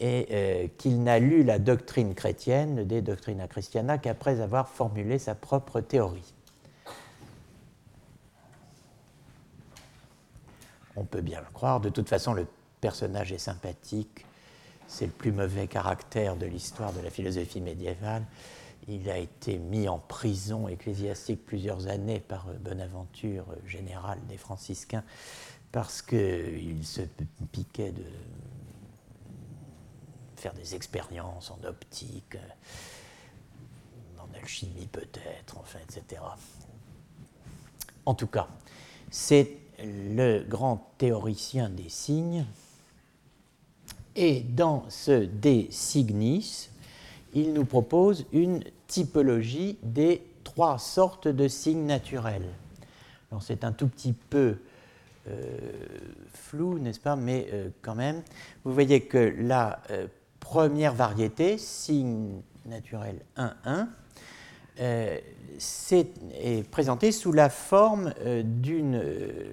et 0.00 0.70
qu'il 0.78 1.02
n'a 1.02 1.18
lu 1.18 1.42
la 1.42 1.58
doctrine 1.58 2.14
chrétienne, 2.14 2.84
des 2.84 3.02
Doctrina 3.02 3.48
Christiana, 3.48 3.98
qu'après 3.98 4.40
avoir 4.40 4.68
formulé 4.68 5.18
sa 5.18 5.34
propre 5.34 5.80
théorie. 5.80 6.34
on 10.98 11.04
peut 11.04 11.20
bien 11.20 11.40
le 11.40 11.52
croire. 11.52 11.80
De 11.80 11.88
toute 11.88 12.08
façon, 12.08 12.34
le 12.34 12.46
personnage 12.80 13.32
est 13.32 13.38
sympathique. 13.38 14.26
C'est 14.86 15.06
le 15.06 15.12
plus 15.12 15.32
mauvais 15.32 15.66
caractère 15.66 16.36
de 16.36 16.46
l'histoire 16.46 16.92
de 16.92 17.00
la 17.00 17.10
philosophie 17.10 17.60
médiévale. 17.60 18.24
Il 18.88 19.08
a 19.10 19.18
été 19.18 19.58
mis 19.58 19.86
en 19.86 19.98
prison 19.98 20.66
ecclésiastique 20.66 21.44
plusieurs 21.44 21.88
années 21.88 22.20
par 22.20 22.46
Bonaventure, 22.60 23.44
général 23.66 24.18
des 24.28 24.38
franciscains, 24.38 25.04
parce 25.72 26.00
qu'il 26.00 26.84
se 26.84 27.02
piquait 27.52 27.92
de 27.92 28.04
faire 30.38 30.54
des 30.54 30.74
expériences 30.74 31.50
en 31.50 31.58
optique, 31.64 32.36
en 34.18 34.34
alchimie 34.38 34.88
peut-être, 34.90 35.58
enfin, 35.58 35.78
etc. 35.82 36.22
En 38.06 38.14
tout 38.14 38.26
cas, 38.26 38.48
c'est 39.10 39.56
le 39.82 40.42
grand 40.44 40.92
théoricien 40.98 41.68
des 41.68 41.88
signes. 41.88 42.46
Et 44.16 44.40
dans 44.40 44.84
ce 44.88 45.26
De 45.26 45.66
Signis, 45.70 46.70
il 47.34 47.52
nous 47.52 47.64
propose 47.64 48.26
une 48.32 48.64
typologie 48.86 49.78
des 49.82 50.22
trois 50.42 50.78
sortes 50.78 51.28
de 51.28 51.46
signes 51.46 51.86
naturels. 51.86 52.48
Alors 53.30 53.42
c'est 53.42 53.62
un 53.62 53.72
tout 53.72 53.86
petit 53.86 54.12
peu 54.12 54.56
euh, 55.28 55.58
flou, 56.32 56.78
n'est-ce 56.78 57.00
pas 57.00 57.16
Mais 57.16 57.48
euh, 57.52 57.68
quand 57.82 57.94
même, 57.94 58.22
vous 58.64 58.72
voyez 58.72 59.02
que 59.02 59.34
la 59.38 59.82
euh, 59.90 60.06
première 60.50 60.94
variété, 60.94 61.58
signe 61.58 62.40
naturel 62.64 63.20
1-1, 63.36 63.88
est 64.78 66.70
présenté 66.70 67.12
sous 67.12 67.32
la 67.32 67.50
forme 67.50 68.14
euh, 68.20 68.42
d'une 68.42 68.94
euh, 68.94 69.44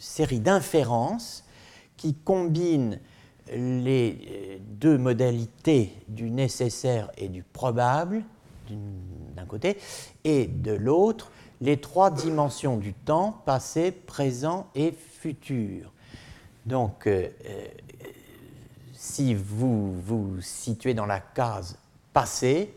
série 0.00 0.40
d'inférences 0.40 1.44
qui 1.96 2.14
combinent 2.14 2.98
les 3.52 4.18
euh, 4.28 4.56
deux 4.80 4.98
modalités 4.98 5.92
du 6.08 6.28
nécessaire 6.28 7.12
et 7.16 7.28
du 7.28 7.44
probable 7.44 8.24
d'un 9.36 9.46
côté, 9.46 9.78
et 10.24 10.46
de 10.46 10.72
l'autre, 10.72 11.30
les 11.60 11.76
trois 11.76 12.10
dimensions 12.10 12.78
du 12.78 12.94
temps, 12.94 13.42
passé, 13.44 13.92
présent 13.92 14.66
et 14.74 14.90
futur. 14.90 15.92
Donc, 16.66 17.06
si 19.04 19.34
vous 19.34 20.00
vous 20.00 20.40
situez 20.40 20.94
dans 20.94 21.04
la 21.04 21.20
case 21.20 21.76
passé, 22.14 22.74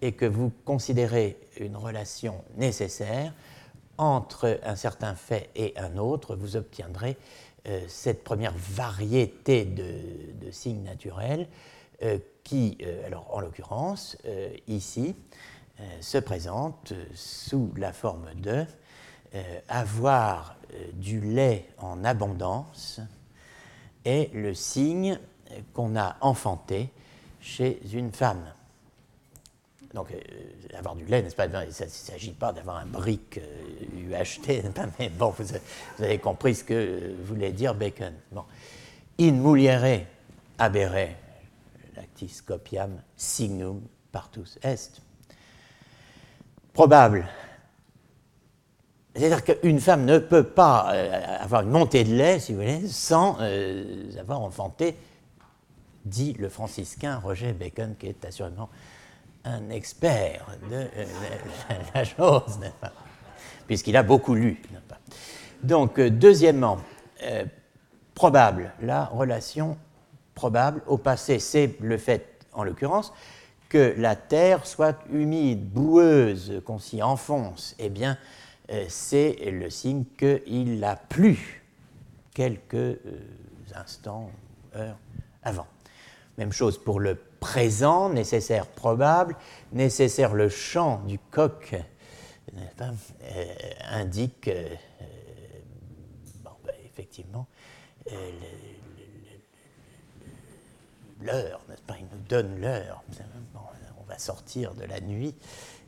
et 0.00 0.12
que 0.12 0.24
vous 0.24 0.50
considérez 0.64 1.36
une 1.60 1.76
relation 1.76 2.42
nécessaire 2.56 3.34
entre 3.98 4.58
un 4.64 4.74
certain 4.74 5.14
fait 5.14 5.50
et 5.54 5.74
un 5.76 5.98
autre, 5.98 6.34
vous 6.34 6.56
obtiendrez 6.56 7.18
euh, 7.68 7.80
cette 7.88 8.24
première 8.24 8.54
variété 8.56 9.66
de, 9.66 10.50
signes 10.50 10.82
naturels 10.82 11.46
euh, 12.02 12.18
qui, 12.42 12.78
euh, 12.82 13.06
alors 13.06 13.34
en 13.34 13.40
l'occurrence, 13.40 14.16
ici, 14.66 15.14
se 16.00 16.16
présente 16.16 16.94
sous 17.14 17.70
la 17.76 17.92
forme 17.92 18.28
de 18.36 18.64
avoir 19.68 20.56
du 20.94 21.20
lait 21.20 21.68
en 21.76 22.02
abondance 22.02 23.00
est 24.06 24.32
le 24.32 24.54
signe 24.54 25.18
qu'on 25.72 25.96
a 25.96 26.16
enfanté 26.20 26.90
chez 27.40 27.80
une 27.92 28.12
femme. 28.12 28.44
Donc, 29.94 30.12
euh, 30.12 30.78
avoir 30.78 30.94
du 30.94 31.06
lait, 31.06 31.22
n'est-ce 31.22 31.36
pas 31.36 31.46
Il 31.46 31.52
ne 31.52 31.70
s'agit 31.70 32.32
pas 32.32 32.52
d'avoir 32.52 32.76
un 32.76 32.86
brick 32.86 33.40
UHT, 33.96 34.50
euh, 34.50 34.86
mais 34.98 35.08
bon, 35.08 35.30
vous, 35.38 36.04
avez 36.04 36.18
compris 36.18 36.56
ce 36.56 36.64
que 36.64 37.14
voulait 37.24 37.52
dire 37.52 37.74
Bacon. 37.74 38.12
Bon. 38.30 38.44
In 39.18 39.32
muliere 39.32 40.06
abere 40.58 41.16
lactis 41.96 42.42
copiam 42.44 43.00
signum 43.16 43.80
partus 44.12 44.58
est. 44.62 45.00
Probable. 46.74 47.26
C'est-à-dire 49.14 49.44
qu'une 49.44 49.80
femme 49.80 50.04
ne 50.04 50.18
peut 50.18 50.44
pas 50.44 50.92
euh, 50.92 51.38
avoir 51.40 51.62
une 51.62 51.70
montée 51.70 52.04
de 52.04 52.14
lait, 52.14 52.38
si 52.38 52.52
vous 52.52 52.60
voulez, 52.60 52.86
sans 52.86 53.38
avoir 54.18 54.42
enfanté, 54.42 54.94
dit 56.06 56.34
le 56.38 56.48
franciscain 56.48 57.18
Roger 57.18 57.52
Bacon, 57.52 57.94
qui 57.98 58.06
est 58.06 58.24
assurément 58.24 58.70
un 59.44 59.70
expert 59.70 60.46
de 60.70 60.86
la 61.94 62.04
chose, 62.04 62.58
puisqu'il 63.66 63.96
a 63.96 64.02
beaucoup 64.02 64.34
lu. 64.34 64.60
Donc, 65.62 65.98
euh, 65.98 66.10
deuxièmement, 66.10 66.78
euh, 67.22 67.44
probable, 68.14 68.72
la 68.80 69.06
relation 69.06 69.76
probable 70.34 70.82
au 70.86 70.98
passé, 70.98 71.38
c'est 71.38 71.76
le 71.80 71.96
fait, 71.96 72.46
en 72.52 72.64
l'occurrence, 72.64 73.12
que 73.68 73.94
la 73.96 74.16
terre 74.16 74.66
soit 74.66 74.98
humide, 75.10 75.68
boueuse, 75.68 76.62
qu'on 76.64 76.78
s'y 76.78 77.02
enfonce. 77.02 77.74
Eh 77.78 77.88
bien, 77.88 78.18
euh, 78.70 78.84
c'est 78.88 79.36
le 79.50 79.70
signe 79.70 80.04
qu'il 80.16 80.82
a 80.84 80.96
plu 80.96 81.62
quelques 82.34 82.98
instants, 83.74 84.30
heures 84.74 84.98
avant. 85.42 85.66
Même 86.38 86.52
chose 86.52 86.78
pour 86.82 87.00
le 87.00 87.16
présent, 87.40 88.10
nécessaire 88.10 88.66
probable, 88.66 89.36
nécessaire 89.72 90.34
le 90.34 90.48
chant 90.48 91.02
du 91.06 91.18
coq, 91.18 91.76
euh, 92.54 93.54
indique 93.90 94.48
euh, 94.48 94.68
effectivement 96.84 97.46
euh, 98.12 98.30
l'heure, 101.20 101.60
n'est-ce 101.68 101.82
pas 101.82 101.96
Il 101.98 102.06
nous 102.06 102.22
donne 102.28 102.60
l'heure. 102.60 103.02
on 103.98 104.04
va 104.04 104.18
sortir 104.18 104.74
de 104.74 104.84
la 104.84 105.00
nuit 105.00 105.34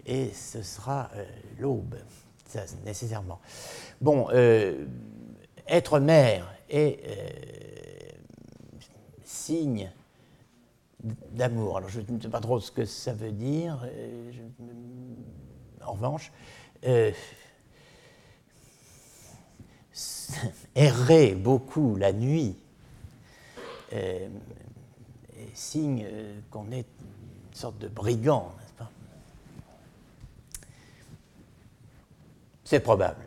et 0.05 0.33
ce 0.33 0.63
sera 0.63 1.11
l'aube, 1.59 1.97
nécessairement. 2.85 3.41
Bon, 4.01 4.29
être 5.67 6.01
mère 6.01 6.53
est 6.69 6.99
signe 9.23 9.93
d'amour. 11.03 11.79
Alors 11.79 11.89
je 11.89 12.01
ne 12.01 12.21
sais 12.21 12.29
pas 12.29 12.41
trop 12.41 12.61
ce 12.61 12.71
que 12.71 12.85
ça 12.85 13.13
veut 13.13 13.33
dire. 13.33 13.85
Euh, 13.85 14.33
en 15.85 15.93
revanche, 15.93 16.33
euh, 16.87 17.13
errer 20.75 21.35
beaucoup 21.35 21.97
la 21.97 22.13
nuit 22.13 22.57
signe 25.55 26.07
qu'on 26.51 26.71
est 26.71 26.87
une 27.51 27.55
sorte 27.55 27.79
de 27.79 27.89
brigand, 27.89 28.53
n'est-ce 28.59 28.73
pas? 28.75 28.91
C'est 32.65 32.81
probable. 32.81 33.25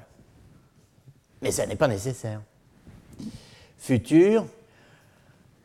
Mais 1.42 1.52
ça 1.52 1.66
n'est 1.66 1.76
pas 1.76 1.88
nécessaire. 1.88 2.42
Futur, 3.78 4.46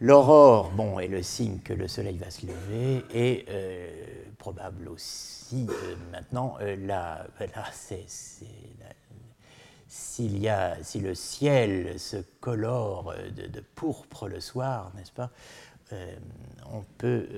l'aurore, 0.01 0.71
bon, 0.71 0.99
est 0.99 1.09
le 1.09 1.23
signe 1.23 1.59
que 1.59 1.73
le 1.73 1.89
soleil 1.89 2.19
va 2.19 2.31
se 2.31 2.47
lever, 2.47 3.05
et 3.15 3.47
euh, 3.49 3.89
probable 4.39 4.89
aussi, 4.89 5.67
euh, 5.69 5.95
maintenant, 6.13 6.57
euh, 6.61 6.77
là, 6.87 7.27
si 9.89 11.01
le 11.01 11.15
ciel 11.15 11.99
se 11.99 12.17
colore 12.41 13.15
de, 13.35 13.61
pourpre 13.75 14.29
le 14.29 14.41
soir, 14.41 14.93
n'est-ce 14.97 15.13
pas, 15.13 15.31
on 16.73 16.83
peut 16.99 17.29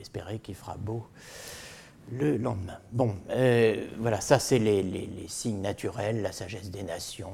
espérer 0.00 0.40
qu'il 0.40 0.56
fera 0.56 0.76
beau 0.76 1.06
le 2.10 2.36
lendemain. 2.36 2.78
Bon, 2.92 3.14
voilà, 3.98 4.20
ça 4.20 4.38
c'est 4.38 4.58
les, 4.58 5.26
signes 5.28 5.62
naturels, 5.62 6.20
la 6.20 6.32
sagesse 6.32 6.70
des 6.70 6.82
nations. 6.82 7.32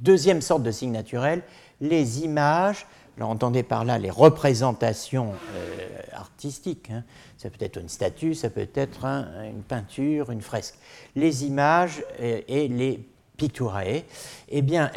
Deuxième 0.00 0.42
sorte 0.42 0.62
de 0.62 0.70
signe 0.70 0.92
naturel, 0.92 1.42
les 1.80 2.20
images. 2.20 2.86
Entendez 3.20 3.62
par 3.62 3.84
là 3.84 3.98
les 3.98 4.10
représentations 4.10 5.32
euh, 5.54 6.00
artistiques. 6.12 6.90
Hein. 6.90 7.04
Ça 7.36 7.50
peut 7.50 7.64
être 7.64 7.78
une 7.78 7.88
statue, 7.88 8.34
ça 8.34 8.50
peut 8.50 8.68
être 8.74 9.04
une 9.04 9.62
peinture, 9.62 10.30
une 10.30 10.42
fresque. 10.42 10.78
Les 11.16 11.44
images 11.44 12.04
euh, 12.20 12.40
et 12.48 12.68
les 12.68 13.04
picturae, 13.36 14.02
eh 14.48 14.62
bien, 14.62 14.90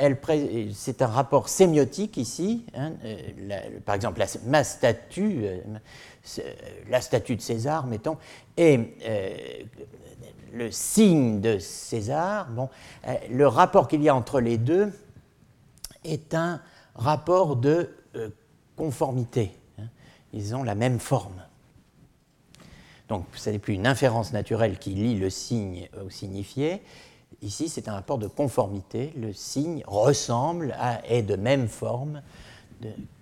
c'est 0.74 1.04
un 1.04 1.08
rapport 1.08 1.48
sémiotique 1.48 2.18
ici. 2.18 2.66
Hein, 2.74 2.94
euh, 3.06 3.58
par 3.86 3.94
exemple, 3.94 4.24
ma 4.46 4.64
statue, 4.64 5.46
la 6.90 7.02
statue 7.02 7.36
de 7.36 7.42
César, 7.42 7.86
mettons, 7.86 8.18
et 8.58 8.80
le 10.54 10.72
signe 10.72 11.40
de 11.40 11.60
César. 11.60 12.50
Bon, 12.50 12.70
le 13.30 13.48
rapport 13.48 13.88
qu'il 13.88 14.02
y 14.02 14.10
a 14.10 14.16
entre 14.16 14.40
les 14.40 14.58
deux 14.58 14.92
est 16.04 16.34
un 16.34 16.62
rapport 16.96 17.58
de 17.58 17.92
conformité. 18.76 19.52
Hein. 19.80 19.88
Ils 20.34 20.56
ont 20.56 20.64
la 20.64 20.76
même 20.76 21.00
forme. 21.00 21.44
Donc 23.10 23.26
ce 23.34 23.50
n'est 23.50 23.60
plus 23.60 23.74
une 23.74 23.88
inférence 23.88 24.32
naturelle 24.34 24.80
qui 24.80 24.92
lie 24.92 25.18
le 25.18 25.30
signe 25.30 25.90
au 26.04 26.10
signifié. 26.10 26.82
Ici, 27.42 27.70
c'est 27.70 27.88
un 27.88 27.94
rapport 27.94 28.18
de 28.18 28.28
conformité. 28.28 29.14
Le 29.18 29.34
signe 29.34 29.84
ressemble 29.88 30.76
à, 30.78 31.06
est 31.08 31.24
de 31.24 31.36
même 31.36 31.68
forme 31.68 32.22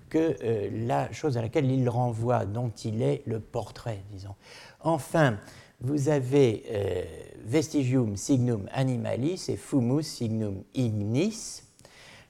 que 0.10 0.36
euh, 0.44 0.70
la 0.86 1.12
chose 1.12 1.38
à 1.38 1.42
laquelle 1.42 1.70
il 1.72 1.88
renvoie, 1.88 2.46
dont 2.46 2.72
il 2.84 3.02
est 3.02 3.22
le 3.26 3.40
portrait, 3.40 4.04
disons. 4.12 4.36
Enfin, 4.82 5.38
vous 5.82 6.10
avez 6.10 6.64
euh, 6.70 7.04
vestigium 7.46 8.18
signum 8.18 8.68
animalis 8.74 9.46
et 9.50 9.56
fumus 9.56 10.04
signum 10.04 10.64
ignis. 10.74 11.64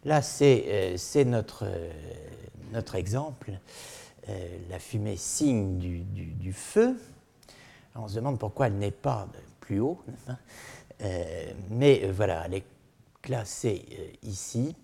Là, 0.05 0.21
c'est 0.21 0.65
euh, 0.67 1.23
notre, 1.25 1.65
euh, 1.65 1.91
notre, 2.71 2.95
exemple, 2.95 3.51
euh, 4.29 4.57
la 4.69 4.79
fumée 4.79 5.17
signe 5.17 5.77
du, 5.77 6.53
feu. 6.53 6.97
on 7.95 8.07
se 8.07 8.15
demande 8.15 8.39
pourquoi 8.39 8.67
elle 8.67 8.77
n'est 8.77 8.91
pas 8.91 9.27
plus 9.59 9.79
haut, 9.79 9.99
mais 11.69 12.09
voilà, 12.12 12.45
elle 12.45 12.55
est 12.55 12.65
classée 13.21 14.17
ici. 14.23 14.75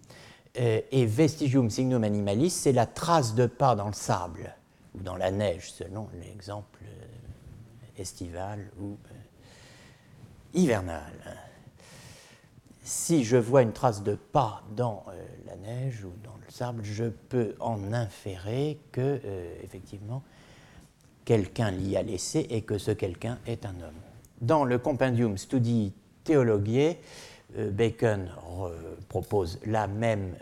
et 0.55 1.05
vestigium 1.05 1.69
signum 1.69 2.03
animalis, 2.03 2.51
c'est 2.51 2.71
la 2.71 2.85
trace 2.85 3.35
de 3.35 3.45
pas 3.47 3.75
dans 3.75 3.87
le 3.87 3.93
sable 3.93 4.55
ou 4.93 5.01
dans 5.01 5.15
la 5.15 5.31
neige, 5.31 5.71
selon 5.71 6.07
l'exemple 6.21 6.81
estival 7.97 8.69
ou 8.79 8.97
hivernal 10.53 11.13
si 12.85 13.23
je 13.23 13.35
vois 13.35 13.63
une 13.63 13.73
trace 13.73 14.03
de 14.03 14.13
pas 14.13 14.61
dans 14.75 15.03
euh, 15.09 15.25
la 15.47 15.55
neige 15.55 16.05
ou 16.05 16.13
dans 16.23 16.35
le 16.45 16.51
sable, 16.51 16.83
je 16.83 17.05
peux 17.05 17.55
en 17.59 17.91
inférer 17.91 18.79
que, 18.91 19.19
euh, 19.25 19.55
effectivement, 19.63 20.21
quelqu'un 21.25 21.71
l'y 21.71 21.97
a 21.97 22.03
laissé 22.03 22.45
et 22.51 22.61
que 22.61 22.77
ce 22.77 22.91
quelqu'un 22.91 23.39
est 23.47 23.65
un 23.65 23.73
homme. 23.81 23.99
Dans 24.39 24.63
le 24.65 24.77
Compendium 24.77 25.35
Studi 25.35 25.93
Theologiae, 26.23 26.97
euh, 27.57 27.71
Bacon 27.71 28.29
propose 29.09 29.59
la 29.65 29.87
même 29.87 30.35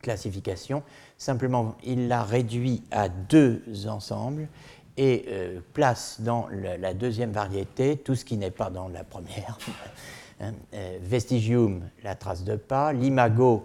classification, 0.00 0.82
simplement 1.18 1.76
il 1.84 2.08
l'a 2.08 2.22
réduit 2.22 2.82
à 2.90 3.08
deux 3.08 3.62
ensembles 3.86 4.48
et 4.96 5.26
place 5.72 6.20
dans 6.20 6.48
la 6.50 6.94
deuxième 6.94 7.32
variété 7.32 7.96
tout 7.98 8.14
ce 8.14 8.24
qui 8.24 8.36
n'est 8.36 8.50
pas 8.50 8.70
dans 8.70 8.88
la 8.88 9.04
première. 9.04 9.58
Hein, 10.40 10.54
euh, 10.74 10.98
vestigium, 11.00 11.88
la 12.02 12.16
trace 12.16 12.42
de 12.42 12.56
pas, 12.56 12.92
l'imago, 12.92 13.64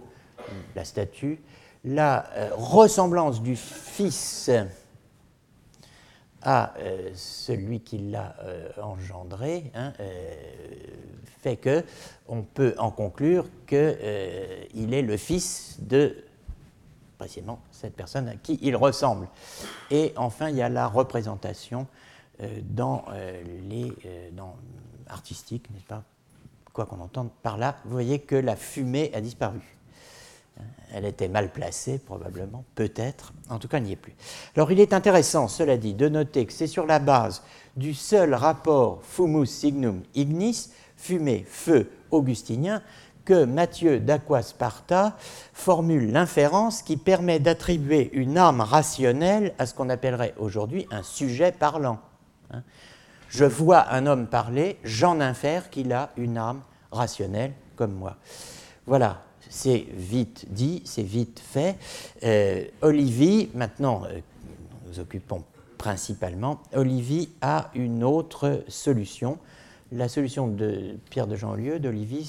la 0.76 0.84
statue, 0.84 1.40
la 1.84 2.30
euh, 2.36 2.50
ressemblance 2.54 3.42
du 3.42 3.56
Fils 3.56 4.50
à 6.42 6.72
euh, 6.78 7.10
celui 7.14 7.80
qui 7.80 7.98
l'a 7.98 8.36
engendré 8.80 9.70
hein, 9.74 9.92
fait 11.42 11.56
que 11.56 11.84
on 12.28 12.42
peut 12.42 12.74
en 12.78 12.90
conclure 12.90 13.46
qu'il 13.66 13.76
est 14.94 15.02
le 15.02 15.16
fils 15.16 15.76
de 15.80 16.16
précisément 17.18 17.60
cette 17.72 17.94
personne 17.94 18.28
à 18.28 18.36
qui 18.36 18.58
il 18.62 18.76
ressemble. 18.76 19.28
Et 19.90 20.14
enfin, 20.16 20.48
il 20.48 20.56
y 20.56 20.62
a 20.62 20.70
la 20.70 20.86
représentation 20.86 21.86
dans 22.62 23.04
les 23.68 23.92
dans 24.32 24.56
artistique, 25.08 25.68
n'est-ce 25.70 25.84
pas, 25.84 26.04
quoi 26.72 26.86
qu'on 26.86 27.00
entende 27.00 27.30
par 27.42 27.58
là, 27.58 27.76
vous 27.84 27.92
voyez 27.92 28.18
que 28.20 28.36
la 28.36 28.56
fumée 28.56 29.10
a 29.14 29.20
disparu. 29.20 29.60
Elle 30.92 31.04
était 31.04 31.28
mal 31.28 31.50
placée, 31.52 31.98
probablement, 31.98 32.64
peut-être, 32.74 33.32
en 33.48 33.58
tout 33.58 33.68
cas, 33.68 33.78
elle 33.78 33.84
n'y 33.84 33.92
est 33.92 33.96
plus. 33.96 34.14
Alors, 34.56 34.72
il 34.72 34.80
est 34.80 34.92
intéressant, 34.92 35.46
cela 35.46 35.76
dit, 35.76 35.94
de 35.94 36.08
noter 36.08 36.46
que 36.46 36.52
c'est 36.52 36.66
sur 36.66 36.84
la 36.84 36.98
base 36.98 37.42
du 37.76 37.94
seul 37.94 38.34
rapport 38.34 39.00
fumus 39.02 39.46
signum 39.46 40.02
ignis, 40.14 40.70
fumée, 40.96 41.46
feu 41.48 41.90
augustinien, 42.10 42.82
que 43.24 43.44
Matthieu 43.44 44.00
d'Aquasparta 44.00 45.16
formule 45.52 46.10
l'inférence 46.10 46.82
qui 46.82 46.96
permet 46.96 47.38
d'attribuer 47.38 48.10
une 48.12 48.36
âme 48.36 48.60
rationnelle 48.60 49.54
à 49.58 49.66
ce 49.66 49.74
qu'on 49.74 49.88
appellerait 49.88 50.34
aujourd'hui 50.38 50.86
un 50.90 51.04
sujet 51.04 51.52
parlant. 51.52 52.00
Hein. 52.52 52.62
Je 53.30 53.44
vois 53.44 53.92
un 53.92 54.06
homme 54.06 54.26
parler, 54.26 54.76
j'en 54.82 55.20
infère 55.20 55.70
qu'il 55.70 55.92
a 55.92 56.10
une 56.16 56.36
âme 56.36 56.62
rationnelle 56.90 57.52
comme 57.76 57.92
moi. 57.92 58.16
Voilà, 58.86 59.22
c'est 59.48 59.86
vite 59.92 60.46
dit, 60.48 60.82
c'est 60.84 61.04
vite 61.04 61.40
fait. 61.40 61.76
Euh, 62.24 62.64
Olivier, 62.82 63.48
maintenant, 63.54 64.02
euh, 64.06 64.18
nous 64.88 64.98
occupons 64.98 65.44
principalement, 65.78 66.60
Olivier 66.74 67.30
a 67.40 67.70
une 67.74 68.02
autre 68.02 68.64
solution. 68.66 69.38
La 69.92 70.08
solution 70.08 70.48
de 70.48 70.98
Pierre 71.08 71.28
de 71.28 71.36
Jeanlieu, 71.36 71.78
d'Olivier, 71.78 72.24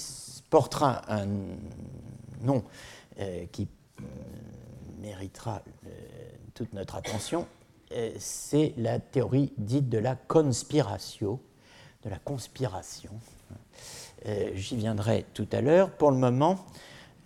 portera 0.51 1.01
un 1.11 1.25
nom 2.43 2.63
euh, 3.19 3.45
qui 3.51 3.67
méritera 5.01 5.63
toute 6.53 6.73
notre 6.73 6.95
attention, 6.95 7.47
c'est 8.17 8.73
la 8.77 8.99
théorie 8.99 9.53
dite 9.57 9.89
de 9.89 9.97
la 9.97 10.15
conspiratio, 10.15 11.39
de 12.03 12.09
la 12.09 12.17
conspiration. 12.17 13.11
Euh, 14.27 14.51
j'y 14.53 14.75
viendrai 14.75 15.25
tout 15.33 15.47
à 15.51 15.61
l'heure. 15.61 15.91
Pour 15.91 16.11
le 16.11 16.17
moment, 16.17 16.57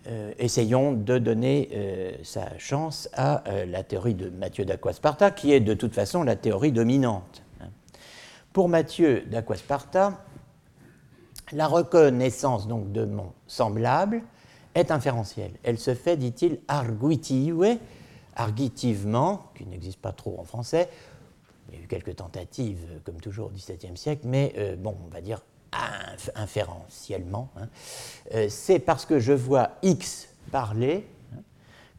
euh, 0.06 0.32
essayons 0.38 0.92
de 0.92 1.18
donner 1.18 2.18
sa 2.22 2.58
chance 2.58 3.08
à 3.12 3.42
la 3.66 3.82
théorie 3.82 4.14
de 4.14 4.30
Mathieu 4.30 4.64
d'Aquasparta, 4.64 5.30
qui 5.30 5.52
est 5.52 5.60
de 5.60 5.74
toute 5.74 5.94
façon 5.94 6.22
la 6.22 6.36
théorie 6.36 6.72
dominante. 6.72 7.42
Pour 8.52 8.68
Mathieu 8.70 9.24
d'Aquasparta, 9.26 10.24
la 11.52 11.66
reconnaissance 11.66 12.66
donc 12.66 12.90
de 12.90 13.04
mon 13.04 13.32
semblable 13.46 14.22
est 14.74 14.90
inférentielle. 14.90 15.52
Elle 15.62 15.78
se 15.78 15.94
fait, 15.94 16.16
dit-il, 16.16 16.58
arguitive, 16.68 17.78
argitivement, 18.36 19.50
qui 19.56 19.66
n'existe 19.66 19.98
pas 19.98 20.12
trop 20.12 20.38
en 20.38 20.44
français. 20.44 20.88
Il 21.68 21.78
y 21.78 21.80
a 21.80 21.84
eu 21.84 21.88
quelques 21.88 22.16
tentatives, 22.16 23.00
comme 23.04 23.20
toujours 23.20 23.46
au 23.46 23.50
XVIIe 23.50 23.96
siècle, 23.96 24.22
mais 24.24 24.54
euh, 24.58 24.76
bon, 24.76 24.96
on 25.04 25.12
va 25.12 25.20
dire 25.20 25.40
inférentiellement. 26.34 27.50
Hein. 27.56 27.68
Euh, 28.34 28.46
c'est 28.48 28.78
parce 28.78 29.04
que 29.04 29.18
je 29.18 29.32
vois 29.32 29.72
X 29.82 30.28
parler 30.52 31.06
hein, 31.34 31.40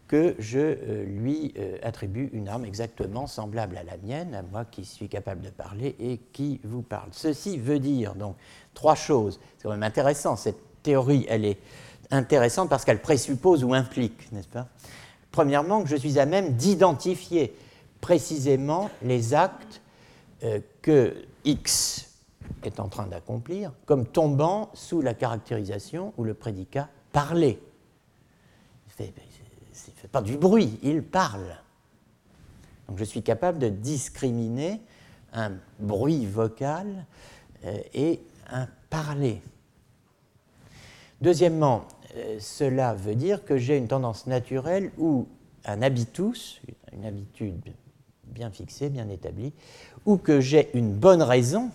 que 0.07 0.35
je 0.39 0.57
euh, 0.59 1.05
lui 1.05 1.53
attribue 1.83 2.29
une 2.33 2.47
arme 2.47 2.65
exactement 2.65 3.27
semblable 3.27 3.77
à 3.77 3.83
la 3.83 3.97
mienne, 3.97 4.33
à 4.33 4.41
moi 4.41 4.63
qui 4.65 4.85
suis 4.85 5.09
capable 5.09 5.41
de 5.41 5.49
parler 5.49 5.95
et 5.99 6.17
qui 6.31 6.61
vous 6.63 6.81
parle. 6.81 7.09
Ceci 7.11 7.57
veut 7.57 7.79
dire 7.79 8.15
donc 8.15 8.35
trois 8.73 8.95
choses. 8.95 9.39
C'est 9.57 9.63
quand 9.63 9.71
même 9.71 9.83
intéressant. 9.83 10.35
Cette 10.35 10.81
théorie, 10.81 11.25
elle 11.27 11.45
est 11.45 11.57
intéressante 12.09 12.69
parce 12.69 12.85
qu'elle 12.85 13.01
présuppose 13.01 13.63
ou 13.63 13.73
implique, 13.73 14.31
n'est-ce 14.31 14.47
pas? 14.47 14.67
Premièrement, 15.37 15.83
que 15.83 15.89
je 15.89 15.95
suis 15.95 16.17
à 16.17 16.25
même 16.25 16.53
d'identifier 16.53 17.55
précisément 18.01 18.89
les 19.03 19.35
actes 19.35 19.83
euh, 20.43 20.61
que 20.81 21.13
X 21.45 22.09
est 22.63 22.79
en 22.79 22.87
train 22.87 23.05
d'accomplir 23.05 23.71
comme 23.85 24.07
tombant 24.07 24.71
sous 24.73 24.99
la 24.99 25.13
caractérisation 25.13 26.11
ou 26.17 26.23
le 26.23 26.33
prédicat 26.33 26.89
parler. 27.11 27.61
Il 28.99 29.03
ne 29.03 29.11
fait, 29.75 30.07
pas 30.11 30.23
du 30.23 30.37
bruit, 30.37 30.79
il 30.81 31.03
parle. 31.03 31.55
Donc 32.87 32.97
je 32.97 33.03
suis 33.03 33.21
capable 33.21 33.59
de 33.59 33.69
discriminer 33.69 34.81
un 35.33 35.51
bruit 35.77 36.25
vocal 36.25 37.05
euh, 37.63 37.77
et 37.93 38.21
un 38.49 38.67
parler. 38.89 39.43
Deuxièmement, 41.21 41.85
euh, 42.17 42.37
cela 42.39 42.93
veut 42.93 43.15
dire 43.15 43.45
que 43.45 43.57
j'ai 43.57 43.77
une 43.77 43.87
tendance 43.87 44.27
naturelle 44.27 44.91
ou 44.97 45.27
un 45.65 45.81
habitus, 45.81 46.61
une 46.93 47.05
habitude 47.05 47.73
bien 48.23 48.49
fixée, 48.49 48.89
bien 48.89 49.09
établie, 49.09 49.53
ou 50.05 50.17
que 50.17 50.41
j'ai 50.41 50.69
une 50.75 50.93
bonne 50.93 51.21
raison 51.21 51.71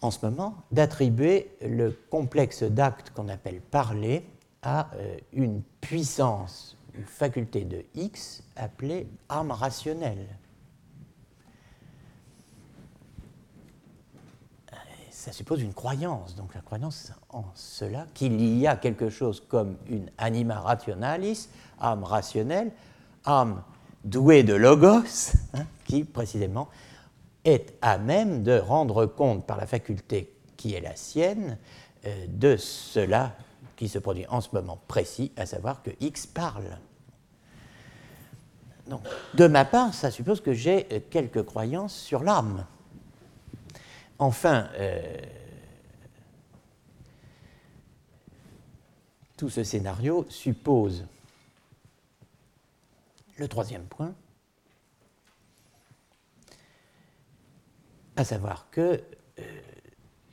en 0.00 0.10
ce 0.10 0.24
moment 0.24 0.54
d'attribuer 0.72 1.50
le 1.62 1.90
complexe 2.10 2.62
d'actes 2.62 3.10
qu'on 3.10 3.28
appelle 3.28 3.60
parler 3.60 4.24
à 4.62 4.90
euh, 4.94 5.16
une 5.32 5.62
puissance, 5.80 6.76
une 6.94 7.04
faculté 7.04 7.64
de 7.64 7.84
X 7.94 8.42
appelée 8.56 9.06
âme 9.28 9.50
rationnelle. 9.50 10.26
Ça 15.26 15.32
suppose 15.32 15.60
une 15.60 15.74
croyance, 15.74 16.36
donc 16.36 16.54
la 16.54 16.60
croyance 16.60 17.10
en 17.30 17.42
cela, 17.56 18.06
qu'il 18.14 18.40
y 18.56 18.64
a 18.68 18.76
quelque 18.76 19.10
chose 19.10 19.42
comme 19.48 19.74
une 19.88 20.08
anima 20.18 20.60
rationalis, 20.60 21.48
âme 21.80 22.04
rationnelle, 22.04 22.70
âme 23.24 23.60
douée 24.04 24.44
de 24.44 24.54
logos, 24.54 25.32
hein, 25.54 25.66
qui 25.84 26.04
précisément 26.04 26.68
est 27.44 27.74
à 27.82 27.98
même 27.98 28.44
de 28.44 28.56
rendre 28.56 29.04
compte 29.04 29.44
par 29.44 29.56
la 29.56 29.66
faculté 29.66 30.32
qui 30.56 30.74
est 30.74 30.80
la 30.80 30.94
sienne 30.94 31.58
euh, 32.04 32.26
de 32.28 32.56
cela 32.56 33.34
qui 33.74 33.88
se 33.88 33.98
produit 33.98 34.26
en 34.28 34.40
ce 34.40 34.50
moment 34.52 34.78
précis, 34.86 35.32
à 35.36 35.44
savoir 35.44 35.82
que 35.82 35.90
X 35.98 36.24
parle. 36.24 36.78
Donc, 38.86 39.00
de 39.34 39.48
ma 39.48 39.64
part, 39.64 39.92
ça 39.92 40.12
suppose 40.12 40.40
que 40.40 40.52
j'ai 40.52 40.86
euh, 40.92 41.00
quelques 41.10 41.42
croyances 41.42 41.96
sur 41.96 42.22
l'âme. 42.22 42.64
Enfin, 44.18 44.68
euh, 44.74 45.16
tout 49.36 49.50
ce 49.50 49.62
scénario 49.62 50.24
suppose 50.30 51.06
le 53.36 53.48
troisième 53.48 53.84
point, 53.84 54.14
à 58.16 58.24
savoir 58.24 58.70
que 58.70 59.02
euh, 59.38 59.42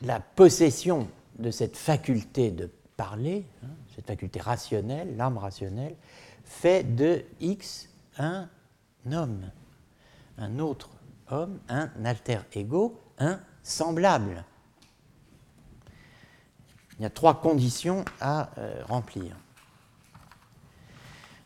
la 0.01 0.21
possession 0.21 1.09
de 1.37 1.51
cette 1.51 1.75
faculté 1.75 2.51
de 2.51 2.71
parler, 2.95 3.45
hein, 3.63 3.67
cette 3.93 4.07
faculté 4.07 4.39
rationnelle, 4.39 5.17
l'âme 5.17 5.37
rationnelle, 5.37 5.95
fait 6.45 6.83
de 6.95 7.25
X 7.41 7.89
un 8.17 8.47
homme, 9.11 9.51
un 10.37 10.59
autre 10.59 10.89
homme, 11.29 11.59
un 11.67 11.89
alter 12.05 12.39
ego, 12.53 12.97
un 13.17 13.41
semblable. 13.63 14.43
Il 16.99 17.03
y 17.03 17.05
a 17.05 17.09
trois 17.09 17.41
conditions 17.41 18.05
à 18.21 18.49
euh, 18.57 18.83
remplir. 18.87 19.35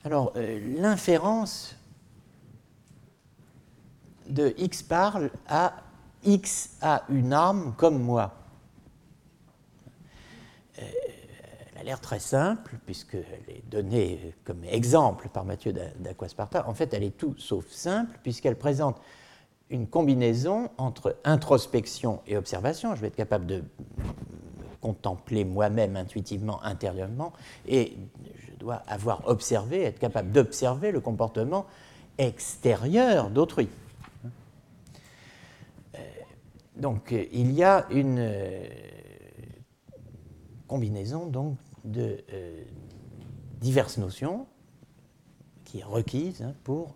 Alors, 0.03 0.33
euh, 0.35 0.75
l'inférence 0.79 1.75
de 4.27 4.53
X 4.57 4.83
parle 4.83 5.31
à 5.47 5.73
X 6.23 6.77
a 6.81 7.03
une 7.09 7.33
âme 7.33 7.73
comme 7.77 8.01
moi. 8.01 8.33
Euh, 10.79 10.83
elle 11.71 11.81
a 11.81 11.83
l'air 11.83 12.01
très 12.01 12.19
simple, 12.19 12.75
puisqu'elle 12.85 13.25
est 13.47 13.63
donnée 13.69 14.33
comme 14.43 14.63
exemple 14.65 15.29
par 15.29 15.45
Mathieu 15.45 15.73
d'Aquasparta. 15.73 16.67
En 16.67 16.73
fait, 16.73 16.93
elle 16.93 17.03
est 17.03 17.17
tout 17.17 17.35
sauf 17.37 17.67
simple, 17.67 18.19
puisqu'elle 18.21 18.57
présente 18.57 18.99
une 19.69 19.87
combinaison 19.87 20.69
entre 20.77 21.17
introspection 21.23 22.21
et 22.27 22.37
observation. 22.37 22.95
Je 22.95 23.01
vais 23.01 23.07
être 23.07 23.15
capable 23.15 23.45
de 23.45 23.63
contempler 24.81 25.43
moi-même 25.43 25.95
intuitivement, 25.95 26.63
intérieurement, 26.63 27.33
et 27.67 27.97
je 28.35 28.55
dois 28.55 28.81
avoir 28.87 29.27
observé, 29.27 29.83
être 29.83 29.99
capable 29.99 30.31
d'observer 30.31 30.91
le 30.91 30.99
comportement 30.99 31.65
extérieur 32.17 33.29
d'autrui. 33.29 33.69
Euh, 35.95 35.99
donc 36.75 37.13
il 37.31 37.51
y 37.51 37.63
a 37.63 37.85
une 37.89 38.19
euh, 38.19 38.65
combinaison 40.67 41.25
donc, 41.25 41.57
de 41.83 42.23
euh, 42.33 42.63
diverses 43.59 43.97
notions 43.97 44.47
qui 45.65 45.79
est 45.79 45.83
requise 45.83 46.43
hein, 46.43 46.53
pour 46.63 46.95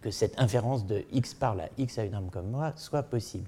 que 0.00 0.10
cette 0.10 0.38
inférence 0.40 0.86
de 0.86 1.04
x 1.12 1.34
parle 1.34 1.62
à 1.62 1.68
x 1.78 1.98
à 1.98 2.04
une 2.04 2.14
âme 2.14 2.30
comme 2.30 2.50
moi 2.50 2.72
soit 2.76 3.02
possible. 3.02 3.46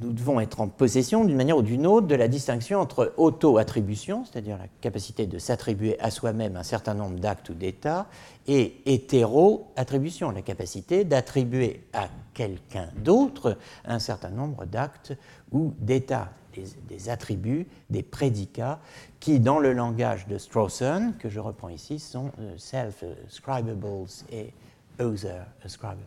Nous 0.00 0.12
devons 0.12 0.38
être 0.38 0.60
en 0.60 0.68
possession 0.68 1.24
d'une 1.24 1.36
manière 1.36 1.56
ou 1.56 1.62
d'une 1.62 1.86
autre 1.86 2.06
de 2.06 2.14
la 2.14 2.28
distinction 2.28 2.78
entre 2.78 3.14
auto-attribution, 3.16 4.24
c'est-à-dire 4.24 4.56
la 4.56 4.68
capacité 4.80 5.26
de 5.26 5.38
s'attribuer 5.38 5.98
à 5.98 6.10
soi-même 6.10 6.56
un 6.56 6.62
certain 6.62 6.94
nombre 6.94 7.18
d'actes 7.18 7.48
ou 7.48 7.54
d'états, 7.54 8.06
et 8.46 8.76
hétéro-attribution, 8.86 10.30
la 10.30 10.42
capacité 10.42 11.04
d'attribuer 11.04 11.82
à 11.92 12.08
quelqu'un 12.32 12.90
d'autre 13.02 13.58
un 13.84 13.98
certain 13.98 14.30
nombre 14.30 14.66
d'actes 14.66 15.14
ou 15.50 15.74
d'états, 15.80 16.30
des, 16.54 17.08
attributs, 17.08 17.66
des 17.90 18.02
prédicats, 18.02 18.80
qui 19.20 19.40
dans 19.40 19.58
le 19.58 19.72
langage 19.72 20.26
de 20.26 20.38
Strawson, 20.38 21.14
que 21.18 21.28
je 21.28 21.40
reprends 21.40 21.68
ici, 21.68 21.98
sont 21.98 22.30
euh, 22.40 22.54
self-ascribables 22.56 24.06
et 24.30 24.52
other-ascribables. 24.98 26.02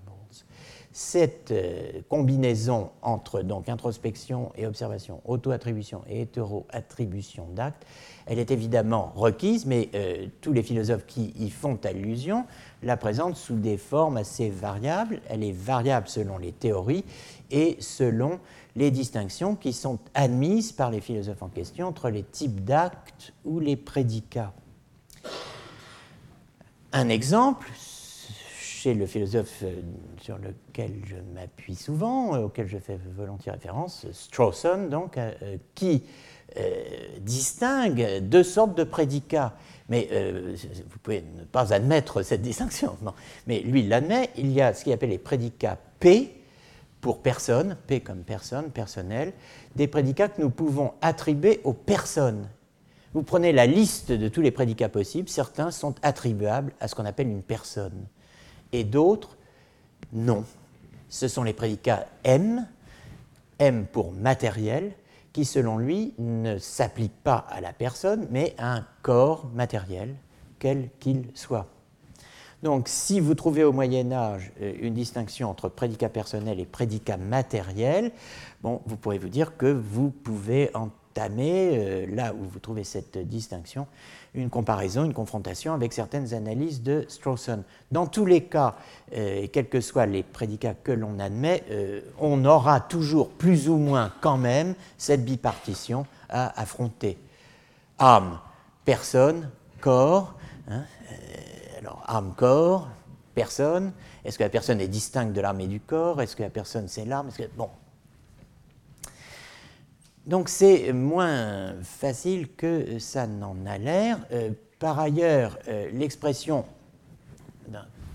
Cette 0.94 1.52
euh, 1.52 2.02
combinaison 2.10 2.92
entre 3.02 3.44
donc 3.44 3.70
introspection 3.70 4.52
et 4.58 4.68
observation, 4.68 5.22
auto-attribution 5.24 6.02
et 6.10 6.22
hétéro-attribution 6.22 7.48
d'actes, 7.56 7.86
elle 8.26 8.40
est 8.40 8.52
évidemment 8.52 9.14
requise, 9.16 9.66
mais 9.66 9.88
euh, 9.96 10.28
tous 10.42 10.52
les 10.52 10.64
philosophes 10.64 11.06
qui 11.08 11.34
y 11.40 11.50
font 11.50 11.80
allusion 11.86 12.46
la 12.84 12.98
présentent 12.98 13.38
sous 13.38 13.56
des 13.56 13.78
formes 13.78 14.18
assez 14.18 14.50
variables. 14.50 15.22
Elle 15.30 15.46
est 15.46 15.54
variable 15.54 16.10
selon 16.10 16.38
les 16.38 16.52
théories 16.52 17.06
et 17.52 17.78
selon 17.80 18.40
les 18.76 18.92
distinctions 18.92 19.56
qui 19.56 19.74
sont 19.74 20.00
admises 20.14 20.72
par 20.72 20.92
les 20.92 21.02
philosophes 21.02 21.44
en 21.44 21.50
question 21.50 21.88
entre 21.88 22.10
les 22.10 22.24
types 22.24 22.64
d'actes 22.64 23.34
ou 23.46 23.60
les 23.60 23.76
prédicats. 23.76 24.54
Un 26.94 27.10
exemple, 27.10 27.70
chez 28.82 28.94
le 28.94 29.06
philosophe 29.06 29.60
euh, 29.64 29.76
sur 30.20 30.38
lequel 30.38 30.92
je 31.06 31.16
m'appuie 31.36 31.76
souvent, 31.76 32.36
euh, 32.36 32.46
auquel 32.46 32.68
je 32.68 32.80
fais 32.80 32.98
volontiers 33.16 33.52
référence, 33.52 34.08
Strawson, 34.12 34.88
donc, 34.90 35.18
euh, 35.18 35.58
qui 35.76 36.04
distingue 37.22 38.20
deux 38.24 38.44
sortes 38.44 38.76
de 38.76 38.84
prédicats. 38.84 39.54
Mais 39.88 40.10
vous 40.12 41.00
pouvez 41.02 41.24
ne 41.38 41.46
pas 41.46 41.72
admettre 41.72 42.24
cette 42.24 42.42
distinction. 42.42 42.98
Mais 43.48 43.62
lui, 43.62 43.84
l'admet. 43.84 44.32
Il 44.36 44.52
y 44.52 44.60
a 44.60 44.74
ce 44.74 44.84
qu'il 44.84 44.92
appelle 44.92 45.12
les 45.12 45.18
prédicats 45.18 45.78
P, 46.02 46.41
pour 47.02 47.22
personne, 47.22 47.76
P 47.88 48.00
comme 48.00 48.24
personne, 48.24 48.70
personnel, 48.70 49.34
des 49.76 49.88
prédicats 49.88 50.30
que 50.30 50.42
nous 50.42 50.52
pouvons 50.52 50.94
attribuer 51.02 51.60
aux 51.64 51.74
personnes. 51.74 52.48
Vous 53.14 53.24
prenez 53.24 53.52
la 53.52 53.66
liste 53.66 54.12
de 54.12 54.30
tous 54.30 54.42
les 54.42 54.52
prédicats 54.52 54.88
possibles, 54.88 55.28
certains 55.28 55.72
sont 55.72 55.96
attribuables 56.04 56.72
à 56.80 56.88
ce 56.88 56.96
qu'on 56.96 57.06
appelle 57.06 57.28
une 57.28 57.42
personne, 57.42 58.06
et 58.72 58.84
d'autres, 58.84 59.36
non. 60.14 60.46
Ce 61.10 61.28
sont 61.28 61.44
les 61.44 61.54
prédicats 61.54 62.06
M, 62.24 62.66
M 63.60 63.86
pour 63.92 64.14
matériel, 64.14 64.94
qui 65.34 65.44
selon 65.44 65.78
lui 65.78 66.14
ne 66.20 66.58
s'appliquent 66.58 67.24
pas 67.24 67.46
à 67.50 67.60
la 67.60 67.74
personne, 67.74 68.28
mais 68.32 68.56
à 68.58 68.76
un 68.76 68.86
corps 69.02 69.50
matériel, 69.54 70.16
quel 70.60 70.90
qu'il 71.00 71.26
soit. 71.34 71.68
Donc, 72.64 72.88
si 72.88 73.20
vous 73.20 73.34
trouvez 73.34 73.64
au 73.64 73.74
Moyen 73.74 74.12
Âge 74.12 74.52
euh, 74.62 74.74
une 74.82 74.94
distinction 74.94 75.50
entre 75.50 75.68
prédicat 75.68 76.10
personnel 76.10 76.60
et 76.60 76.66
prédicat 76.66 77.18
matériel, 77.18 78.12
bon, 78.62 78.82
vous 78.86 78.98
pourrez 78.98 79.18
vous 79.18 79.30
dire 79.30 79.58
que 79.58 79.66
vous 79.66 80.12
pouvez 80.12 80.70
entamer, 80.76 81.72
euh, 81.74 82.06
là 82.16 82.34
où 82.36 82.44
vous 82.48 82.60
trouvez 82.60 82.84
cette 82.84 83.18
distinction, 83.18 83.88
une 84.36 84.52
comparaison, 84.52 85.04
une 85.04 85.14
confrontation 85.14 85.74
avec 85.74 85.92
certaines 85.92 86.36
analyses 86.36 86.84
de 86.84 87.04
Strawson. 87.10 87.64
Dans 87.92 88.06
tous 88.06 88.28
les 88.28 88.44
cas, 88.44 88.76
euh, 89.16 89.48
quels 89.52 89.68
que 89.68 89.82
soient 89.82 90.06
les 90.06 90.22
prédicats 90.22 90.76
que 90.76 90.92
l'on 90.92 91.20
admet, 91.20 91.64
on 92.20 92.46
aura 92.46 92.80
toujours 92.80 93.30
plus 93.30 93.70
ou 93.70 93.78
moins 93.78 94.14
quand 94.22 94.38
même 94.38 94.76
cette 94.98 95.26
bipartition 95.26 96.06
à 96.30 96.62
affronter. 96.62 97.18
Âme 97.98 98.40
personne, 98.86 99.50
corps. 99.80 100.36
Hein, 100.70 100.84
alors, 101.82 102.04
âme, 102.08 102.34
corps, 102.36 102.88
personne. 103.34 103.92
Est-ce 104.24 104.38
que 104.38 104.44
la 104.44 104.50
personne 104.50 104.80
est 104.80 104.88
distincte 104.88 105.34
de 105.34 105.42
l'âme 105.42 105.60
et 105.62 105.68
du 105.68 105.80
corps? 105.80 106.22
Est-ce 106.22 106.36
que 106.36 106.44
la 106.44 106.50
personne, 106.50 106.88
c'est 106.88 107.06
l'âme 107.06 107.30
Bon. 107.58 107.70
Donc, 110.28 110.48
c'est 110.48 110.94
moins 110.94 111.74
facile 111.82 112.54
que 112.54 113.00
ça 113.00 113.26
n'en 113.26 113.56
a 113.66 113.80
l'air. 113.80 114.20
Euh, 114.32 114.52
par 114.78 115.00
ailleurs, 115.00 115.58
euh, 115.68 115.90
l'expression 115.92 116.66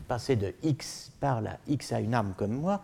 passer 0.06 0.36
de 0.36 0.54
X 0.62 1.10
par 1.18 1.40
la 1.40 1.58
X 1.66 1.90
à 1.90 1.98
une 1.98 2.14
âme 2.14 2.34
comme 2.36 2.52
moi, 2.52 2.80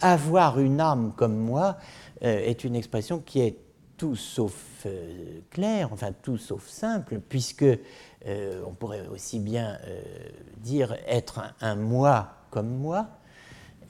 avoir 0.00 0.58
une 0.58 0.80
âme 0.80 1.12
comme 1.14 1.36
moi 1.36 1.76
est 2.20 2.64
une 2.64 2.74
expression 2.74 3.20
qui 3.20 3.40
est 3.40 3.56
tout 4.02 4.16
sauf 4.16 4.82
euh, 4.84 5.38
clair, 5.48 5.90
enfin 5.92 6.10
tout 6.22 6.36
sauf 6.36 6.66
simple, 6.66 7.20
puisque 7.20 7.62
euh, 7.62 8.60
on 8.66 8.72
pourrait 8.72 9.06
aussi 9.06 9.38
bien 9.38 9.78
euh, 9.86 10.02
dire 10.56 10.96
être 11.06 11.54
un, 11.60 11.76
moi 11.76 12.30
comme 12.50 12.68
moi. 12.68 13.06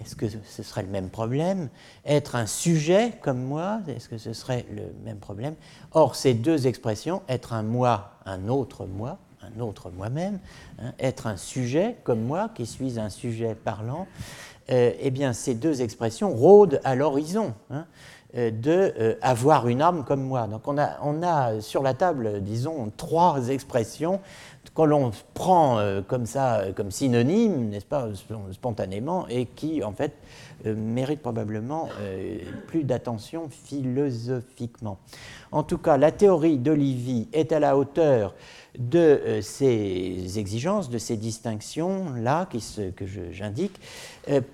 Est-ce 0.02 0.14
que 0.14 0.26
ce 0.28 0.62
serait 0.62 0.82
le 0.82 0.90
même 0.90 1.08
problème? 1.08 1.70
Être 2.04 2.36
un 2.36 2.44
sujet 2.44 3.14
comme 3.22 3.42
moi, 3.42 3.80
est-ce 3.88 4.10
que 4.10 4.18
ce 4.18 4.34
serait 4.34 4.66
le 4.70 4.92
même 5.02 5.16
problème? 5.16 5.54
Or, 5.92 6.14
ces 6.14 6.34
deux 6.34 6.66
expressions, 6.66 7.22
être 7.26 7.54
un 7.54 7.62
moi, 7.62 8.18
un 8.26 8.48
autre 8.48 8.84
moi, 8.84 9.16
un 9.40 9.60
autre 9.62 9.90
moi-même, 9.90 10.40
hein, 10.78 10.92
être 10.98 11.26
un 11.26 11.38
sujet 11.38 11.96
comme 12.04 12.20
moi, 12.20 12.50
qui 12.54 12.66
suis 12.66 13.00
un 13.00 13.08
sujet 13.08 13.54
parlant, 13.54 14.06
eh 14.68 15.10
bien, 15.10 15.32
ces 15.32 15.54
deux 15.54 15.82
expressions 15.82 16.30
rôdent 16.30 16.80
à 16.84 16.94
l'horizon. 16.94 17.52
Hein. 17.70 17.84
Euh, 18.34 18.50
de 18.50 18.94
euh, 18.98 19.14
avoir 19.20 19.68
une 19.68 19.82
âme 19.82 20.04
comme 20.04 20.22
moi. 20.22 20.46
Donc 20.46 20.66
on 20.66 20.78
a, 20.78 20.96
on 21.02 21.22
a 21.22 21.60
sur 21.60 21.82
la 21.82 21.92
table, 21.92 22.40
disons, 22.40 22.90
trois 22.96 23.48
expressions 23.48 24.20
que 24.74 24.80
l'on 24.80 25.10
prend 25.34 25.78
euh, 25.78 26.00
comme 26.00 26.24
ça, 26.24 26.62
comme 26.74 26.90
synonyme, 26.90 27.68
n'est-ce 27.68 27.84
pas, 27.84 28.08
spontanément, 28.52 29.28
et 29.28 29.44
qui 29.44 29.84
en 29.84 29.92
fait 29.92 30.14
méritent 30.64 31.20
probablement 31.20 31.88
plus 32.68 32.84
d'attention 32.84 33.48
philosophiquement. 33.50 34.96
En 35.50 35.64
tout 35.64 35.76
cas, 35.76 35.96
la 35.96 36.12
théorie 36.12 36.56
d'Olivier 36.56 37.28
est 37.32 37.50
à 37.52 37.58
la 37.58 37.76
hauteur 37.76 38.34
de 38.78 39.40
ces 39.42 40.38
exigences, 40.38 40.88
de 40.88 40.98
ces 40.98 41.16
distinctions-là 41.16 42.46
que 42.46 43.06
j'indique, 43.32 43.78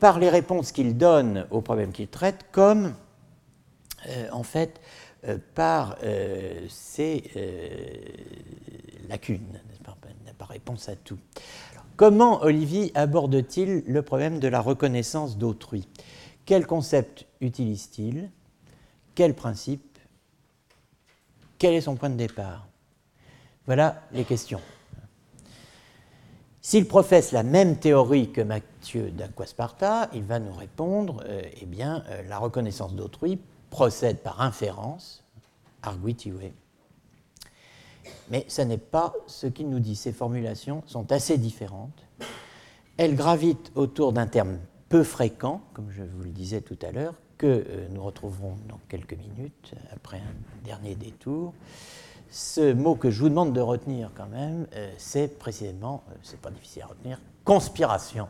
par 0.01 0.19
les 0.19 0.31
réponses 0.31 0.73
qu'il 0.73 0.97
donne 0.97 1.47
aux 1.51 1.61
problèmes 1.61 1.93
qu'il 1.93 2.09
traite, 2.09 2.47
comme 2.51 2.95
en 4.33 4.43
fait, 4.43 4.81
euh, 5.27 5.37
par 5.57 5.97
euh, 6.05 6.65
ces 6.69 7.25
lacunes, 9.09 9.41
n'a 10.25 10.33
pas 10.33 10.45
réponse 10.45 10.89
à 10.89 10.95
tout. 10.95 11.19
comment 11.97 12.41
Olivier 12.43 12.93
aborde-t-il 12.95 13.83
le 13.85 14.03
problème 14.03 14.39
de 14.39 14.47
la 14.47 14.61
reconnaissance 14.61 15.39
d'autrui? 15.39 15.89
Quel 16.45 16.67
concept 16.67 17.27
utilise-t-il? 17.41 18.31
Quel 19.17 19.35
principe? 19.35 19.99
Quel 21.59 21.75
est 21.75 21.81
son 21.81 21.97
point 21.97 22.11
de 22.11 22.17
départ? 22.17 22.69
Voilà 23.67 24.03
les 24.13 24.25
questions. 24.25 24.61
S'il 26.63 26.87
professe 26.87 27.33
la 27.33 27.43
même 27.43 27.79
théorie 27.79 28.31
que 28.31 28.41
Mathieu 28.41 29.11
d'Aquasparta, 29.11 30.09
il 30.13 30.23
va 30.23 30.39
nous 30.39 30.55
répondre 30.55 31.25
eh 31.61 31.67
bien, 31.67 32.05
la 32.29 32.39
reconnaissance 32.39 32.95
d'autrui 32.95 33.41
procède 33.71 34.19
par 34.19 34.41
inférence, 34.41 35.25
arguitive. 35.83 36.53
Mais 38.31 38.45
ce 38.49 38.63
n'est 38.63 38.79
pas 38.79 39.15
ce 39.27 39.47
qu'il 39.47 39.69
nous 39.69 39.81
dit. 39.81 39.97
Ces 39.97 40.13
formulations 40.13 40.83
sont 40.87 41.11
assez 41.13 41.39
différentes. 41.39 42.05
Elles 42.97 43.15
gravitent 43.15 43.71
autour 43.75 44.13
d'un 44.13 44.27
terme 44.27 44.59
peu 44.89 45.05
fréquent, 45.05 45.61
comme 45.75 45.91
je 45.91 46.03
vous 46.03 46.25
le 46.25 46.31
disais 46.31 46.61
tout 46.61 46.79
à 46.83 46.91
l'heure, 46.91 47.15
que 47.37 47.47
euh, 47.47 47.89
nous 47.91 48.03
retrouverons 48.03 48.57
dans 48.69 48.81
quelques 48.89 49.15
minutes, 49.15 49.75
après 49.93 50.19
un 50.19 50.65
dernier 50.65 50.95
détour. 50.95 51.55
Ce 52.31 52.73
mot 52.73 52.95
que 52.95 53.11
je 53.11 53.21
vous 53.21 53.29
demande 53.29 53.53
de 53.53 53.61
retenir 53.61 54.11
quand 54.15 54.27
même, 54.27 54.67
euh, 54.75 54.93
c'est 54.99 55.39
précisément, 55.39 56.03
euh, 56.11 56.15
c'est 56.23 56.41
pas 56.41 56.51
difficile 56.51 56.83
à 56.83 56.87
retenir, 56.87 57.21
conspiration, 57.45 58.29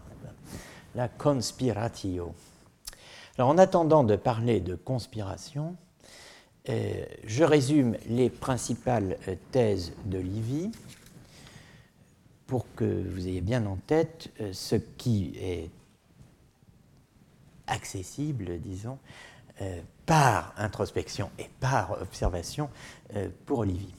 la 0.94 1.08
conspiratio. 1.08 2.34
Alors, 3.38 3.50
en 3.50 3.58
attendant 3.58 4.02
de 4.02 4.16
parler 4.16 4.58
de 4.58 4.74
conspiration, 4.74 5.76
euh, 6.68 7.04
je 7.22 7.44
résume 7.44 7.96
les 8.08 8.30
principales 8.30 9.16
euh, 9.28 9.36
thèses 9.52 9.92
de 10.06 10.18
Livy 10.18 10.72
pour 12.48 12.66
que 12.74 12.84
vous 12.84 13.28
ayez 13.28 13.40
bien 13.40 13.64
en 13.66 13.76
tête 13.76 14.32
euh, 14.40 14.52
ce 14.52 14.74
qui 14.74 15.34
est 15.40 15.70
accessible, 17.68 18.58
disons, 18.58 18.98
par 20.06 20.54
introspection 20.56 21.30
et 21.38 21.50
par 21.60 22.00
observation 22.00 22.70
pour 23.44 23.58
Olivier. 23.58 23.92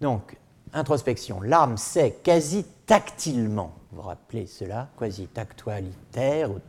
Donc, 0.00 0.36
introspection, 0.72 1.40
l'âme 1.42 1.76
sait 1.76 2.20
quasi 2.22 2.64
tactilement, 2.86 3.74
vous 3.90 4.00
vous 4.00 4.08
rappelez 4.08 4.46
cela, 4.46 4.88
quasi 4.96 5.26
tactualitaire, 5.26 6.50
ou 6.50 6.60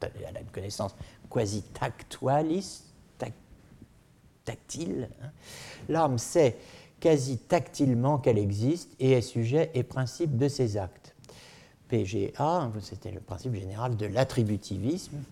elle 0.00 0.36
a 0.36 0.40
une 0.40 0.50
connaissance 0.50 0.94
quasi 1.30 1.62
tactualis, 1.62 2.82
tactile. 4.44 5.10
Hein. 5.22 5.30
L'âme 5.88 6.18
sait 6.18 6.56
quasi 7.00 7.36
tactilement 7.36 8.18
qu'elle 8.18 8.38
existe 8.38 8.94
et 8.98 9.12
est 9.12 9.20
sujet 9.20 9.70
et 9.74 9.82
principe 9.82 10.38
de 10.38 10.48
ses 10.48 10.78
actes. 10.78 11.14
PGA, 11.88 12.72
c'était 12.80 13.10
le 13.10 13.20
principe 13.20 13.54
général 13.54 13.96
de 13.96 14.06
l'attributivisme, 14.06 15.22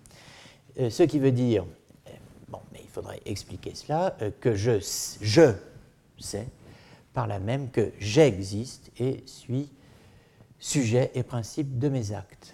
euh, 0.79 0.91
ce 0.91 1.03
qui 1.03 1.19
veut 1.19 1.33
dire, 1.33 1.65
euh, 2.07 2.11
bon, 2.49 2.61
mais 2.73 2.81
il 2.83 2.89
faudrait 2.89 3.21
expliquer 3.25 3.75
cela, 3.75 4.17
euh, 4.23 4.31
que 4.41 4.55
je, 4.55 4.79
je 5.21 5.53
sais, 6.19 6.47
par 7.13 7.27
là 7.27 7.39
même 7.39 7.71
que 7.71 7.93
j'existe 7.99 8.91
et 8.99 9.23
suis 9.27 9.69
sujet 10.59 11.11
et 11.15 11.23
principe 11.23 11.79
de 11.79 11.89
mes 11.89 12.13
actes. 12.13 12.54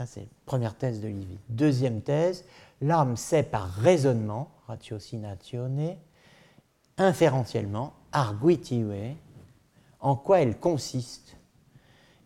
Ça, 0.00 0.06
c'est 0.06 0.20
la 0.20 0.26
première 0.46 0.74
thèse 0.76 1.02
de 1.02 1.08
Livy. 1.08 1.36
Deuxième 1.50 2.00
thèse, 2.00 2.46
l'âme 2.80 3.18
sait 3.18 3.42
par 3.42 3.68
raisonnement, 3.68 4.50
ratiocinatione, 4.66 5.94
inférentiellement, 6.96 7.92
arguitive, 8.10 8.94
en 10.00 10.16
quoi 10.16 10.40
elle 10.40 10.58
consiste 10.58 11.36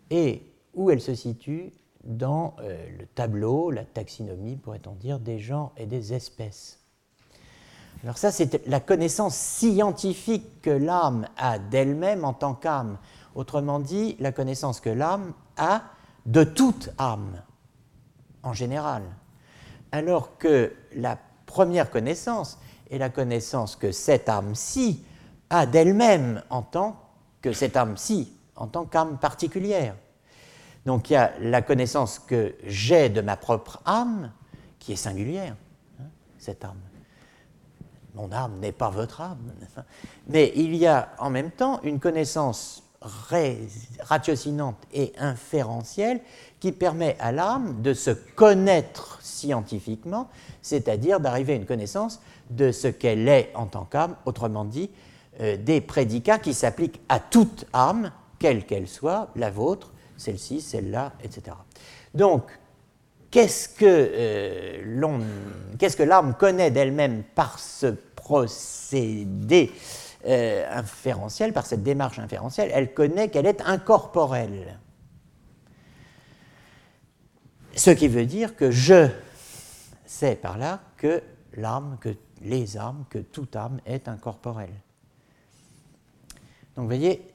et 0.09 0.55
où 0.75 0.93
elle 0.93 1.01
se 1.01 1.17
situe 1.17 1.73
dans 2.05 2.55
euh, 2.61 2.97
le 2.97 3.07
tableau, 3.07 3.73
la 3.73 3.85
taxinomie, 3.85 4.55
pourrait-on 4.55 4.95
dire, 4.95 5.19
des 5.19 5.41
genres 5.41 5.73
et 5.77 5.87
des 5.87 6.13
espèces. 6.13 6.79
Alors 8.05 8.19
ça, 8.19 8.31
c'est 8.31 8.65
la 8.69 8.79
connaissance 8.79 9.35
scientifique 9.35 10.63
que 10.63 10.71
l'âme 10.71 11.27
a 11.37 11.59
d'elle-même 11.59 12.25
en 12.25 12.35
tant 12.35 12.55
qu'âme. 12.55 12.99
Autrement 13.35 13.81
dit, 13.81 14.15
la 14.21 14.31
connaissance 14.31 14.79
que 14.79 14.91
l'âme 14.91 15.33
a 15.57 15.83
de 16.25 16.45
toute 16.45 16.91
âme 16.99 17.43
en 18.45 18.53
général. 18.53 19.03
Alors 19.91 20.39
que 20.39 20.73
la 20.95 21.19
première 21.47 21.91
connaissance 21.91 22.59
est 22.91 22.99
la 22.99 23.09
connaissance 23.09 23.77
que 23.77 23.93
cette 23.93 24.29
âme-ci 24.29 25.05
a 25.51 25.67
d'elle-même 25.67 26.43
en 26.51 26.63
tant 26.63 26.97
que 27.43 27.53
cette 27.53 27.77
âme-ci, 27.77 28.33
en 28.57 28.67
tant 28.67 28.85
qu'âme 28.85 29.19
particulière. 29.19 29.95
Donc 30.87 31.11
il 31.11 31.15
y 31.15 31.17
a 31.17 31.33
la 31.41 31.63
connaissance 31.63 32.19
que 32.19 32.55
j'ai 32.65 33.09
de 33.09 33.21
ma 33.21 33.37
propre 33.37 33.81
âme, 33.85 34.33
qui 34.79 34.93
est 34.93 34.97
singulière, 34.97 35.57
hein, 36.01 36.07
cette 36.39 36.65
âme. 36.65 36.81
Mon 38.15 38.31
âme 38.33 38.59
n'est 38.61 38.73
pas 38.73 38.91
votre 38.91 39.21
âme. 39.21 39.53
Mais 40.29 40.53
il 40.55 40.77
y 40.77 40.87
a 40.87 41.11
en 41.19 41.31
même 41.31 41.51
temps 41.51 41.81
une 41.83 41.99
connaissance 41.99 42.84
ratiocinante 44.01 44.77
et 44.93 45.13
inférentielle 45.19 46.21
qui 46.61 46.73
permet 46.73 47.17
à 47.21 47.33
l'âme 47.33 47.83
de 47.83 47.93
se 47.93 48.11
connaître 48.11 49.19
scientifiquement, 49.23 50.29
c'est-à-dire 50.63 51.21
d'arriver 51.21 51.53
à 51.53 51.57
une 51.57 51.67
connaissance 51.67 52.21
de 52.51 52.73
ce 52.73 52.89
qu'elle 52.89 53.29
est 53.29 53.51
en 53.55 53.67
tant 53.67 53.85
qu'âme, 53.85 54.17
autrement 54.25 54.65
dit, 54.65 54.91
euh, 55.41 55.57
des 55.57 55.81
prédicats 55.81 56.39
qui 56.39 56.55
s'appliquent 56.55 57.01
à 57.09 57.19
toute 57.19 57.67
âme, 57.73 58.13
quelle 58.39 58.65
qu'elle 58.65 58.89
soit, 58.89 59.29
la 59.37 59.51
vôtre, 59.51 59.93
celle-ci, 60.17 60.61
celle-là, 60.61 61.13
etc. 61.23 61.57
Donc, 62.15 62.45
qu'est-ce 63.31 63.69
que, 63.69 63.85
euh, 63.85 65.19
qu'est-ce 65.79 65.97
que 65.97 66.03
l'âme 66.03 66.35
connaît 66.39 66.71
d'elle-même 66.71 67.25
par 67.35 67.59
ce 67.59 67.87
procédé? 68.15 69.73
Euh, 70.27 70.67
inférentiel, 70.71 71.53
par 71.53 71.67
cette 71.67 71.83
démarche 71.83 72.19
inférentielle 72.19 72.71
Elle 72.73 72.95
connaît 72.95 73.29
qu'elle 73.29 73.47
est 73.47 73.61
incorporelle. 73.63 74.79
Ce 77.77 77.91
qui 77.91 78.09
veut 78.09 78.27
dire 78.27 78.57
que 78.57 78.71
je 78.71 79.09
sais 80.07 80.37
par 80.37 80.59
là 80.59 80.81
que 80.97 81.23
l'âme, 81.55 81.99
que 82.01 82.15
les 82.41 82.77
âmes, 82.77 83.05
que 83.11 83.19
toute 83.19 83.57
âme 83.57 83.81
est 83.87 84.09
incorporelle. 84.09 84.75
Donc 86.77 86.85
vous 86.85 86.87
voyez, 86.87 87.29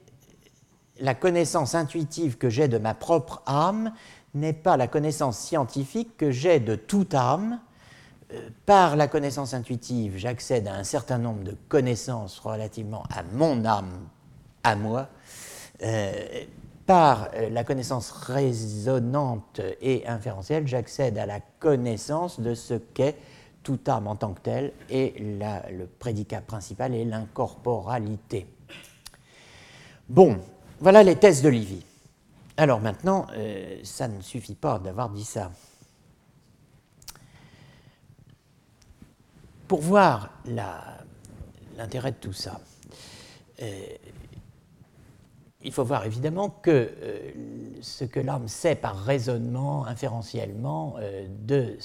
la 0.99 1.15
connaissance 1.15 1.75
intuitive 1.75 2.37
que 2.37 2.49
j'ai 2.49 2.67
de 2.67 2.77
ma 2.77 2.93
propre 2.93 3.41
âme 3.45 3.93
n'est 4.33 4.53
pas 4.53 4.77
la 4.77 4.87
connaissance 4.87 5.39
scientifique 5.39 6.17
que 6.17 6.31
j'ai 6.31 6.59
de 6.59 6.75
toute 6.75 7.13
âme. 7.13 7.59
Par 8.65 8.95
la 8.95 9.07
connaissance 9.07 9.53
intuitive, 9.53 10.17
j'accède 10.17 10.67
à 10.67 10.75
un 10.75 10.83
certain 10.83 11.17
nombre 11.17 11.43
de 11.43 11.55
connaissances 11.67 12.39
relativement 12.39 13.03
à 13.09 13.23
mon 13.23 13.65
âme, 13.65 14.07
à 14.63 14.75
moi. 14.75 15.09
Euh, 15.81 16.45
par 16.85 17.29
euh, 17.35 17.49
la 17.49 17.63
connaissance 17.63 18.11
résonante 18.11 19.61
et 19.81 20.07
inférentielle, 20.07 20.67
j'accède 20.67 21.17
à 21.17 21.25
la 21.25 21.39
connaissance 21.39 22.39
de 22.39 22.53
ce 22.53 22.73
qu'est 22.73 23.15
toute 23.63 23.87
âme 23.89 24.07
en 24.07 24.15
tant 24.15 24.33
que 24.33 24.41
telle, 24.41 24.73
et 24.89 25.13
le 25.19 25.85
prédicat 25.85 26.41
principal 26.41 26.93
est 26.95 27.05
l'incorporalité. 27.05 28.47
Bon, 30.07 30.37
voilà 30.79 31.03
les 31.03 31.15
thèses 31.15 31.41
de 31.41 31.49
Livy. 31.49 31.85
Alors 32.57 32.79
maintenant, 32.79 33.27
euh, 33.33 33.79
ça 33.83 34.07
ne 34.07 34.21
suffit 34.21 34.55
pas 34.55 34.79
d'avoir 34.79 35.09
dit 35.09 35.25
ça. 35.25 35.51
Pour 39.69 39.81
voir 39.81 40.31
l'intérêt 41.77 42.09
de 42.09 42.17
tout 42.19 42.33
ça, 42.33 42.59
euh, 43.61 43.69
il 45.61 45.71
faut 45.71 45.83
voir 45.83 46.07
évidemment 46.07 46.49
que 46.49 46.71
euh, 46.71 47.31
ce 47.79 48.03
que 48.03 48.19
l'homme 48.19 48.47
sait 48.47 48.73
par 48.73 48.97
raisonnement, 48.97 49.85
inférentiellement, 49.85 50.95
euh, 50.97 51.27
de 51.45 51.77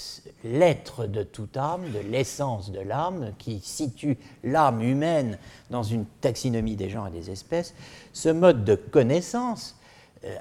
l'être 0.45 1.07
de 1.07 1.25
toute 1.25 1.59
âme, 1.59 1.83
de 1.93 1.99
l'essence 1.99 2.73
de 2.73 2.81
l'âme, 2.81 3.35
qui 3.37 3.61
situe 3.61 4.17
l'âme 4.43 4.81
humaine 4.81 5.39
dans 5.69 5.83
une 5.83 6.07
taxinomie 6.23 6.77
des 6.77 6.89
genres 6.89 7.09
et 7.09 7.11
des 7.11 7.31
espèces, 7.31 7.75
ce 8.15 8.31
mode 8.31 8.65
de 8.65 8.77
connaissance 8.77 9.79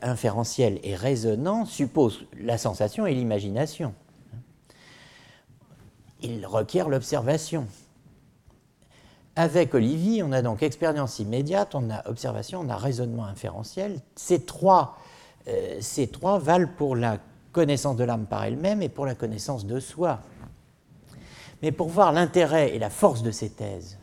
inférentiel 0.02 0.80
et 0.84 0.96
raisonnant 0.96 1.66
suppose 1.66 2.26
la 2.40 2.58
sensation 2.58 3.06
et 3.06 3.14
l'imagination. 3.14 3.94
Il 6.24 6.46
requiert 6.46 6.90
l'observation. 6.90 7.68
Avec 9.36 9.74
Olivier, 9.74 10.24
on 10.24 10.32
a 10.32 10.42
donc 10.42 10.64
expérience 10.64 11.20
immédiate, 11.20 11.76
on 11.76 11.90
a 11.90 12.08
observation, 12.08 12.62
on 12.62 12.70
a 12.70 12.78
raisonnement 12.78 13.26
inférentiel. 13.26 14.00
Ces 14.16 14.46
trois, 14.46 14.98
euh, 15.48 15.78
ces 15.82 16.08
trois 16.08 16.40
valent 16.40 16.70
pour 16.78 16.96
la 16.96 17.20
connaissance 17.52 17.98
de 17.98 18.04
l'âme 18.04 18.26
par 18.26 18.46
elle-même 18.46 18.82
et 18.82 18.90
pour 18.90 19.06
la 19.06 19.16
connaissance 19.16 19.66
de 19.66 19.80
soi. 19.80 20.22
Mais 21.62 21.72
pour 21.72 21.90
voir 21.90 22.12
l'intérêt 22.12 22.76
et 22.76 22.80
la 22.80 22.90
force 22.90 23.22
de 23.22 23.32
ces 23.32 23.50
thèses, 23.50 23.98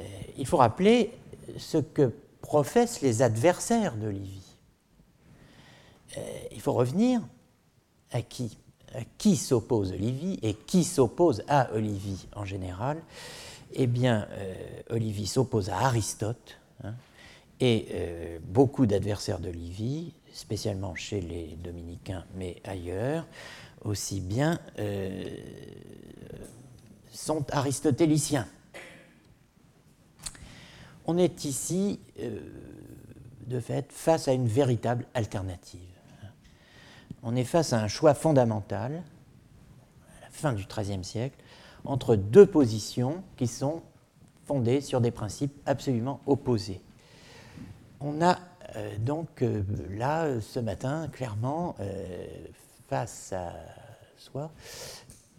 euh, 0.00 0.04
il 0.36 0.46
faut 0.46 0.58
rappeler 0.58 1.12
ce 1.56 1.78
que 1.78 2.12
professent 2.40 3.00
les 3.00 3.22
adversaires 3.22 3.96
d'Olivier. 3.96 4.42
Euh, 6.18 6.20
il 6.52 6.60
faut 6.60 6.72
revenir 6.72 7.20
à 8.12 8.22
qui? 8.22 8.58
Qui 9.18 9.36
s'oppose 9.36 9.92
Olivier 9.92 10.38
et 10.42 10.54
qui 10.54 10.84
s'oppose 10.84 11.42
à 11.48 11.72
Olivier 11.74 12.16
en 12.34 12.44
général 12.44 12.98
eh 13.74 13.86
bien, 13.86 14.26
euh, 14.30 14.54
Olivier 14.90 15.26
s'oppose 15.26 15.68
à 15.68 15.78
Aristote, 15.78 16.58
hein, 16.82 16.94
et 17.60 17.86
euh, 17.90 18.38
beaucoup 18.42 18.86
d'adversaires 18.86 19.40
d'Olivier, 19.40 20.12
spécialement 20.32 20.94
chez 20.94 21.20
les 21.20 21.56
dominicains, 21.62 22.24
mais 22.36 22.60
ailleurs, 22.64 23.26
aussi 23.84 24.20
bien, 24.20 24.58
euh, 24.78 25.24
sont 27.12 27.44
aristotéliciens. 27.52 28.46
On 31.06 31.18
est 31.18 31.44
ici, 31.44 32.00
de 33.46 33.60
fait, 33.60 33.92
face 33.92 34.26
à 34.26 34.32
une 34.32 34.48
véritable 34.48 35.06
alternative. 35.12 35.93
On 37.24 37.34
est 37.36 37.44
face 37.44 37.72
à 37.72 37.80
un 37.80 37.88
choix 37.88 38.12
fondamental, 38.12 39.02
à 40.18 40.20
la 40.20 40.28
fin 40.30 40.52
du 40.52 40.66
XIIIe 40.66 41.02
siècle, 41.02 41.38
entre 41.84 42.16
deux 42.16 42.46
positions 42.46 43.24
qui 43.36 43.46
sont 43.46 43.82
fondées 44.44 44.82
sur 44.82 45.00
des 45.00 45.10
principes 45.10 45.54
absolument 45.64 46.20
opposés. 46.26 46.82
On 48.00 48.20
a 48.20 48.38
euh, 48.76 48.96
donc 48.98 49.42
euh, 49.42 49.62
là, 49.90 50.40
ce 50.40 50.60
matin, 50.60 51.08
clairement, 51.08 51.76
euh, 51.80 52.26
face 52.88 53.32
à 53.32 53.54
soi, 54.18 54.50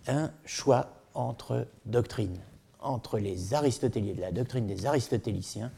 un 0.07 0.31
choix 0.45 0.89
entre 1.13 1.67
doctrines, 1.85 2.39
entre 2.79 3.19
les 3.19 3.53
aristotéliens, 3.53 4.15
la 4.17 4.31
doctrine 4.31 4.65
des 4.65 4.87
aristotéliciens 4.87 5.71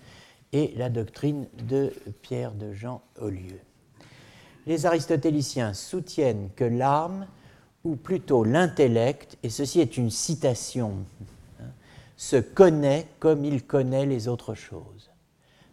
et 0.54 0.74
la 0.78 0.90
doctrine 0.90 1.48
de 1.68 1.94
Pierre 2.22 2.54
de 2.54 2.74
Jean 2.74 3.02
Aulieu. 3.20 3.60
Les 4.68 4.86
aristotéliciens 4.86 5.74
soutiennent 5.74 6.50
que 6.58 6.66
l'âme 6.66 7.26
ou 7.86 7.96
plutôt 7.96 8.44
l'intellect, 8.44 9.38
et 9.42 9.50
ceci 9.50 9.80
est 9.80 9.96
une 9.96 10.10
citation, 10.10 11.06
hein, 11.62 11.72
se 12.18 12.36
connaît 12.36 13.08
comme 13.20 13.46
il 13.46 13.66
connaît 13.66 14.06
les 14.06 14.28
autres 14.28 14.56
choses. 14.56 15.10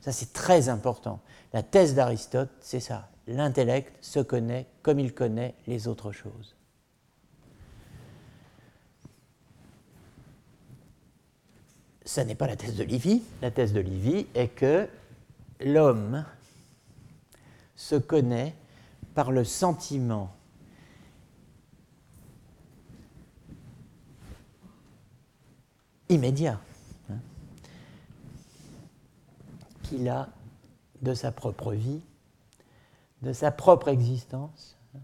Ça, 0.01 0.13
c'est 0.13 0.33
très 0.33 0.69
important. 0.69 1.19
La 1.53 1.65
thèse 1.65 1.97
d'Aristote, 1.97 2.51
c'est 2.61 2.79
ça. 2.79 3.09
L'intellect 3.27 3.93
se 4.01 4.21
connaît 4.21 4.67
comme 4.83 5.01
il 5.01 5.13
connaît 5.13 5.57
les 5.67 5.89
autres 5.89 6.13
choses. 6.13 6.55
Ça 12.05 12.25
n'est 12.25 12.37
pas 12.37 12.47
la 12.47 12.55
thèse 12.55 12.77
de 12.77 12.85
Livy. 12.85 13.23
La 13.43 13.51
thèse 13.51 13.73
de 13.73 13.81
Livy 13.81 14.27
est 14.37 14.55
que 14.55 14.87
l'homme 15.59 16.25
se 17.75 17.97
connaît 17.97 18.55
par 19.15 19.31
le 19.31 19.45
sentiment 19.45 20.35
immédiat 26.09 26.61
hein, 27.11 27.19
qu'il 29.83 30.09
a 30.09 30.29
de 31.03 31.15
sa 31.15 31.33
propre 31.33 31.73
vie, 31.73 32.01
de 33.23 33.33
sa 33.33 33.51
propre 33.51 33.89
existence, 33.89 34.77
hein, 34.95 35.01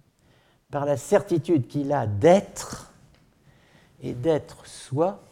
par 0.71 0.85
la 0.85 0.97
certitude 0.97 1.69
qu'il 1.69 1.93
a 1.93 2.07
d'être 2.07 2.93
et 4.03 4.15
d'être 4.15 4.67
soi, 4.67 5.23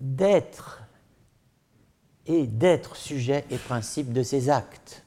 d'être 0.00 0.82
et 2.26 2.46
d'être 2.46 2.96
sujet 2.96 3.44
et 3.50 3.58
principe 3.58 4.12
de 4.12 4.22
ses 4.22 4.50
actes. 4.50 5.04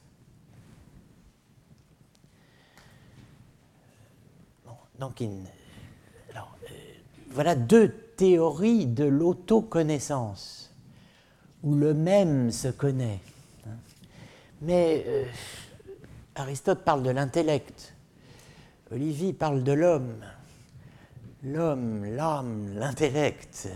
Euh, 5.04 6.70
voilà 7.30 7.54
deux 7.54 7.88
théorie 8.16 8.86
de 8.86 9.04
l'autoconnaissance, 9.04 10.72
où 11.62 11.74
le 11.74 11.94
même 11.94 12.50
se 12.50 12.68
connaît. 12.68 13.20
Hein. 13.66 13.76
Mais 14.62 15.04
euh, 15.06 15.24
Aristote 16.36 16.84
parle 16.84 17.02
de 17.02 17.10
l'intellect, 17.10 17.94
Olivier 18.90 19.32
parle 19.32 19.64
de 19.64 19.72
l'homme. 19.72 20.24
L'homme, 21.42 22.04
l'âme, 22.04 22.74
l'intellect, 22.74 23.68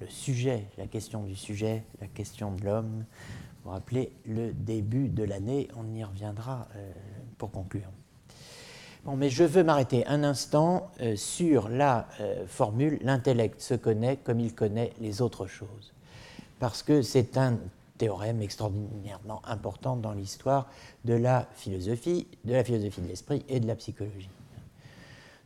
le 0.00 0.08
sujet, 0.08 0.66
la 0.78 0.86
question 0.86 1.22
du 1.22 1.36
sujet, 1.36 1.84
la 2.00 2.06
question 2.06 2.52
de 2.52 2.64
l'homme. 2.64 3.04
Vous 3.08 3.64
vous 3.64 3.70
rappelez 3.70 4.12
le 4.26 4.52
début 4.52 5.08
de 5.08 5.22
l'année, 5.24 5.68
on 5.76 5.92
y 5.92 6.02
reviendra 6.02 6.68
euh, 6.76 6.92
pour 7.36 7.50
conclure 7.50 7.90
mais 9.12 9.28
je 9.28 9.44
veux 9.44 9.62
m'arrêter 9.62 10.06
un 10.06 10.24
instant 10.24 10.90
euh, 11.00 11.14
sur 11.16 11.68
la 11.68 12.08
euh, 12.20 12.46
formule 12.46 12.98
l'intellect 13.02 13.60
se 13.60 13.74
connaît 13.74 14.16
comme 14.16 14.40
il 14.40 14.54
connaît 14.54 14.92
les 15.00 15.20
autres 15.20 15.46
choses, 15.46 15.92
parce 16.58 16.82
que 16.82 17.02
c'est 17.02 17.36
un 17.36 17.58
théorème 17.98 18.40
extraordinairement 18.42 19.42
important 19.44 19.96
dans 19.96 20.12
l'histoire 20.12 20.68
de 21.04 21.14
la 21.14 21.46
philosophie, 21.54 22.26
de 22.44 22.54
la 22.54 22.64
philosophie 22.64 23.02
de 23.02 23.08
l'esprit 23.08 23.44
et 23.48 23.60
de 23.60 23.66
la 23.66 23.76
psychologie. 23.76 24.30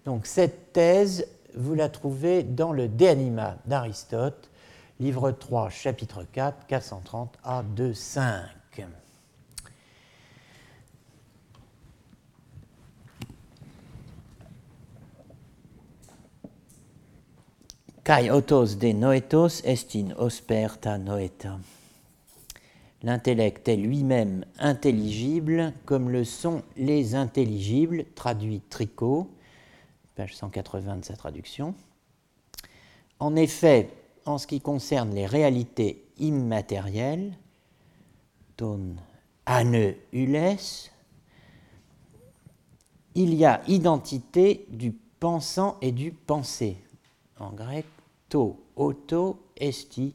Donc 0.05 0.27
cette 0.27 0.73
thèse, 0.73 1.27
vous 1.55 1.75
la 1.75 1.89
trouvez 1.89 2.45
dans 2.45 2.73
le 2.73 2.89
De 2.89 3.07
Anima 3.07 3.57
d'Aristote, 3.67 4.49
livre 5.01 5.33
3, 5.33 5.69
chapitre 5.69 6.25
4, 6.33 6.67
430 6.67 7.39
à 7.45 7.63
2.5. 7.63 8.59
Kai 18.09 18.31
autos 18.31 18.79
de 18.79 18.95
noetos 18.95 19.61
noeta. 20.97 21.59
L'intellect 23.03 23.69
est 23.69 23.77
lui-même 23.77 24.47
intelligible 24.59 25.75
comme 25.85 26.09
le 26.09 26.25
sont 26.25 26.63
les 26.79 27.15
intelligibles, 27.15 28.07
traduit 28.15 28.63
Tricot, 28.71 29.29
page 30.15 30.35
180 30.37 30.97
de 30.97 31.05
sa 31.05 31.17
traduction. 31.17 31.75
En 33.21 33.37
effet, 33.37 33.91
en 34.25 34.39
ce 34.39 34.47
qui 34.47 34.63
concerne 34.63 35.15
les 35.15 35.27
réalités 35.27 36.03
immatérielles, 36.17 37.37
ton 38.57 38.97
il 43.15 43.35
y 43.35 43.45
a 43.45 43.61
identité 43.69 44.65
du 44.71 44.93
pensant 44.93 45.77
et 45.83 45.93
du 45.93 46.11
pensé. 46.11 46.79
En 47.39 47.53
grec, 47.53 47.85
to, 48.29 48.57
auto, 48.77 49.53
esti, 49.57 50.15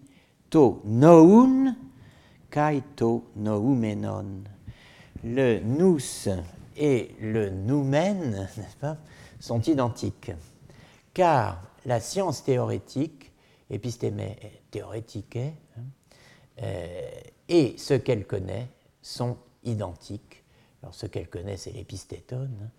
to, 0.49 0.81
noun, 0.85 1.75
kai 2.49 2.81
to, 2.95 3.31
noumenon. 3.35 4.43
Le 5.23 5.59
nous 5.59 5.99
et 6.75 7.15
le 7.21 7.49
noumen, 7.49 8.31
n'est-ce 8.57 8.77
pas, 8.77 8.97
sont 9.39 9.61
identiques, 9.61 10.31
car 11.13 11.61
la 11.85 11.99
science 11.99 12.43
théorétique, 12.43 13.31
épistémé 13.69 14.37
théorétique, 14.71 15.37
hein, 15.37 15.83
euh, 16.61 17.09
et 17.47 17.75
ce 17.77 17.93
qu'elle 17.95 18.25
connaît 18.25 18.67
sont 19.01 19.37
identiques. 19.63 20.43
Alors 20.81 20.93
ce 20.93 21.05
qu'elle 21.05 21.29
connaît, 21.29 21.57
c'est 21.57 21.71
l'épistétone, 21.71 22.57
hein, 22.63 22.69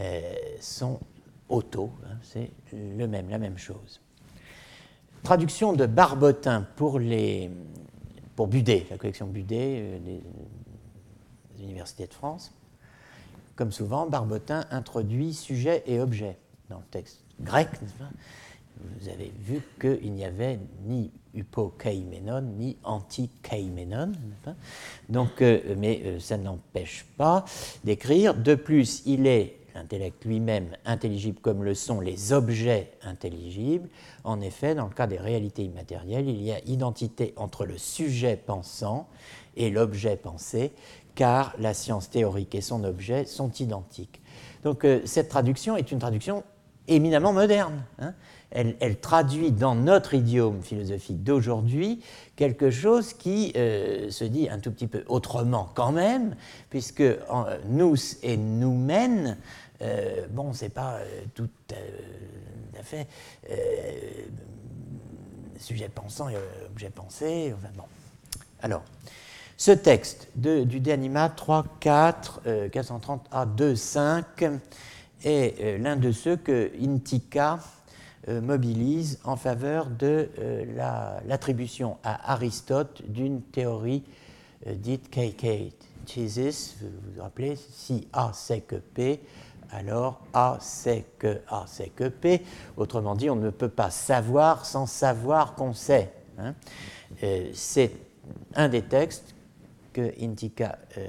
euh, 0.00 0.34
sont 0.60 1.00
auto, 1.48 1.90
hein, 2.04 2.18
c'est 2.22 2.50
le 2.72 3.06
même, 3.06 3.28
la 3.30 3.38
même 3.38 3.58
chose. 3.58 4.00
Traduction 5.22 5.72
de 5.72 5.86
Barbotin 5.86 6.66
pour, 6.76 6.98
les, 6.98 7.50
pour 8.36 8.46
Budet, 8.46 8.86
la 8.90 8.98
collection 8.98 9.26
Budet 9.26 9.78
euh, 9.80 9.98
des, 9.98 10.22
universités 11.62 12.06
de 12.06 12.14
France. 12.14 12.54
Comme 13.56 13.72
souvent, 13.72 14.06
Barbotin 14.06 14.64
introduit 14.70 15.34
sujet 15.34 15.82
et 15.86 16.00
objet 16.00 16.38
dans 16.70 16.78
le 16.78 16.84
texte 16.90 17.24
grec, 17.40 17.68
Vous 19.00 19.08
avez 19.08 19.32
vu 19.40 19.60
qu'il 19.80 20.12
n'y 20.12 20.24
avait 20.24 20.60
ni 20.86 21.10
upokaimenon 21.34 22.40
ni 22.40 22.76
anti-kaimenon. 22.84 24.12
Donc, 25.08 25.42
euh, 25.42 25.74
mais 25.76 26.00
euh, 26.04 26.20
ça 26.20 26.36
n'empêche 26.36 27.04
pas 27.16 27.44
d'écrire. 27.84 28.34
De 28.34 28.54
plus, 28.54 29.02
il 29.04 29.26
est 29.26 29.57
l'intellect 29.78 30.24
lui-même 30.24 30.76
intelligible 30.84 31.38
comme 31.40 31.62
le 31.62 31.74
sont 31.74 32.00
les 32.00 32.32
objets 32.32 32.92
intelligibles. 33.02 33.88
En 34.24 34.40
effet, 34.40 34.74
dans 34.74 34.86
le 34.86 34.94
cas 34.94 35.06
des 35.06 35.18
réalités 35.18 35.64
immatérielles, 35.64 36.28
il 36.28 36.42
y 36.42 36.52
a 36.52 36.58
identité 36.66 37.32
entre 37.36 37.64
le 37.64 37.78
sujet 37.78 38.36
pensant 38.36 39.08
et 39.56 39.70
l'objet 39.70 40.16
pensé, 40.16 40.72
car 41.14 41.54
la 41.58 41.74
science 41.74 42.10
théorique 42.10 42.54
et 42.54 42.60
son 42.60 42.84
objet 42.84 43.24
sont 43.24 43.50
identiques. 43.52 44.20
Donc 44.64 44.84
euh, 44.84 45.00
cette 45.04 45.28
traduction 45.28 45.76
est 45.76 45.92
une 45.92 45.98
traduction 45.98 46.42
éminemment 46.88 47.32
moderne. 47.32 47.84
Hein. 47.98 48.14
Elle, 48.50 48.98
traduit 48.98 49.52
dans 49.52 49.74
notre 49.74 50.14
idiome 50.14 50.62
philosophique 50.62 51.22
d'aujourd'hui 51.22 52.00
quelque 52.34 52.70
chose 52.70 53.12
qui 53.12 53.52
euh, 53.56 54.10
se 54.10 54.24
dit 54.24 54.48
un 54.48 54.58
tout 54.58 54.70
petit 54.70 54.86
peu 54.86 55.04
autrement 55.06 55.68
quand 55.74 55.92
même, 55.92 56.34
puisque 56.70 57.02
nous 57.68 57.94
et 58.22 58.38
nous 58.38 58.74
mène 58.74 59.36
euh, 59.82 60.26
bon, 60.30 60.52
c'est 60.52 60.68
pas 60.70 60.96
euh, 60.96 61.22
tout 61.34 61.48
à 62.78 62.82
fait 62.82 63.06
sujet 65.58 65.88
pensant 65.88 66.28
et 66.28 66.36
objet 66.70 66.90
pensé. 66.90 67.54
bon. 67.76 67.84
Alors, 68.62 68.82
ce 69.56 69.72
texte 69.72 70.28
du 70.36 70.80
De 70.80 70.92
Anima 70.92 71.28
3, 71.28 71.66
4, 71.80 72.68
430 72.70 73.26
a 73.32 73.44
2, 73.44 73.74
5 73.74 74.44
est 75.24 75.78
l'un 75.78 75.96
de 75.96 76.12
ceux 76.12 76.36
que 76.36 76.70
Intika 76.80 77.58
mobilise 78.28 79.18
en 79.24 79.34
faveur 79.34 79.86
de 79.86 80.28
l'attribution 81.26 81.96
à 82.04 82.32
Aristote 82.32 83.02
d'une 83.08 83.42
théorie 83.42 84.04
dite 84.64 85.10
KK. 85.10 85.74
Thesis, 86.08 86.76
vous 86.80 86.88
vous 87.16 87.22
rappelez, 87.22 87.56
si 87.56 88.08
A 88.12 88.30
c'est 88.32 88.62
que 88.62 88.76
P, 88.76 89.20
alors 89.70 90.20
A 90.32 90.56
sait 90.60 91.04
que 91.18 91.40
A 91.48 91.64
sait 91.66 91.90
que 91.94 92.08
P. 92.08 92.42
Autrement 92.76 93.14
dit, 93.14 93.28
on 93.30 93.36
ne 93.36 93.50
peut 93.50 93.68
pas 93.68 93.90
savoir 93.90 94.64
sans 94.64 94.86
savoir 94.86 95.54
qu'on 95.54 95.74
sait. 95.74 96.12
Hein. 96.38 96.54
Euh, 97.22 97.50
c'est 97.52 97.92
un 98.54 98.68
des 98.68 98.82
textes 98.82 99.34
que 99.92 100.12
Intika 100.22 100.78
euh, 100.96 101.06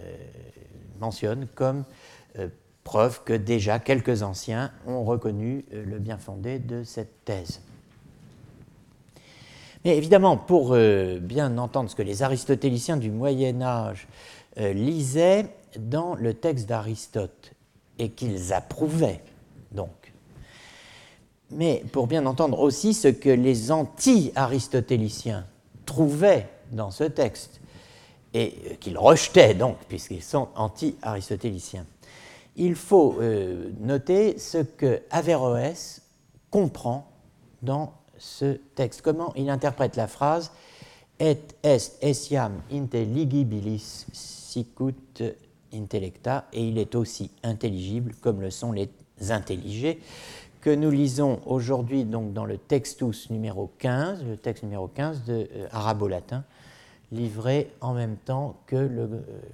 mentionne 1.00 1.48
comme 1.56 1.84
euh, 2.38 2.50
preuve 2.84 3.24
que 3.24 3.34
déjà 3.34 3.80
quelques 3.80 4.24
anciens 4.24 4.72
ont 4.88 5.04
reconnu 5.04 5.66
le 5.72 6.00
bien 6.00 6.18
fondé 6.18 6.60
de 6.60 6.84
cette 6.84 7.24
thèse. 7.24 7.62
Mais 9.86 9.96
évidemment, 9.96 10.36
pour 10.36 10.76
bien 10.76 11.58
entendre 11.58 11.90
ce 11.90 11.96
que 11.96 12.02
les 12.02 12.22
aristotéliciens 12.22 12.98
du 12.98 13.12
Moyen 13.12 13.62
Âge 13.62 14.08
lisaient 14.58 15.46
dans 15.78 16.16
le 16.16 16.34
texte 16.34 16.68
d'Aristote 16.68 17.54
et 18.00 18.10
qu'ils 18.10 18.54
approuvaient 18.54 19.22
donc. 19.72 19.90
Mais 21.52 21.84
pour 21.92 22.08
bien 22.08 22.26
entendre 22.26 22.60
aussi 22.60 22.94
ce 22.94 23.08
que 23.08 23.30
les 23.30 23.72
anti-aristotéliciens 23.72 25.46
trouvaient 25.86 26.48
dans 26.72 26.92
ce 26.92 27.04
texte, 27.04 27.60
et 28.34 28.78
qu'ils 28.80 28.98
rejetaient 28.98 29.56
donc, 29.56 29.78
puisqu'ils 29.88 30.24
sont 30.24 30.50
anti-aristotéliciens, 30.56 31.86
il 32.56 32.76
faut 32.76 33.16
euh, 33.20 33.72
noter 33.80 34.38
ce 34.38 34.60
que 34.60 35.02
Averroès 35.10 36.02
comprend 36.52 37.10
dans 37.62 37.94
ce 38.18 38.60
texte, 38.76 39.02
comment 39.02 39.34
il 39.36 39.50
interprète 39.50 39.96
la 39.96 40.08
phrase? 40.08 40.52
Et 41.20 41.38
est 41.64 41.98
essiam 42.02 42.62
intelligibilis 42.72 44.06
sicut 44.14 45.24
intellecta, 45.74 46.46
et 46.54 46.68
il 46.68 46.78
est 46.78 46.96
aussi 46.96 47.32
intelligible 47.44 48.14
comme 48.22 48.42
le 48.42 48.52
sont 48.52 48.72
les 48.72 48.90
intelligés, 49.30 50.00
que 50.62 50.70
nous 50.70 50.92
lisons 50.92 51.40
aujourd'hui 51.46 52.04
donc 52.04 52.34
dans 52.34 52.46
le 52.46 52.58
textus 52.58 53.30
numéro 53.30 53.72
15, 53.80 54.24
le 54.26 54.38
texte 54.38 54.64
numéro 54.64 54.88
15 54.88 55.24
de 55.24 55.50
euh, 55.56 55.68
arabo-latin, 55.72 56.44
livré 57.12 57.72
en 57.82 57.94
même 57.94 58.18
temps 58.18 58.58
que 58.68 58.76
euh, 58.76 59.08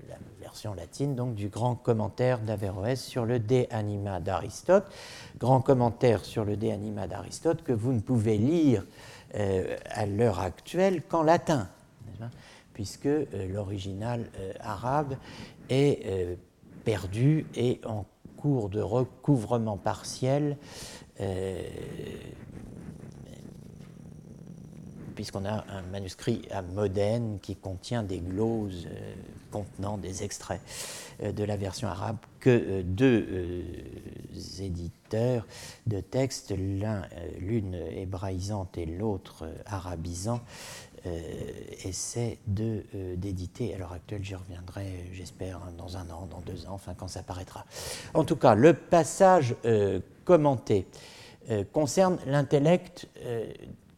la 0.09 0.15
version 0.41 0.73
latine 0.73 1.15
donc 1.15 1.35
du 1.35 1.47
grand 1.47 1.75
commentaire 1.75 2.39
d'Averroès 2.39 3.01
sur 3.01 3.25
le 3.25 3.39
De 3.39 3.65
Anima 3.69 4.19
d'Aristote, 4.19 4.85
grand 5.37 5.61
commentaire 5.61 6.25
sur 6.25 6.43
le 6.43 6.57
De 6.57 6.69
Anima 6.69 7.07
d'Aristote 7.07 7.63
que 7.63 7.71
vous 7.71 7.93
ne 7.93 7.99
pouvez 7.99 8.37
lire 8.37 8.83
euh, 9.35 9.77
à 9.89 10.05
l'heure 10.05 10.39
actuelle 10.39 11.01
qu'en 11.03 11.23
latin, 11.23 11.67
puisque 12.75 13.09
l'original 13.49 14.25
arabe 14.59 15.15
est 15.69 16.05
euh, 16.05 16.35
perdu 16.83 17.47
et 17.55 17.81
en 17.85 18.05
cours 18.37 18.69
de 18.69 18.81
recouvrement 18.81 19.77
partiel, 19.77 20.57
euh, 21.19 21.63
puisqu'on 25.15 25.45
a 25.45 25.65
un 25.69 25.81
manuscrit 25.91 26.43
à 26.51 26.61
Modène 26.61 27.39
qui 27.41 27.55
contient 27.55 28.03
des 28.03 28.19
gloses 28.19 28.85
euh, 28.87 29.15
contenant 29.51 29.97
des 29.97 30.23
extraits 30.23 30.61
de 31.23 31.43
la 31.45 31.55
version 31.55 31.87
arabe 31.87 32.17
que 32.41 32.81
deux 32.81 33.63
éditeurs 34.59 35.47
de 35.87 36.01
textes, 36.01 36.53
l'une 36.53 37.73
hébraïsante 37.73 38.77
et 38.77 38.85
l'autre 38.85 39.47
arabisant, 39.65 40.41
euh, 40.41 40.94
essaie 41.83 42.37
euh, 42.59 43.15
d'éditer. 43.15 43.73
À 43.73 43.77
l'heure 43.77 43.93
actuelle, 43.93 44.23
j'y 44.23 44.35
reviendrai, 44.35 45.09
j'espère, 45.13 45.57
hein, 45.57 45.73
dans 45.77 45.97
un 45.97 46.09
an, 46.09 46.27
dans 46.29 46.41
deux 46.41 46.65
ans, 46.65 46.73
enfin 46.73 46.93
quand 46.97 47.07
ça 47.07 47.23
paraîtra. 47.23 47.65
En 48.13 48.23
tout 48.23 48.35
cas, 48.35 48.55
le 48.55 48.73
passage 48.73 49.55
euh, 49.65 49.99
commenté 50.23 50.87
concerne 51.73 52.17
l'intellect 52.25 53.07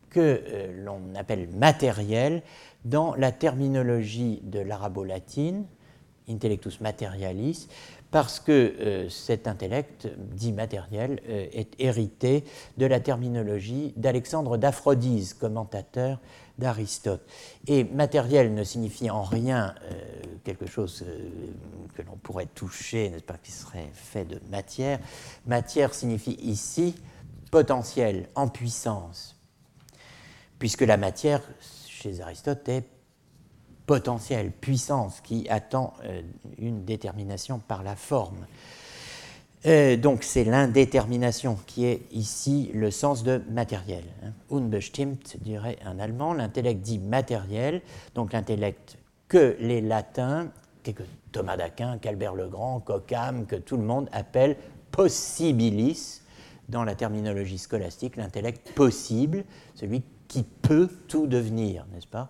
que 0.09 0.41
l'on 0.83 1.15
appelle 1.15 1.47
matériel 1.47 2.43
dans 2.83 3.15
la 3.15 3.31
terminologie 3.31 4.41
de 4.43 4.59
l'arabo-latine, 4.59 5.63
intellectus 6.27 6.81
materialis, 6.81 7.69
parce 8.11 8.41
que 8.41 9.07
cet 9.09 9.47
intellect 9.47 10.09
dit 10.33 10.51
matériel 10.51 11.21
est 11.25 11.73
hérité 11.79 12.43
de 12.77 12.85
la 12.85 12.99
terminologie 12.99 13.93
d'Alexandre 13.95 14.57
d'Aphrodise, 14.57 15.33
commentateur 15.33 16.19
d'Aristote. 16.57 17.25
Et 17.67 17.83
matériel 17.83 18.53
ne 18.53 18.63
signifie 18.63 19.09
en 19.09 19.23
rien 19.23 19.75
euh, 19.83 19.93
quelque 20.43 20.67
chose 20.67 21.03
euh, 21.07 21.29
que 21.95 22.01
l'on 22.01 22.15
pourrait 22.17 22.47
toucher, 22.47 23.09
n'est-ce 23.09 23.23
pas, 23.23 23.37
qui 23.37 23.51
serait 23.51 23.89
fait 23.93 24.25
de 24.25 24.41
matière. 24.49 24.99
Matière 25.45 25.93
signifie 25.93 26.37
ici 26.41 26.95
potentiel, 27.51 28.27
en 28.35 28.47
puissance, 28.47 29.35
puisque 30.59 30.81
la 30.81 30.97
matière, 30.97 31.41
chez 31.87 32.21
Aristote, 32.21 32.67
est 32.69 32.85
potentiel, 33.85 34.51
puissance, 34.51 35.21
qui 35.21 35.47
attend 35.49 35.93
euh, 36.03 36.21
une 36.57 36.83
détermination 36.83 37.59
par 37.59 37.83
la 37.83 37.95
forme. 37.95 38.45
Euh, 39.67 39.97
donc 39.97 40.23
c'est 40.23 40.45
l'indétermination 40.45 41.57
qui 41.67 41.85
est 41.85 42.01
ici 42.11 42.71
le 42.73 42.89
sens 42.89 43.23
de 43.23 43.41
matériel. 43.49 44.03
Hein. 44.23 44.31
Unbestimmt 44.49 45.37
dirait 45.41 45.77
un 45.83 45.99
allemand, 45.99 46.33
l'intellect 46.33 46.81
dit 46.81 46.99
matériel, 46.99 47.81
donc 48.15 48.31
l'intellect 48.31 48.97
que 49.27 49.57
les 49.59 49.81
latins, 49.81 50.51
Thomas 51.33 51.57
d'Aquin, 51.57 51.97
qu'Albert 51.97 52.33
le 52.33 52.47
Grand, 52.47 52.79
qu'Occam, 52.79 53.45
que 53.45 53.57
tout 53.57 53.75
le 53.75 53.83
monde 53.83 54.07
appelle 54.13 54.55
possibilis, 54.91 56.21
dans 56.69 56.83
la 56.83 56.95
terminologie 56.95 57.57
scolastique, 57.57 58.15
l'intellect 58.15 58.71
possible, 58.73 59.43
celui 59.75 60.03
qui 60.27 60.43
peut 60.43 60.89
tout 61.07 61.27
devenir, 61.27 61.85
n'est-ce 61.93 62.07
pas? 62.07 62.29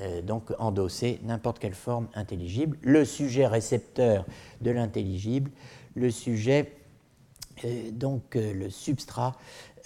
Euh, 0.00 0.22
Donc 0.22 0.52
endosser 0.58 1.20
n'importe 1.24 1.58
quelle 1.58 1.74
forme 1.74 2.08
intelligible, 2.14 2.78
le 2.82 3.04
sujet 3.04 3.46
récepteur 3.46 4.26
de 4.60 4.70
l'intelligible, 4.70 5.50
le 5.94 6.10
sujet, 6.10 6.72
donc 7.92 8.36
euh, 8.36 8.52
le 8.52 8.70
substrat 8.70 9.36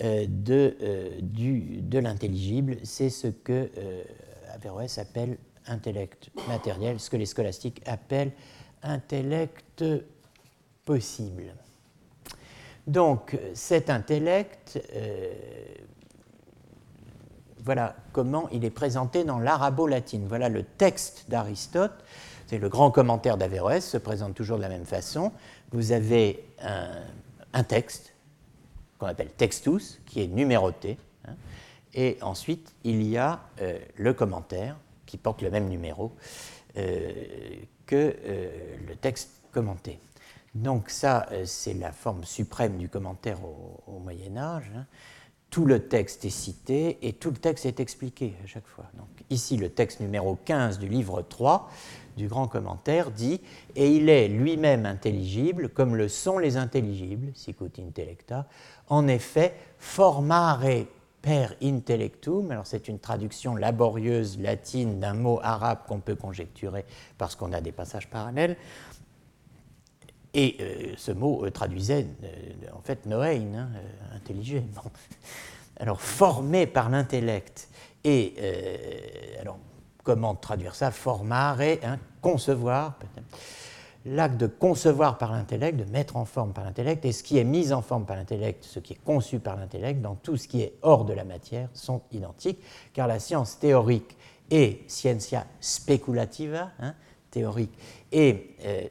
de, 0.00 0.76
de 1.20 1.98
l'intelligible, 1.98 2.78
c'est 2.82 3.10
ce 3.10 3.28
que 3.28 3.70
Averroès 4.52 4.98
appelle 4.98 5.36
intellect 5.66 6.30
matériel, 6.48 6.98
ce 6.98 7.10
que 7.10 7.16
les 7.16 7.26
scolastiques 7.26 7.82
appellent 7.86 8.32
intellect 8.82 9.84
possible. 10.84 11.54
Donc 12.86 13.38
cet 13.54 13.90
intellect, 13.90 14.80
euh, 14.94 15.32
voilà 17.64 17.94
comment 18.12 18.48
il 18.50 18.64
est 18.64 18.70
présenté 18.70 19.24
dans 19.24 19.38
l'arabo-latine. 19.38 20.26
Voilà 20.26 20.48
le 20.48 20.64
texte 20.64 21.26
d'Aristote. 21.28 22.04
C'est 22.48 22.58
le 22.58 22.68
grand 22.68 22.90
commentaire 22.90 23.38
d'Averroès, 23.38 23.84
se 23.84 23.96
présente 23.96 24.34
toujours 24.34 24.56
de 24.56 24.62
la 24.62 24.68
même 24.68 24.84
façon. 24.84 25.32
Vous 25.70 25.92
avez 25.92 26.44
un, 26.60 26.90
texte 27.62 28.14
qu'on 28.98 29.06
appelle 29.06 29.30
textus, 29.30 30.00
qui 30.06 30.22
est 30.22 30.28
numéroté. 30.28 30.96
Hein. 31.26 31.34
et 31.94 32.18
ensuite, 32.22 32.74
il 32.84 33.02
y 33.02 33.16
a 33.16 33.40
euh, 33.60 33.78
le 33.96 34.12
commentaire, 34.12 34.76
qui 35.06 35.18
porte 35.18 35.42
le 35.42 35.50
même 35.50 35.68
numéro 35.68 36.12
euh, 36.78 37.12
que 37.86 38.16
le 38.88 38.96
texte 38.96 39.42
commenté. 39.52 40.00
Donc 40.54 40.90
ça, 40.90 41.26
euh, 41.32 41.44
c'est 41.46 41.74
la 41.74 41.92
forme 41.92 42.24
suprême 42.24 42.76
du 42.76 42.88
commentaire 42.88 43.38
au, 43.44 43.98
Moyen 43.98 44.36
Âge. 44.36 44.70
Hein. 44.76 44.86
Tout 45.50 45.64
le 45.64 45.86
texte 45.86 46.24
est 46.24 46.30
cité 46.30 46.98
et 47.06 47.12
tout 47.12 47.30
le 47.30 47.36
texte 47.36 47.66
est 47.66 47.80
expliqué 47.80 48.34
à 48.42 48.46
chaque 48.46 48.66
fois. 48.66 48.86
Donc 48.94 49.08
ici, 49.30 49.56
le 49.56 49.68
texte 49.68 50.00
numéro 50.00 50.36
15 50.44 50.78
du 50.78 50.88
livre 50.88 51.22
3 51.22 51.70
du 52.16 52.28
grand 52.28 52.48
commentaire 52.48 53.10
dit 53.10 53.40
Et 53.76 53.90
il 53.90 54.08
est 54.08 54.28
lui-même 54.28 54.86
intelligible 54.86 55.68
comme 55.68 55.96
le 55.96 56.08
sont 56.08 56.38
les 56.38 56.56
intelligibles, 56.56 57.32
sicut 57.34 57.72
intellecta. 57.78 58.46
En 58.88 59.08
effet, 59.08 59.54
formare 59.78 60.86
per 61.22 61.54
intellectum, 61.62 62.50
alors 62.50 62.66
c'est 62.66 62.88
une 62.88 62.98
traduction 62.98 63.54
laborieuse 63.54 64.38
latine 64.40 64.98
d'un 64.98 65.14
mot 65.14 65.38
arabe 65.42 65.78
qu'on 65.86 66.00
peut 66.00 66.16
conjecturer 66.16 66.84
parce 67.16 67.36
qu'on 67.36 67.52
a 67.52 67.60
des 67.60 67.72
passages 67.72 68.10
parallèles. 68.10 68.56
Et 70.34 70.56
euh, 70.60 70.94
ce 70.96 71.12
mot 71.12 71.44
euh, 71.44 71.50
traduisait 71.50 72.06
euh, 72.24 72.28
en 72.74 72.80
fait 72.80 73.06
Noéin, 73.06 73.54
hein, 73.54 73.68
intelligent. 74.14 74.64
Alors 75.76 76.00
formé 76.00 76.66
par 76.66 76.90
l'intellect. 76.90 77.68
Et 78.04 78.34
alors 79.40 79.58
comment 80.02 80.34
traduire 80.34 80.74
ça 80.74 80.90
Formare, 80.90 81.60
hein, 81.60 81.98
concevoir. 82.20 82.94
L'acte 84.04 84.36
de 84.36 84.48
concevoir 84.48 85.16
par 85.16 85.30
l'intellect, 85.32 85.78
de 85.78 85.84
mettre 85.84 86.16
en 86.16 86.24
forme 86.24 86.52
par 86.52 86.64
l'intellect, 86.64 87.04
et 87.04 87.12
ce 87.12 87.22
qui 87.22 87.38
est 87.38 87.44
mis 87.44 87.72
en 87.72 87.82
forme 87.82 88.04
par 88.04 88.16
l'intellect, 88.16 88.64
ce 88.64 88.80
qui 88.80 88.94
est 88.94 89.04
conçu 89.04 89.38
par 89.38 89.56
l'intellect, 89.56 90.00
dans 90.00 90.16
tout 90.16 90.36
ce 90.36 90.48
qui 90.48 90.62
est 90.62 90.74
hors 90.82 91.04
de 91.04 91.12
la 91.12 91.22
matière, 91.22 91.68
sont 91.72 92.02
identiques, 92.10 92.58
car 92.92 93.06
la 93.06 93.20
science 93.20 93.60
théorique 93.60 94.16
et 94.50 94.82
scientia 94.88 95.46
speculativa, 95.60 96.70
hein, 96.80 96.94
théorique, 97.30 97.72
et 98.10 98.56
euh, 98.64 98.88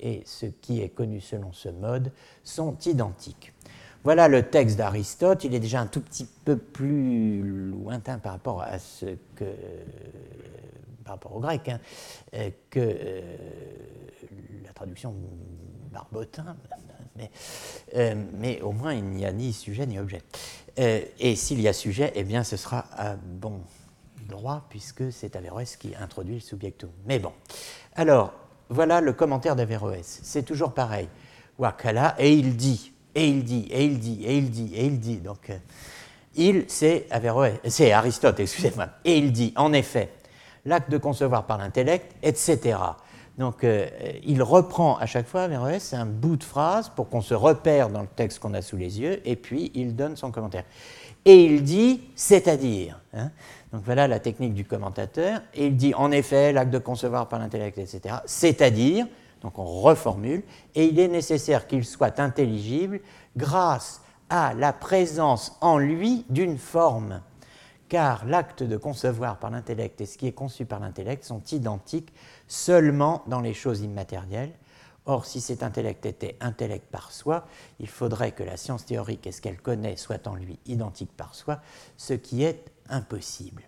et 0.00 0.22
ce 0.24 0.46
qui 0.46 0.80
est 0.80 0.88
connu 0.90 1.20
selon 1.20 1.52
ce 1.52 1.68
mode 1.68 2.12
sont 2.44 2.76
identiques. 2.86 3.53
Voilà 4.04 4.28
le 4.28 4.42
texte 4.42 4.76
d'Aristote. 4.76 5.44
Il 5.44 5.54
est 5.54 5.60
déjà 5.60 5.80
un 5.80 5.86
tout 5.86 6.00
petit 6.00 6.26
peu 6.44 6.56
plus 6.56 7.42
lointain 7.42 8.18
par 8.18 8.32
rapport 8.32 8.62
à 8.62 8.78
ce 8.78 9.06
que, 9.34 9.44
par 11.04 11.14
rapport 11.14 11.34
au 11.34 11.40
grec, 11.40 11.68
hein, 11.68 11.80
euh, 12.34 12.50
que 12.70 12.80
euh, 12.80 13.36
la 14.64 14.72
traduction 14.72 15.14
Barbotin, 15.90 16.56
mais, 17.16 17.30
mais, 18.32 18.60
au 18.60 18.72
moins 18.72 18.94
il 18.94 19.04
n'y 19.04 19.24
a 19.24 19.32
ni 19.32 19.52
sujet 19.52 19.86
ni 19.86 20.00
objet. 20.00 20.22
et 20.76 21.36
s'il 21.36 21.60
y 21.60 21.68
a 21.68 21.72
sujet, 21.72 22.12
eh 22.16 22.24
bien 22.24 22.42
ce 22.42 22.56
sera 22.56 22.86
à 22.96 23.14
bon 23.14 23.60
droit, 24.28 24.66
puisque 24.68 25.12
c'est 25.12 25.36
Averroès 25.36 25.76
qui 25.76 25.94
introduit 25.94 26.34
le 26.34 26.40
subjectum. 26.40 26.90
Mais 27.06 27.18
bon. 27.18 27.32
Alors, 27.94 28.32
voilà 28.68 29.00
le 29.00 29.12
commentaire 29.12 29.56
d'Averroès. 29.56 30.20
C'est 30.22 30.42
toujours 30.42 30.72
pareil. 30.72 31.08
Et 32.18 32.32
il 32.32 32.56
dit, 32.56 32.93
et 33.14 33.28
il 33.28 33.44
dit, 33.44 33.66
et 33.70 33.84
il 33.84 33.98
dit, 33.98 34.24
et 34.24 34.36
il 34.36 34.50
dit, 34.50 34.72
et 34.74 34.86
il 34.86 35.00
dit. 35.00 35.16
Donc, 35.16 35.50
euh, 35.50 35.56
il, 36.36 36.64
c'est 36.68 37.06
Averroès, 37.10 37.54
c'est 37.66 37.92
Aristote, 37.92 38.40
excusez-moi. 38.40 38.88
Et 39.04 39.18
il 39.18 39.32
dit, 39.32 39.52
en 39.56 39.72
effet, 39.72 40.10
l'acte 40.64 40.90
de 40.90 40.98
concevoir 40.98 41.46
par 41.46 41.58
l'intellect, 41.58 42.12
etc. 42.22 42.78
Donc, 43.38 43.64
euh, 43.64 43.88
il 44.24 44.42
reprend 44.42 44.96
à 44.98 45.06
chaque 45.06 45.26
fois, 45.26 45.42
Averroès, 45.42 45.92
un 45.92 46.06
bout 46.06 46.36
de 46.36 46.44
phrase 46.44 46.88
pour 46.88 47.08
qu'on 47.08 47.20
se 47.20 47.34
repère 47.34 47.88
dans 47.88 48.02
le 48.02 48.08
texte 48.08 48.38
qu'on 48.38 48.54
a 48.54 48.62
sous 48.62 48.76
les 48.76 49.00
yeux, 49.00 49.20
et 49.24 49.36
puis 49.36 49.70
il 49.74 49.96
donne 49.96 50.16
son 50.16 50.30
commentaire. 50.30 50.64
Et 51.24 51.44
il 51.44 51.62
dit, 51.62 52.02
c'est-à-dire. 52.14 53.00
Hein. 53.14 53.30
Donc 53.72 53.82
voilà 53.84 54.06
la 54.06 54.20
technique 54.20 54.54
du 54.54 54.64
commentateur. 54.64 55.40
Et 55.54 55.66
il 55.66 55.76
dit 55.76 55.94
en 55.94 56.12
effet 56.12 56.52
l'acte 56.52 56.70
de 56.70 56.78
concevoir 56.78 57.28
par 57.28 57.38
l'intellect, 57.38 57.78
etc. 57.78 58.16
C'est-à-dire, 58.26 59.06
donc 59.44 59.58
on 59.58 59.66
reformule, 59.66 60.42
et 60.74 60.86
il 60.86 60.98
est 60.98 61.06
nécessaire 61.06 61.66
qu'il 61.66 61.84
soit 61.84 62.18
intelligible 62.18 63.00
grâce 63.36 64.00
à 64.30 64.54
la 64.54 64.72
présence 64.72 65.56
en 65.60 65.76
lui 65.76 66.24
d'une 66.30 66.56
forme. 66.56 67.20
Car 67.90 68.24
l'acte 68.24 68.62
de 68.62 68.78
concevoir 68.78 69.38
par 69.38 69.50
l'intellect 69.50 70.00
et 70.00 70.06
ce 70.06 70.16
qui 70.16 70.26
est 70.26 70.32
conçu 70.32 70.64
par 70.64 70.80
l'intellect 70.80 71.24
sont 71.24 71.42
identiques 71.52 72.12
seulement 72.48 73.22
dans 73.26 73.42
les 73.42 73.52
choses 73.52 73.82
immatérielles. 73.82 74.54
Or, 75.04 75.26
si 75.26 75.42
cet 75.42 75.62
intellect 75.62 76.06
était 76.06 76.38
intellect 76.40 76.86
par 76.90 77.12
soi, 77.12 77.46
il 77.78 77.88
faudrait 77.88 78.32
que 78.32 78.42
la 78.42 78.56
science 78.56 78.86
théorique 78.86 79.26
et 79.26 79.32
ce 79.32 79.42
qu'elle 79.42 79.60
connaît 79.60 79.96
soient 79.96 80.26
en 80.26 80.34
lui 80.34 80.58
identiques 80.64 81.14
par 81.14 81.34
soi, 81.34 81.60
ce 81.98 82.14
qui 82.14 82.42
est 82.42 82.72
impossible. 82.88 83.62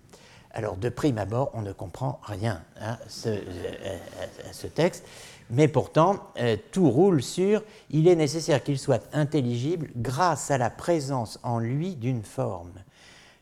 Alors, 0.57 0.79
de 0.79 0.89
prime 0.89 1.19
abord, 1.19 1.51
on 1.53 1.61
ne 1.61 1.73
comprend 1.73 2.19
rien 2.25 2.65
à 2.81 2.99
ce, 3.09 4.67
texte, 4.69 5.05
mais 5.51 5.69
pourtant, 5.69 6.19
euh, 6.39 6.57
tout 6.73 6.91
roule 6.91 7.23
sur 7.23 7.63
il 7.91 8.09
est 8.09 8.17
nécessaire 8.17 8.63
qu'il 8.63 8.79
soit 8.79 9.09
intelligible 9.13 9.91
grâce 9.97 10.51
à 10.51 10.59
la 10.59 10.71
présence 10.71 11.39
en 11.43 11.59
lui 11.59 11.95
d'une 11.95 12.23
forme. 12.23 12.73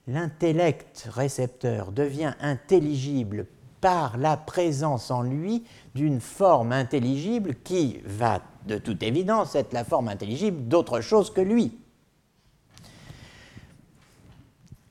L'intellect 0.07 1.09
récepteur 1.11 1.93
devient 1.93 2.35
intelligible 2.41 3.47
par 3.81 4.17
la 4.19 4.37
présence 4.37 5.11
en 5.11 5.23
lui 5.23 5.65
d'une 5.95 6.21
forme 6.21 6.73
intelligible 6.73 7.55
qui 7.65 8.01
va 8.05 8.41
de 8.67 8.79
toute 8.79 9.03
évidence 9.03 9.55
être 9.55 9.73
la 9.73 9.85
forme 9.85 10.09
intelligible 10.09 10.69
d'autre 10.69 11.01
chose 11.01 11.33
que 11.33 11.41
lui 11.41 11.79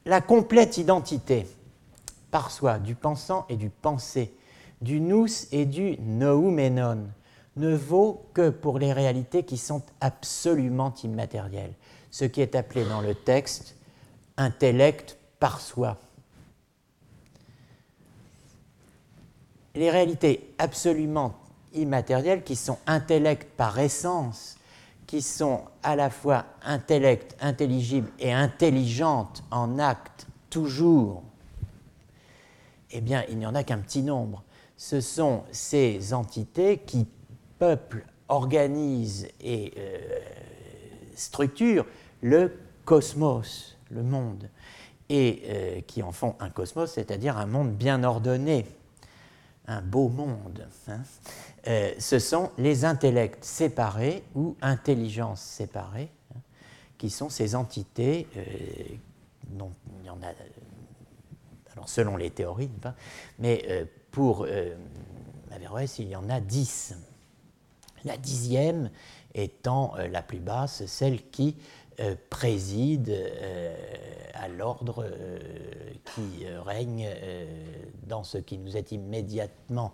la 0.05 0.22
complète 0.22 0.78
identité 0.78 1.47
par 2.32 2.51
soi 2.51 2.80
du 2.80 2.95
pensant 2.95 3.45
et 3.49 3.55
du 3.55 3.70
pensé, 3.70 4.34
du 4.84 4.99
nous 4.99 5.27
et 5.51 5.65
du 5.65 5.97
noumenon, 5.99 7.07
ne 7.55 7.75
vaut 7.75 8.25
que 8.34 8.49
pour 8.49 8.79
les 8.79 8.93
réalités 8.93 9.43
qui 9.43 9.57
sont 9.57 9.81
absolument 10.01 10.93
immatérielles, 11.03 11.73
ce 12.11 12.25
qui 12.25 12.41
est 12.41 12.55
appelé 12.55 12.84
dans 12.86 13.01
le 13.01 13.15
texte 13.15 13.75
intellect 14.38 15.17
par 15.39 15.61
soi. 15.61 15.97
Les 19.75 19.89
réalités 19.89 20.53
absolument 20.57 21.36
immatérielles 21.73 22.43
qui 22.43 22.55
sont 22.55 22.77
intellect 22.86 23.49
par 23.55 23.79
essence 23.79 24.57
qui 25.07 25.21
sont 25.21 25.61
à 25.84 25.95
la 25.95 26.09
fois 26.09 26.45
intellect, 26.63 27.36
intelligible 27.39 28.09
et 28.19 28.34
intelligente 28.34 29.43
en 29.51 29.77
acte 29.79 30.27
toujours, 30.49 31.23
eh 32.91 33.01
bien, 33.01 33.23
il 33.29 33.38
n'y 33.38 33.45
en 33.45 33.55
a 33.55 33.63
qu'un 33.63 33.79
petit 33.79 34.01
nombre. 34.01 34.43
Ce 34.84 34.99
sont 34.99 35.45
ces 35.53 36.13
entités 36.13 36.79
qui 36.79 37.07
peuplent, 37.57 38.05
organisent 38.27 39.29
et 39.39 39.73
euh, 39.77 40.19
structurent 41.15 41.86
le 42.21 42.59
cosmos, 42.84 43.77
le 43.91 44.03
monde, 44.03 44.49
et 45.07 45.43
euh, 45.45 45.81
qui 45.88 46.03
en 46.03 46.11
font 46.11 46.36
un 46.41 46.49
cosmos, 46.49 46.91
c'est-à-dire 46.91 47.38
un 47.38 47.45
monde 47.45 47.71
bien 47.71 48.03
ordonné, 48.03 48.65
un 49.67 49.81
beau 49.81 50.09
monde. 50.09 50.67
Hein. 50.89 50.99
Euh, 51.67 51.93
ce 51.97 52.19
sont 52.19 52.51
les 52.57 52.84
intellects 52.84 53.45
séparés 53.45 54.21
ou 54.36 54.57
intelligences 54.61 55.43
séparées, 55.43 56.11
hein, 56.36 56.39
qui 56.97 57.09
sont 57.09 57.29
ces 57.29 57.55
entités 57.55 58.27
dont 59.47 59.71
il 60.01 60.07
y 60.07 60.09
en 60.09 60.21
a, 60.21 60.34
alors 61.71 61.88
selon 61.88 62.17
les 62.17 62.31
théories, 62.31 62.69
mais 63.39 63.88
euh, 64.18 64.76
pour 64.76 65.53
Averroès, 65.53 65.99
il 65.99 66.09
y 66.09 66.16
en 66.16 66.30
a 66.30 66.39
dix. 66.39 66.95
La 68.05 68.18
dixième 68.18 68.89
étant 69.34 69.95
la 70.11 70.22
plus 70.22 70.39
basse, 70.39 70.86
celle 70.86 71.30
qui 71.30 71.55
préside 72.30 73.16
à 74.34 74.47
l'ordre 74.49 75.09
qui 76.14 76.45
règne 76.66 77.07
dans 78.05 78.24
ce 78.24 78.38
qui 78.39 78.57
nous 78.57 78.76
est 78.76 78.91
immédiatement 78.91 79.93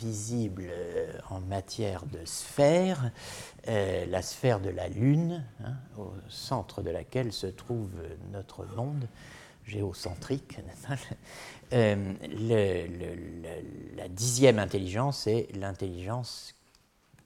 visible 0.00 0.66
euh, 0.68 1.12
en 1.30 1.40
matière 1.40 2.04
de 2.06 2.24
sphère, 2.24 3.10
euh, 3.68 4.06
la 4.06 4.22
sphère 4.22 4.60
de 4.60 4.70
la 4.70 4.88
Lune, 4.88 5.44
hein, 5.64 5.74
au 5.98 6.12
centre 6.28 6.82
de 6.82 6.90
laquelle 6.90 7.32
se 7.32 7.46
trouve 7.46 7.90
notre 8.32 8.64
monde 8.76 9.06
géocentrique. 9.66 10.58
Euh, 11.72 12.14
la 13.96 14.06
dixième 14.06 14.60
intelligence 14.60 15.26
est 15.26 15.48
l'intelligence 15.56 16.54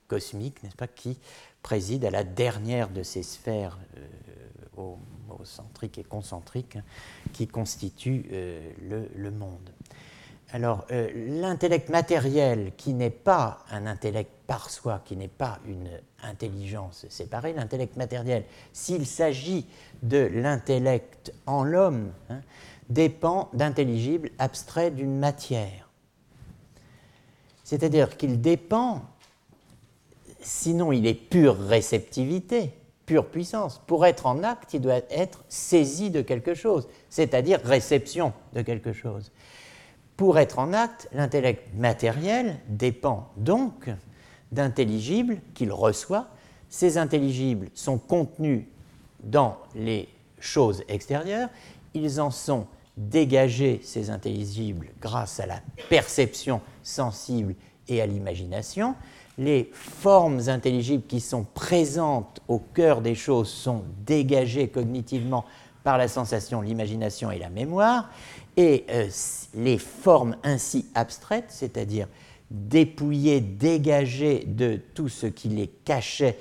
cosmique, 0.07 0.63
n'est-ce 0.63 0.75
pas, 0.75 0.87
qui 0.87 1.19
préside 1.61 2.05
à 2.05 2.09
la 2.09 2.23
dernière 2.23 2.89
de 2.89 3.03
ces 3.03 3.21
sphères 3.21 3.77
centriques 5.43 5.99
et 5.99 6.03
concentriques 6.03 6.79
qui 7.33 7.47
constituent 7.47 8.25
le 8.81 9.29
monde. 9.29 9.69
Alors, 10.53 10.85
euh, 10.91 11.09
l'intellect 11.39 11.89
matériel, 11.89 12.73
qui 12.75 12.93
n'est 12.93 13.09
pas 13.09 13.59
un 13.71 13.87
intellect 13.87 14.31
par 14.47 14.69
soi, 14.69 15.01
qui 15.05 15.15
n'est 15.15 15.29
pas 15.29 15.59
une 15.65 15.89
intelligence 16.23 17.05
séparée, 17.09 17.53
l'intellect 17.53 17.95
matériel, 17.95 18.43
s'il 18.73 19.05
s'agit 19.05 19.65
de 20.03 20.29
l'intellect 20.33 21.33
en 21.45 21.63
l'homme, 21.63 22.11
hein, 22.29 22.41
dépend 22.89 23.49
d'intelligibles 23.53 24.29
abstraits 24.39 24.93
d'une 24.93 25.17
matière. 25.17 25.89
C'est-à-dire 27.63 28.17
qu'il 28.17 28.41
dépend, 28.41 29.03
sinon 30.41 30.91
il 30.91 31.07
est 31.07 31.13
pure 31.13 31.57
réceptivité, 31.57 32.73
pure 33.05 33.27
puissance. 33.27 33.81
Pour 33.87 34.05
être 34.05 34.25
en 34.25 34.43
acte, 34.43 34.73
il 34.73 34.81
doit 34.81 34.99
être 35.09 35.45
saisi 35.47 36.11
de 36.11 36.21
quelque 36.21 36.53
chose, 36.53 36.89
c'est-à-dire 37.09 37.61
réception 37.63 38.33
de 38.51 38.61
quelque 38.61 38.91
chose. 38.91 39.31
Pour 40.21 40.37
être 40.37 40.59
en 40.59 40.71
acte, 40.71 41.09
l'intellect 41.13 41.73
matériel 41.73 42.59
dépend 42.67 43.29
donc 43.37 43.89
d'intelligibles 44.51 45.39
qu'il 45.55 45.71
reçoit. 45.71 46.27
Ces 46.69 46.99
intelligibles 46.99 47.69
sont 47.73 47.97
contenus 47.97 48.65
dans 49.23 49.57
les 49.73 50.07
choses 50.39 50.83
extérieures. 50.89 51.49
Ils 51.95 52.21
en 52.21 52.29
sont 52.29 52.67
dégagés, 52.97 53.81
ces 53.83 54.11
intelligibles, 54.11 54.89
grâce 55.01 55.39
à 55.39 55.47
la 55.47 55.59
perception 55.89 56.61
sensible 56.83 57.55
et 57.87 57.99
à 57.99 58.05
l'imagination. 58.05 58.93
Les 59.39 59.71
formes 59.73 60.49
intelligibles 60.49 61.07
qui 61.07 61.19
sont 61.19 61.47
présentes 61.55 62.41
au 62.47 62.59
cœur 62.59 63.01
des 63.01 63.15
choses 63.15 63.49
sont 63.49 63.85
dégagées 64.05 64.67
cognitivement 64.67 65.45
par 65.83 65.97
la 65.97 66.07
sensation, 66.07 66.61
l'imagination 66.61 67.31
et 67.31 67.39
la 67.39 67.49
mémoire. 67.49 68.09
Et 68.57 68.85
euh, 68.89 69.07
les 69.55 69.77
formes 69.77 70.35
ainsi 70.43 70.87
abstraites, 70.93 71.49
c'est-à-dire 71.49 72.07
dépouillées, 72.49 73.39
dégagées 73.39 74.43
de 74.45 74.79
tout 74.93 75.09
ce 75.09 75.25
qui 75.25 75.47
les 75.47 75.67
cachait 75.67 76.37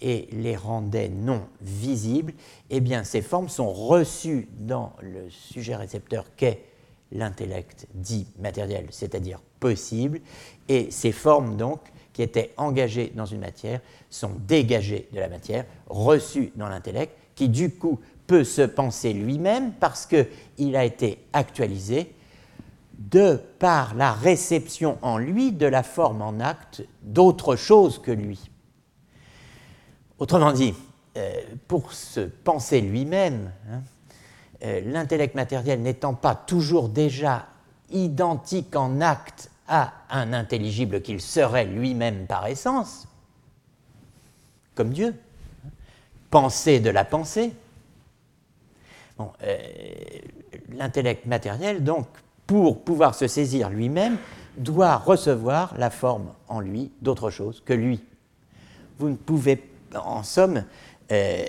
et 0.00 0.28
les 0.32 0.56
rendait 0.56 1.08
non 1.08 1.46
visibles, 1.62 2.34
eh 2.68 2.80
bien 2.80 3.04
ces 3.04 3.22
formes 3.22 3.48
sont 3.48 3.72
reçues 3.72 4.48
dans 4.58 4.92
le 5.00 5.30
sujet 5.30 5.74
récepteur 5.76 6.26
qu'est 6.36 6.60
l'intellect 7.12 7.86
dit 7.94 8.26
matériel, 8.38 8.86
c'est-à-dire 8.90 9.40
possible, 9.60 10.20
et 10.68 10.90
ces 10.90 11.12
formes 11.12 11.56
donc 11.56 11.80
qui 12.12 12.22
étaient 12.22 12.52
engagées 12.56 13.12
dans 13.14 13.24
une 13.24 13.40
matière 13.40 13.80
sont 14.10 14.32
dégagées 14.46 15.08
de 15.12 15.20
la 15.20 15.28
matière, 15.28 15.64
reçues 15.86 16.52
dans 16.56 16.68
l'intellect, 16.68 17.12
qui 17.34 17.48
du 17.48 17.70
coup 17.70 17.98
peut 18.26 18.44
se 18.44 18.62
penser 18.62 19.12
lui-même 19.12 19.72
parce 19.72 20.06
qu'il 20.06 20.76
a 20.76 20.84
été 20.84 21.18
actualisé 21.32 22.14
de 22.98 23.40
par 23.58 23.94
la 23.94 24.12
réception 24.12 24.98
en 25.02 25.18
lui 25.18 25.52
de 25.52 25.66
la 25.66 25.82
forme 25.82 26.22
en 26.22 26.40
acte 26.40 26.84
d'autre 27.02 27.56
chose 27.56 28.00
que 28.00 28.10
lui. 28.10 28.50
Autrement 30.18 30.52
dit, 30.52 30.74
euh, 31.16 31.32
pour 31.68 31.92
se 31.92 32.20
penser 32.20 32.80
lui-même, 32.80 33.52
hein, 33.70 33.82
euh, 34.64 34.80
l'intellect 34.84 35.34
matériel 35.34 35.82
n'étant 35.82 36.14
pas 36.14 36.34
toujours 36.34 36.88
déjà 36.88 37.46
identique 37.90 38.74
en 38.76 39.00
acte 39.00 39.50
à 39.68 39.92
un 40.10 40.32
intelligible 40.32 41.02
qu'il 41.02 41.20
serait 41.20 41.64
lui-même 41.64 42.26
par 42.26 42.46
essence, 42.46 43.08
comme 44.74 44.90
Dieu, 44.90 45.14
hein, 45.64 45.68
penser 46.30 46.80
de 46.80 46.90
la 46.90 47.04
pensée, 47.04 47.52
euh, 49.20 49.56
l'intellect 50.76 51.26
matériel, 51.26 51.84
donc, 51.84 52.06
pour 52.46 52.82
pouvoir 52.82 53.14
se 53.14 53.26
saisir 53.26 53.70
lui-même, 53.70 54.16
doit 54.56 54.96
recevoir 54.96 55.74
la 55.78 55.90
forme 55.90 56.32
en 56.48 56.60
lui 56.60 56.90
d'autre 57.00 57.30
chose 57.30 57.62
que 57.64 57.72
lui. 57.72 58.02
Vous 58.98 59.08
ne 59.08 59.16
pouvez, 59.16 59.62
en 59.94 60.22
somme, 60.22 60.64
euh, 61.12 61.44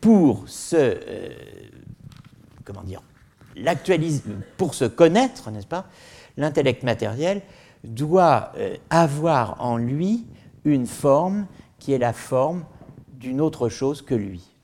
pour 0.00 0.48
se, 0.48 0.76
euh, 0.76 1.28
comment 2.64 2.82
dire, 2.82 3.02
pour 4.56 4.74
se 4.74 4.84
connaître, 4.84 5.50
n'est-ce 5.50 5.66
pas, 5.66 5.86
l'intellect 6.36 6.84
matériel 6.84 7.42
doit 7.82 8.52
avoir 8.90 9.60
en 9.64 9.76
lui 9.76 10.26
une 10.64 10.86
forme 10.86 11.46
qui 11.78 11.92
est 11.92 11.98
la 11.98 12.12
forme 12.12 12.64
d'une 13.12 13.40
autre 13.40 13.68
chose 13.68 14.02
que 14.02 14.14
lui. 14.14 14.57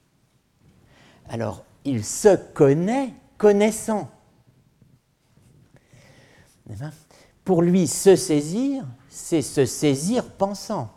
Alors, 1.29 1.65
il 1.85 2.05
se 2.05 2.37
connaît 2.53 3.15
connaissant. 3.39 4.11
Pour 7.45 7.63
lui, 7.63 7.87
se 7.87 8.17
saisir, 8.17 8.85
c'est 9.09 9.43
se 9.43 9.67
saisir 9.67 10.25
pensant. 10.31 10.91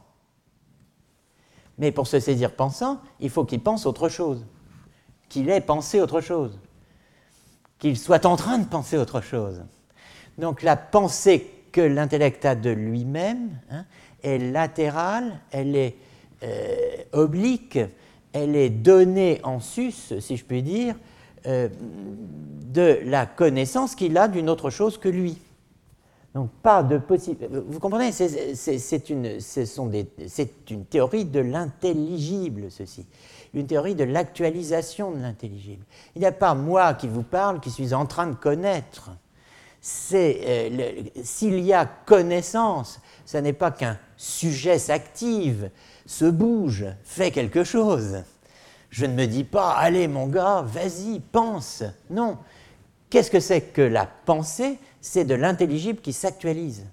Mais 1.78 1.92
pour 1.92 2.08
se 2.08 2.20
saisir 2.20 2.56
pensant, 2.56 3.02
il 3.20 3.30
faut 3.30 3.46
qu'il 3.46 3.62
pense 3.62 3.86
autre 3.86 4.10
chose, 4.10 4.46
qu'il 5.30 5.50
ait 5.50 5.62
pensé 5.62 6.02
autre 6.02 6.22
chose, 6.22 6.60
qu'il 7.78 7.98
soit 7.98 8.26
en 8.26 8.36
train 8.36 8.58
de 8.58 8.66
penser 8.66 8.98
autre 8.98 9.22
chose. 9.22 9.64
Donc 10.38 10.64
la 10.64 10.76
pensée 10.76 11.52
que 11.72 11.82
l'intellect 11.82 12.46
a 12.46 12.56
de 12.56 12.72
lui-même 12.72 13.60
hein, 13.70 13.86
est 14.24 14.40
latérale, 14.40 15.40
elle 15.52 15.76
est 15.76 15.96
euh, 16.44 17.04
oblique, 17.12 17.80
elle 18.38 18.56
est 18.56 18.70
donnée 18.70 19.40
en 19.44 19.60
sus, 19.60 20.14
si 20.20 20.38
je 20.38 20.46
puis 20.46 20.62
dire, 20.62 20.96
euh, 21.46 21.70
de 22.74 23.00
la 23.06 23.26
connaissance 23.26 23.96
qu'il 23.96 24.18
a 24.18 24.28
d'une 24.28 24.50
autre 24.50 24.70
chose 24.70 24.98
que 24.98 25.10
lui. 25.10 25.38
Donc 26.36 26.52
pas 26.62 26.84
de 26.84 26.98
possible. 26.98 27.48
Vous 27.68 27.80
comprenez, 27.80 28.12
c'est 28.12 29.10
une, 29.10 29.40
une 30.70 30.86
théorie 30.86 31.26
de 31.26 31.40
l'intelligible, 31.40 32.70
ceci. 32.70 33.08
Une 33.54 33.66
théorie 33.66 33.96
de 33.96 34.04
l'actualisation 34.04 35.12
de 35.12 35.20
l'intelligible. 35.20 35.84
Il 36.16 36.20
n'y 36.20 36.28
a 36.28 36.32
pas 36.32 36.54
moi 36.54 36.94
qui 36.94 37.08
vous 37.08 37.24
parle, 37.24 37.60
qui 37.60 37.72
suis 37.72 37.94
en 37.94 38.06
train 38.06 38.28
de 38.28 38.36
connaître. 38.36 39.10
Euh, 40.14 41.04
s'il 41.24 41.60
y 41.60 41.74
a 41.74 41.86
connaissance, 41.86 43.00
ce 43.26 43.38
n'est 43.38 43.54
pas 43.54 43.72
qu'un 43.72 43.98
sujet 44.18 44.80
s'active, 44.80 45.70
se 46.08 46.26
bouge, 46.26 46.86
fait 47.04 47.30
quelque 47.30 47.64
chose. 47.64 48.24
Je 48.90 49.06
ne 49.06 49.14
me 49.14 49.28
dis 49.28 49.44
pas, 49.44 49.74
allez 49.74 50.08
mon 50.08 50.26
gars, 50.28 50.64
vas-y, 50.66 51.20
pense. 51.20 51.84
Non. 52.10 52.38
Qu'est-ce 53.10 53.30
que 53.30 53.40
c'est 53.40 53.62
que 53.62 53.82
la 53.82 54.08
pensée? 54.26 54.80
C'est 55.02 55.26
de 55.26 55.36
l'intelligible 55.36 56.00
qui 56.02 56.14
s'actualise. 56.14 56.86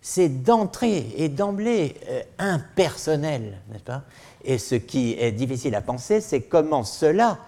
C'est 0.00 0.28
d'entrée 0.28 1.06
et 1.16 1.28
d'emblée 1.28 1.96
euh, 2.08 2.22
impersonnel, 2.38 3.60
n'est-ce 3.70 3.84
pas? 3.84 4.02
Et 4.44 4.58
ce 4.58 4.74
qui 4.74 5.12
est 5.18 5.32
difficile 5.32 5.76
à 5.76 5.80
penser, 5.80 6.20
c'est 6.20 6.42
comment 6.42 6.82
cela 6.82 7.38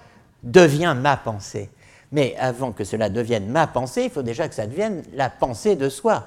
devient 0.45 0.97
ma 0.97 1.17
pensée. 1.17 1.69
Mais 2.13 2.37
avant 2.39 2.71
que 2.71 2.85
cela 2.85 3.09
devienne 3.09 3.49
ma 3.49 3.67
pensée, 3.67 4.05
il 4.05 4.11
faut 4.11 4.23
déjà 4.23 4.49
que 4.49 4.55
ça 4.55 4.69
devienne 4.69 5.03
la 5.15 5.31
pensée 5.31 5.75
de 5.75 5.89
soi. 5.89 6.25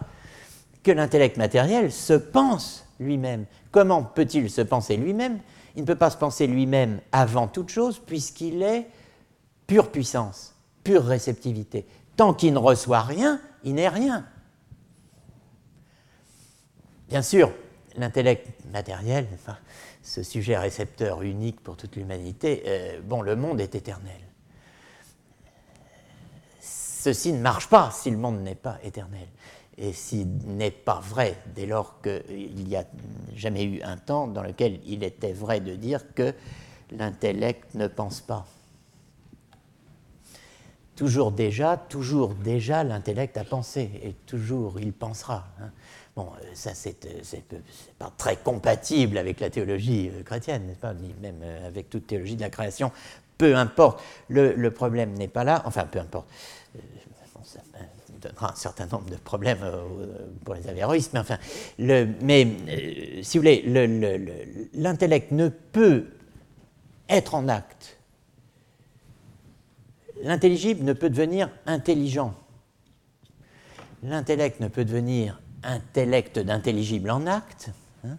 Que 0.88 0.94
l'intellect 0.94 1.36
matériel 1.36 1.92
se 1.92 2.14
pense 2.14 2.86
lui-même. 2.98 3.46
Comment 3.72 4.04
peut-il 4.04 4.50
se 4.50 4.62
penser 4.62 4.96
lui-même? 4.96 5.42
Il 5.76 5.82
ne 5.82 5.86
peut 5.86 5.98
pas 5.98 6.10
se 6.10 6.16
penser 6.16 6.48
lui-même 6.48 7.02
avant 7.12 7.50
toute 7.50 7.68
chose 7.68 8.00
puisqu'il 8.00 8.64
est 8.64 8.88
pure 9.68 9.92
puissance, 9.92 10.56
pure 10.86 11.04
réceptivité. 11.04 11.86
Tant 12.16 12.34
qu'il 12.34 12.54
ne 12.54 12.58
reçoit 12.58 13.02
rien, 13.02 13.42
il 13.66 13.74
n'est 13.74 13.90
rien. 13.90 14.26
Bien 17.10 17.22
sûr, 17.22 17.52
l'intellect 17.98 18.48
matériel, 18.72 19.28
ce 20.02 20.24
sujet 20.24 20.58
récepteur 20.58 21.22
unique 21.22 21.60
pour 21.60 21.76
toute 21.76 21.98
l'humanité, 21.98 22.64
euh, 22.66 23.02
bon, 23.04 23.22
le 23.22 23.36
monde 23.36 23.60
est 23.60 23.76
éternel. 23.76 24.22
ceci 26.62 27.34
ne 27.34 27.42
marche 27.42 27.68
pas 27.68 27.92
si 27.92 28.10
le 28.10 28.18
monde 28.18 28.40
n'est 28.40 28.56
pas 28.56 28.80
éternel. 28.84 29.28
Et 29.78 29.94
s'il 29.94 30.28
n'est 30.46 30.72
pas 30.72 31.00
vrai, 31.00 31.38
dès 31.56 31.66
lors 31.66 32.02
qu'il 32.02 32.56
n'y 32.56 32.76
a 32.76 32.86
jamais 33.36 33.64
eu 33.64 33.82
un 33.84 33.98
temps 33.98 34.28
dans 34.28 34.42
lequel 34.42 34.80
il 34.86 35.04
était 35.04 35.34
vrai 35.34 35.60
de 35.60 35.76
dire 35.76 36.14
que 36.16 36.34
l'intellect 36.92 37.76
ne 37.76 37.88
pense 37.88 38.22
pas. 38.22 38.46
Toujours 40.96 41.32
déjà, 41.32 41.78
toujours 41.78 42.34
déjà, 42.34 42.84
l'intellect 42.84 43.38
a 43.38 43.44
pensé, 43.44 43.92
et 44.02 44.14
toujours 44.26 44.80
il 44.80 44.94
pensera. 44.94 45.46
Hein. 45.62 45.70
Bon, 46.18 46.32
euh, 46.42 46.46
ça, 46.56 46.72
c'est 46.74 47.06
euh, 47.06 47.60
pas 48.00 48.12
très 48.18 48.38
compatible 48.38 49.20
avec 49.20 49.40
la 49.40 49.52
théologie 49.52 50.10
euh, 50.12 50.24
chrétienne, 50.24 50.76
ni 51.00 51.14
même 51.22 51.44
avec 51.64 51.92
toute 51.92 52.08
théologie 52.08 52.36
de 52.36 52.42
la 52.42 52.50
création. 52.50 52.92
Peu 53.38 53.56
importe, 53.56 54.02
le, 54.28 54.70
problème 54.70 55.14
n'est 55.14 55.28
pas 55.28 55.44
là, 55.44 55.62
enfin, 55.66 55.86
peu 55.86 56.00
importe. 56.00 56.28
Donnera 58.22 58.52
un 58.52 58.56
certain 58.56 58.86
nombre 58.88 59.10
de 59.10 59.16
problèmes 59.16 59.60
pour 60.44 60.56
les 60.56 60.68
avéroïstes, 60.68 61.14
mais 61.14 61.20
enfin, 61.20 61.38
mais 61.78 62.48
si 63.22 63.38
vous 63.38 63.44
voulez, 63.44 63.64
l'intellect 64.74 65.32
ne 65.32 65.50
peut 65.50 66.08
être 67.10 67.36
en 67.36 67.48
acte. 67.48 67.98
L'intelligible 70.24 70.84
ne 70.84 70.94
peut 70.94 71.10
devenir 71.10 71.50
intelligent. 71.66 72.34
L'intellect 74.04 74.60
ne 74.60 74.68
peut 74.68 74.86
devenir 74.86 75.42
intellect 75.64 76.40
d'intelligible 76.40 77.10
en 77.12 77.28
acte, 77.28 77.70
hein, 78.04 78.18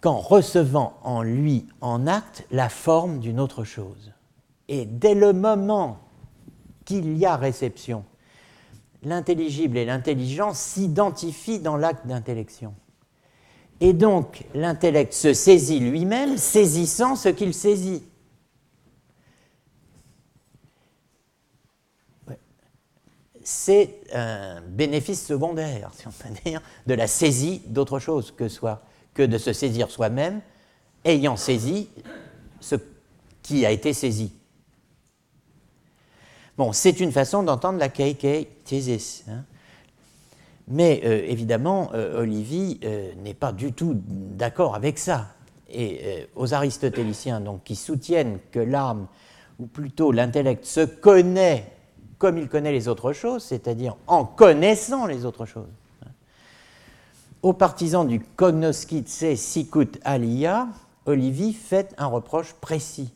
qu'en 0.00 0.18
recevant 0.18 0.98
en 1.02 1.22
lui 1.22 1.66
en 1.80 2.06
acte 2.06 2.44
la 2.50 2.68
forme 2.68 3.18
d'une 3.20 3.40
autre 3.40 3.64
chose. 3.64 4.12
Et 4.68 4.86
dès 4.86 5.14
le 5.14 5.32
moment 5.32 6.00
qu'il 6.84 7.16
y 7.16 7.26
a 7.26 7.36
réception, 7.36 8.04
l'intelligible 9.02 9.78
et 9.78 9.84
l'intelligence 9.84 10.58
s'identifient 10.58 11.60
dans 11.60 11.76
l'acte 11.76 12.06
d'intellection. 12.06 12.74
Et 13.80 13.92
donc 13.92 14.44
l'intellect 14.54 15.12
se 15.12 15.32
saisit 15.32 15.80
lui-même, 15.80 16.36
saisissant 16.38 17.16
ce 17.16 17.28
qu'il 17.28 17.54
saisit. 17.54 18.02
c'est 23.44 24.00
un 24.12 24.62
bénéfice 24.62 25.24
secondaire, 25.24 25.90
si 25.94 26.08
on 26.08 26.10
peut 26.10 26.30
dire, 26.44 26.62
de 26.86 26.94
la 26.94 27.06
saisie 27.06 27.60
d'autre 27.66 27.98
chose 27.98 28.32
que, 28.32 28.48
que 29.12 29.22
de 29.22 29.38
se 29.38 29.52
saisir 29.52 29.90
soi-même, 29.90 30.40
ayant 31.04 31.36
saisi 31.36 31.90
ce 32.60 32.76
qui 33.42 33.66
a 33.66 33.70
été 33.70 33.92
saisi. 33.92 34.32
Bon, 36.56 36.72
c'est 36.72 37.00
une 37.00 37.10
façon 37.10 37.42
d'entendre 37.42 37.78
la 37.78 37.88
KK 37.88 38.46
thesis. 38.64 39.24
Hein. 39.28 39.44
Mais 40.68 41.02
euh, 41.04 41.24
évidemment, 41.26 41.90
euh, 41.94 42.20
Olivier 42.20 42.78
euh, 42.84 43.12
n'est 43.22 43.34
pas 43.34 43.52
du 43.52 43.72
tout 43.72 44.00
d'accord 44.06 44.74
avec 44.74 44.98
ça. 44.98 45.28
Et 45.76 46.28
aux 46.36 46.54
aristotéliciens, 46.54 47.40
donc, 47.40 47.64
qui 47.64 47.74
soutiennent 47.74 48.38
que 48.52 48.60
l'âme, 48.60 49.08
ou 49.58 49.66
plutôt 49.66 50.12
l'intellect, 50.12 50.64
se 50.64 50.84
connaît 50.84 51.72
comme 52.18 52.38
il 52.38 52.48
connaît 52.48 52.70
les 52.70 52.86
autres 52.86 53.12
choses, 53.12 53.42
c'est-à-dire 53.42 53.96
en 54.06 54.24
connaissant 54.24 55.06
les 55.06 55.24
autres 55.24 55.46
choses. 55.46 55.66
Aux 57.42 57.54
partisans 57.54 58.06
du 58.06 58.20
cognoscitse 58.20 59.34
sicut 59.34 59.98
alia, 60.04 60.68
Olivier 61.06 61.52
fait 61.52 61.92
un 61.98 62.06
reproche 62.06 62.52
précis. 62.52 63.12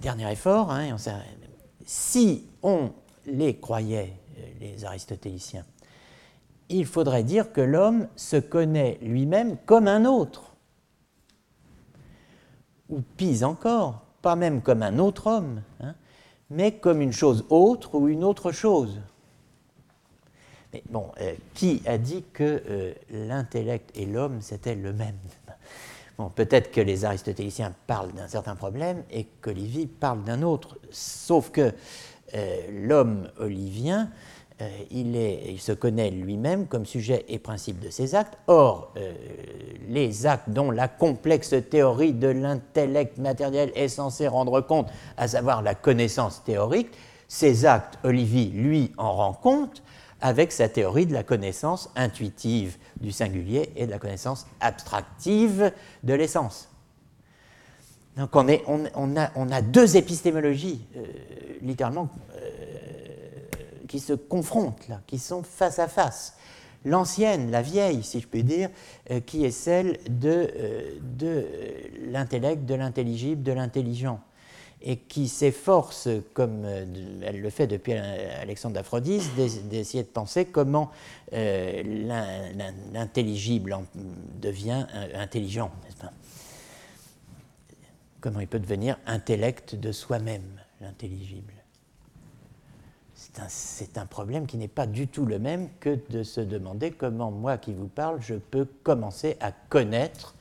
Dernier 0.00 0.32
effort, 0.32 0.70
hein, 0.70 0.96
si 1.92 2.46
on 2.62 2.92
les 3.26 3.56
croyait, 3.56 4.14
euh, 4.38 4.46
les 4.60 4.84
aristotéliciens, 4.84 5.64
il 6.68 6.86
faudrait 6.86 7.24
dire 7.24 7.52
que 7.52 7.60
l'homme 7.60 8.08
se 8.16 8.36
connaît 8.36 8.98
lui-même 9.02 9.58
comme 9.66 9.88
un 9.88 10.04
autre. 10.04 10.54
Ou 12.88 13.00
pis 13.16 13.44
encore, 13.44 14.02
pas 14.22 14.36
même 14.36 14.62
comme 14.62 14.82
un 14.82 14.98
autre 14.98 15.26
homme. 15.26 15.62
Hein 15.80 15.94
mais 16.52 16.72
comme 16.72 17.00
une 17.00 17.12
chose 17.12 17.44
autre 17.48 17.94
ou 17.94 18.08
une 18.08 18.24
autre 18.24 18.52
chose. 18.52 19.00
Mais 20.72 20.82
bon, 20.88 21.10
euh, 21.20 21.34
qui 21.54 21.82
a 21.86 21.98
dit 21.98 22.24
que 22.32 22.62
euh, 22.68 22.94
l'intellect 23.10 23.90
et 23.94 24.06
l'homme, 24.06 24.40
c'était 24.40 24.74
le 24.74 24.92
même? 24.92 25.18
Peut-être 26.34 26.70
que 26.70 26.80
les 26.80 27.04
aristotéliciens 27.04 27.74
parlent 27.86 28.12
d'un 28.12 28.28
certain 28.28 28.54
problème 28.54 29.02
et 29.10 29.26
qu'Olivier 29.40 29.86
parle 29.86 30.22
d'un 30.22 30.42
autre, 30.42 30.78
sauf 30.90 31.50
que 31.50 31.72
euh, 32.34 32.56
l'homme 32.70 33.28
olivien 33.38 34.10
euh, 34.60 34.68
il, 34.90 35.60
se 35.60 35.72
connaît 35.72 36.10
lui-même 36.10 36.66
comme 36.66 36.86
sujet 36.86 37.24
et 37.28 37.38
principe 37.38 37.80
de 37.80 37.90
ses 37.90 38.14
actes. 38.14 38.38
Or, 38.46 38.92
euh, 38.96 39.12
les 39.88 40.26
actes 40.26 40.50
dont 40.50 40.70
la 40.70 40.88
complexe 40.88 41.54
théorie 41.70 42.12
de 42.12 42.28
l'intellect 42.28 43.18
matériel 43.18 43.72
est 43.74 43.88
censée 43.88 44.28
rendre 44.28 44.60
compte, 44.60 44.88
à 45.16 45.26
savoir 45.28 45.62
la 45.62 45.74
connaissance 45.74 46.44
théorique, 46.44 46.90
ces 47.28 47.64
actes, 47.64 47.98
Olivier, 48.04 48.46
lui, 48.46 48.92
en 48.98 49.12
rend 49.12 49.32
compte 49.32 49.82
avec 50.22 50.52
sa 50.52 50.68
théorie 50.68 51.04
de 51.04 51.12
la 51.12 51.22
connaissance 51.22 51.90
intuitive 51.96 52.78
du 53.00 53.12
singulier 53.12 53.70
et 53.76 53.84
de 53.84 53.90
la 53.90 53.98
connaissance 53.98 54.46
abstractive 54.60 55.72
de 56.02 56.14
l'essence. 56.14 56.70
Donc 58.16 58.34
on, 58.34 59.16
a, 59.16 59.62
deux 59.62 59.96
épistémologies, 59.96 60.86
euh, 60.96 61.04
littéralement 61.60 62.08
qui 63.92 64.00
se 64.00 64.14
confrontent 64.14 64.88
qui 65.06 65.18
sont 65.18 65.42
face 65.42 65.78
à 65.78 65.86
face. 65.86 66.34
L'ancienne, 66.86 67.50
la 67.50 67.60
vieille, 67.60 68.02
si 68.02 68.20
je 68.20 68.26
peux 68.26 68.42
dire, 68.42 68.70
euh, 69.10 69.20
qui 69.20 69.44
est 69.44 69.50
celle 69.50 69.98
euh, 70.24 70.98
de 70.98 71.46
l'intellect, 72.06 72.64
de 72.64 72.74
l'intelligible, 72.74 73.42
de 73.42 73.52
l'intelligent, 73.52 74.20
et 74.84 74.96
qui 74.96 75.28
s'efforce, 75.28 76.08
comme 76.34 76.64
euh, 76.64 76.84
elle 77.22 77.40
le 77.40 77.50
fait 77.50 77.66
depuis 77.66 77.92
Alexandre 77.92 78.74
d'Aphrodise, 78.74 79.30
d'essayer 79.70 80.02
de 80.02 80.08
penser 80.08 80.46
comment 80.46 80.90
l'intelligible 81.32 83.78
devient 84.40 84.86
intelligent, 85.14 85.70
n'est-ce 85.84 85.96
pas? 85.96 86.12
Comment 88.20 88.40
il 88.40 88.46
peut 88.46 88.60
devenir 88.60 88.98
intellect 89.06 89.74
de 89.74 89.90
soi-même, 89.90 90.60
l'intelligible? 90.80 91.54
C'est 93.48 93.98
un, 93.98 94.06
problème 94.06 94.46
qui 94.46 94.56
n'est 94.56 94.68
pas 94.68 94.86
du 94.86 95.08
tout 95.08 95.24
le 95.24 95.38
même 95.38 95.68
que 95.80 95.98
de 96.10 96.22
se 96.22 96.40
demander 96.40 96.90
comment 96.90 97.30
moi 97.30 97.56
qui 97.56 97.72
vous 97.72 97.88
parle, 97.88 98.20
je 98.20 98.34
peux 98.34 98.66
commencer 98.82 99.36
à 99.40 99.52
connaître 99.52 100.34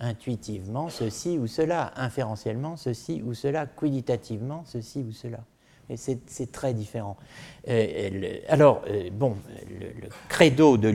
intuitivement 0.00 0.88
ceci 0.88 1.38
ou 1.38 1.46
cela, 1.46 1.92
inférentiellement 1.96 2.76
ceci 2.76 3.22
ou 3.24 3.34
cela, 3.34 3.66
quiditativement 3.66 4.64
ceci 4.66 5.00
ou 5.00 5.12
cela. 5.12 5.40
Et 5.88 5.96
c'est 5.96 6.50
très 6.50 6.74
différent. 6.74 7.16
Alors, 8.48 8.82
euh, 8.88 9.08
bon, 9.12 9.36
le, 9.70 10.08
credo 10.28 10.76
de 10.76 10.92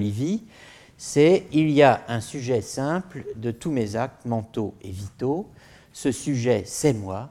c'est 0.97 1.47
il 1.53 1.71
y 1.71 1.81
a 1.81 2.03
un 2.09 2.19
sujet 2.19 2.61
simple 2.61 3.25
de 3.37 3.51
tous 3.51 3.71
mes 3.71 3.95
actes 3.95 4.25
mentaux 4.25 4.75
et 4.81 4.91
vitaux. 4.91 5.47
Ce 5.93 6.11
sujet, 6.11 6.63
c'est 6.65 6.93
moi, 6.93 7.29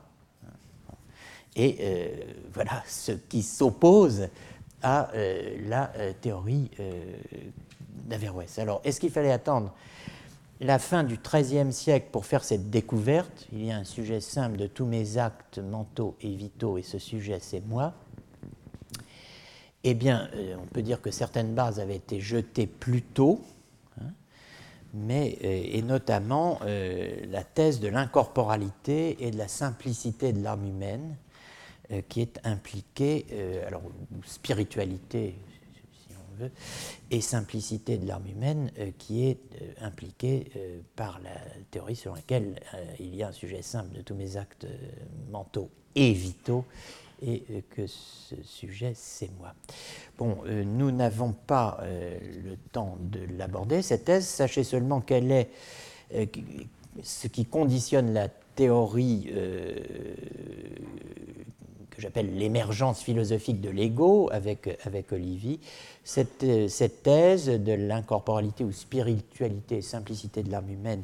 et 1.55 1.77
euh, 1.81 2.09
voilà 2.53 2.83
ce 2.87 3.13
qui 3.13 3.43
s'oppose 3.43 4.29
à 4.83 5.11
euh, 5.15 5.57
la 5.69 5.93
théorie 6.21 6.71
d'Averroès. 8.07 8.59
Alors, 8.59 8.81
est-ce 8.85 9.01
qu'il 9.01 9.11
fallait 9.11 9.33
attendre 9.33 9.75
la 10.61 10.79
fin 10.79 11.05
du 11.05 11.19
XIIIe 11.19 11.73
siècle 11.73 12.09
pour 12.13 12.27
faire 12.27 12.45
cette 12.45 12.71
découverte 12.71 13.49
Il 13.53 13.65
y 13.65 13.73
a 13.73 13.77
un 13.77 13.85
sujet 13.85 14.21
simple 14.21 14.57
de 14.57 14.67
tous 14.67 14.85
mes 14.85 15.19
actes 15.19 15.59
mentaux 15.59 16.17
et 16.21 16.35
vitaux, 16.35 16.79
et 16.79 16.83
ce 16.83 16.99
sujet, 16.99 17.39
c'est 17.41 17.67
moi. 17.67 17.95
Eh 19.83 19.95
bien, 19.95 20.29
on 20.63 20.67
peut 20.67 20.83
dire 20.83 21.01
que 21.01 21.11
certaines 21.11 21.55
bases 21.55 21.81
avaient 21.81 21.97
été 21.97 22.21
jetées 22.21 22.67
plus 22.67 23.01
tôt, 23.01 23.41
hein, 23.99 24.11
mais, 24.93 25.39
et 25.41 25.81
notamment 25.81 26.61
la 26.63 27.45
thèse 27.45 27.81
de 27.81 27.89
l'incorporalité 27.89 29.17
et 29.27 29.31
de 29.31 29.39
la 29.39 29.49
simplicité 29.49 30.35
de 30.35 30.43
l'âme 30.43 30.67
humaine, 30.67 31.17
euh, 31.93 32.03
qui 32.09 32.21
est 32.21 32.39
impliquée, 32.45 33.27
euh, 33.33 33.67
alors 33.67 33.83
spiritualité 34.25 35.35
veut, 36.39 36.51
et 37.11 37.21
simplicité 37.21 37.99
de 37.99 38.07
l'âme 38.07 38.27
humaine 38.27 38.71
euh, 38.79 38.91
qui 38.99 39.27
est 39.27 39.39
impliquée 39.81 40.51
par 40.97 41.21
la 41.21 41.31
théorie 41.71 41.97
selon 41.97 42.15
laquelle 42.15 42.61
il 42.99 43.15
y 43.15 43.23
a 43.23 43.29
un 43.29 43.33
sujet 43.33 43.63
simple 43.63 43.97
de 43.97 44.03
tous 44.03 44.15
mes 44.15 44.37
actes 44.37 44.67
mentaux 45.31 45.71
et 45.95 46.13
vitaux 46.13 46.65
et 47.23 47.43
que 47.71 47.87
ce 47.87 48.35
sujet, 48.43 48.93
c'est 48.95 49.31
moi. 49.39 49.55
Bon, 50.17 50.39
nous 50.47 50.91
n'avons 50.91 51.33
pas 51.33 51.81
le 51.83 52.57
temps 52.73 52.97
de 53.01 53.21
l'aborder, 53.37 53.83
cette 53.83 54.07
thèse. 54.07 54.27
Sachez 54.27 54.65
seulement 54.65 55.01
qu'elle 55.01 55.31
est 55.31 55.51
ce 57.03 57.27
qui 57.29 57.45
conditionne 57.45 58.13
la 58.13 58.29
théorie 58.29 59.31
j'appelle 62.01 62.37
l'émergence 62.37 63.03
philosophique 63.03 63.61
de 63.61 63.71
l'ego 63.71 64.29
avec, 64.33 64.79
avec 64.85 65.13
Olivier. 65.13 65.61
Cette, 66.05 66.69
cette 66.69 67.03
thèse 67.03 67.47
de 67.47 67.73
l'incorporalité 67.73 68.65
ou 68.65 68.73
spiritualité 68.73 69.77
et 69.77 69.83
simplicité 69.83 70.43
de 70.43 70.51
l'âme 70.51 70.71
humaine, 70.71 71.03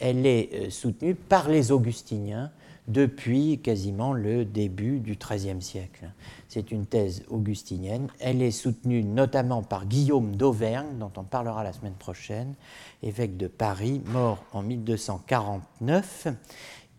elle 0.00 0.26
est 0.26 0.70
soutenue 0.70 1.14
par 1.14 1.48
les 1.48 1.72
augustiniens 1.72 2.50
depuis 2.88 3.60
quasiment 3.60 4.12
le 4.12 4.44
début 4.44 4.98
du 4.98 5.16
XIIIe 5.16 5.62
siècle. 5.62 6.10
C'est 6.48 6.70
une 6.70 6.84
thèse 6.86 7.22
augustinienne. 7.28 8.08
Elle 8.20 8.42
est 8.42 8.50
soutenue 8.50 9.02
notamment 9.02 9.62
par 9.62 9.86
Guillaume 9.86 10.36
d'Auvergne, 10.36 10.98
dont 10.98 11.12
on 11.16 11.24
parlera 11.24 11.64
la 11.64 11.72
semaine 11.72 11.94
prochaine, 11.94 12.54
évêque 13.02 13.36
de 13.36 13.46
Paris, 13.46 14.02
mort 14.06 14.44
en 14.52 14.62
1249. 14.62 16.28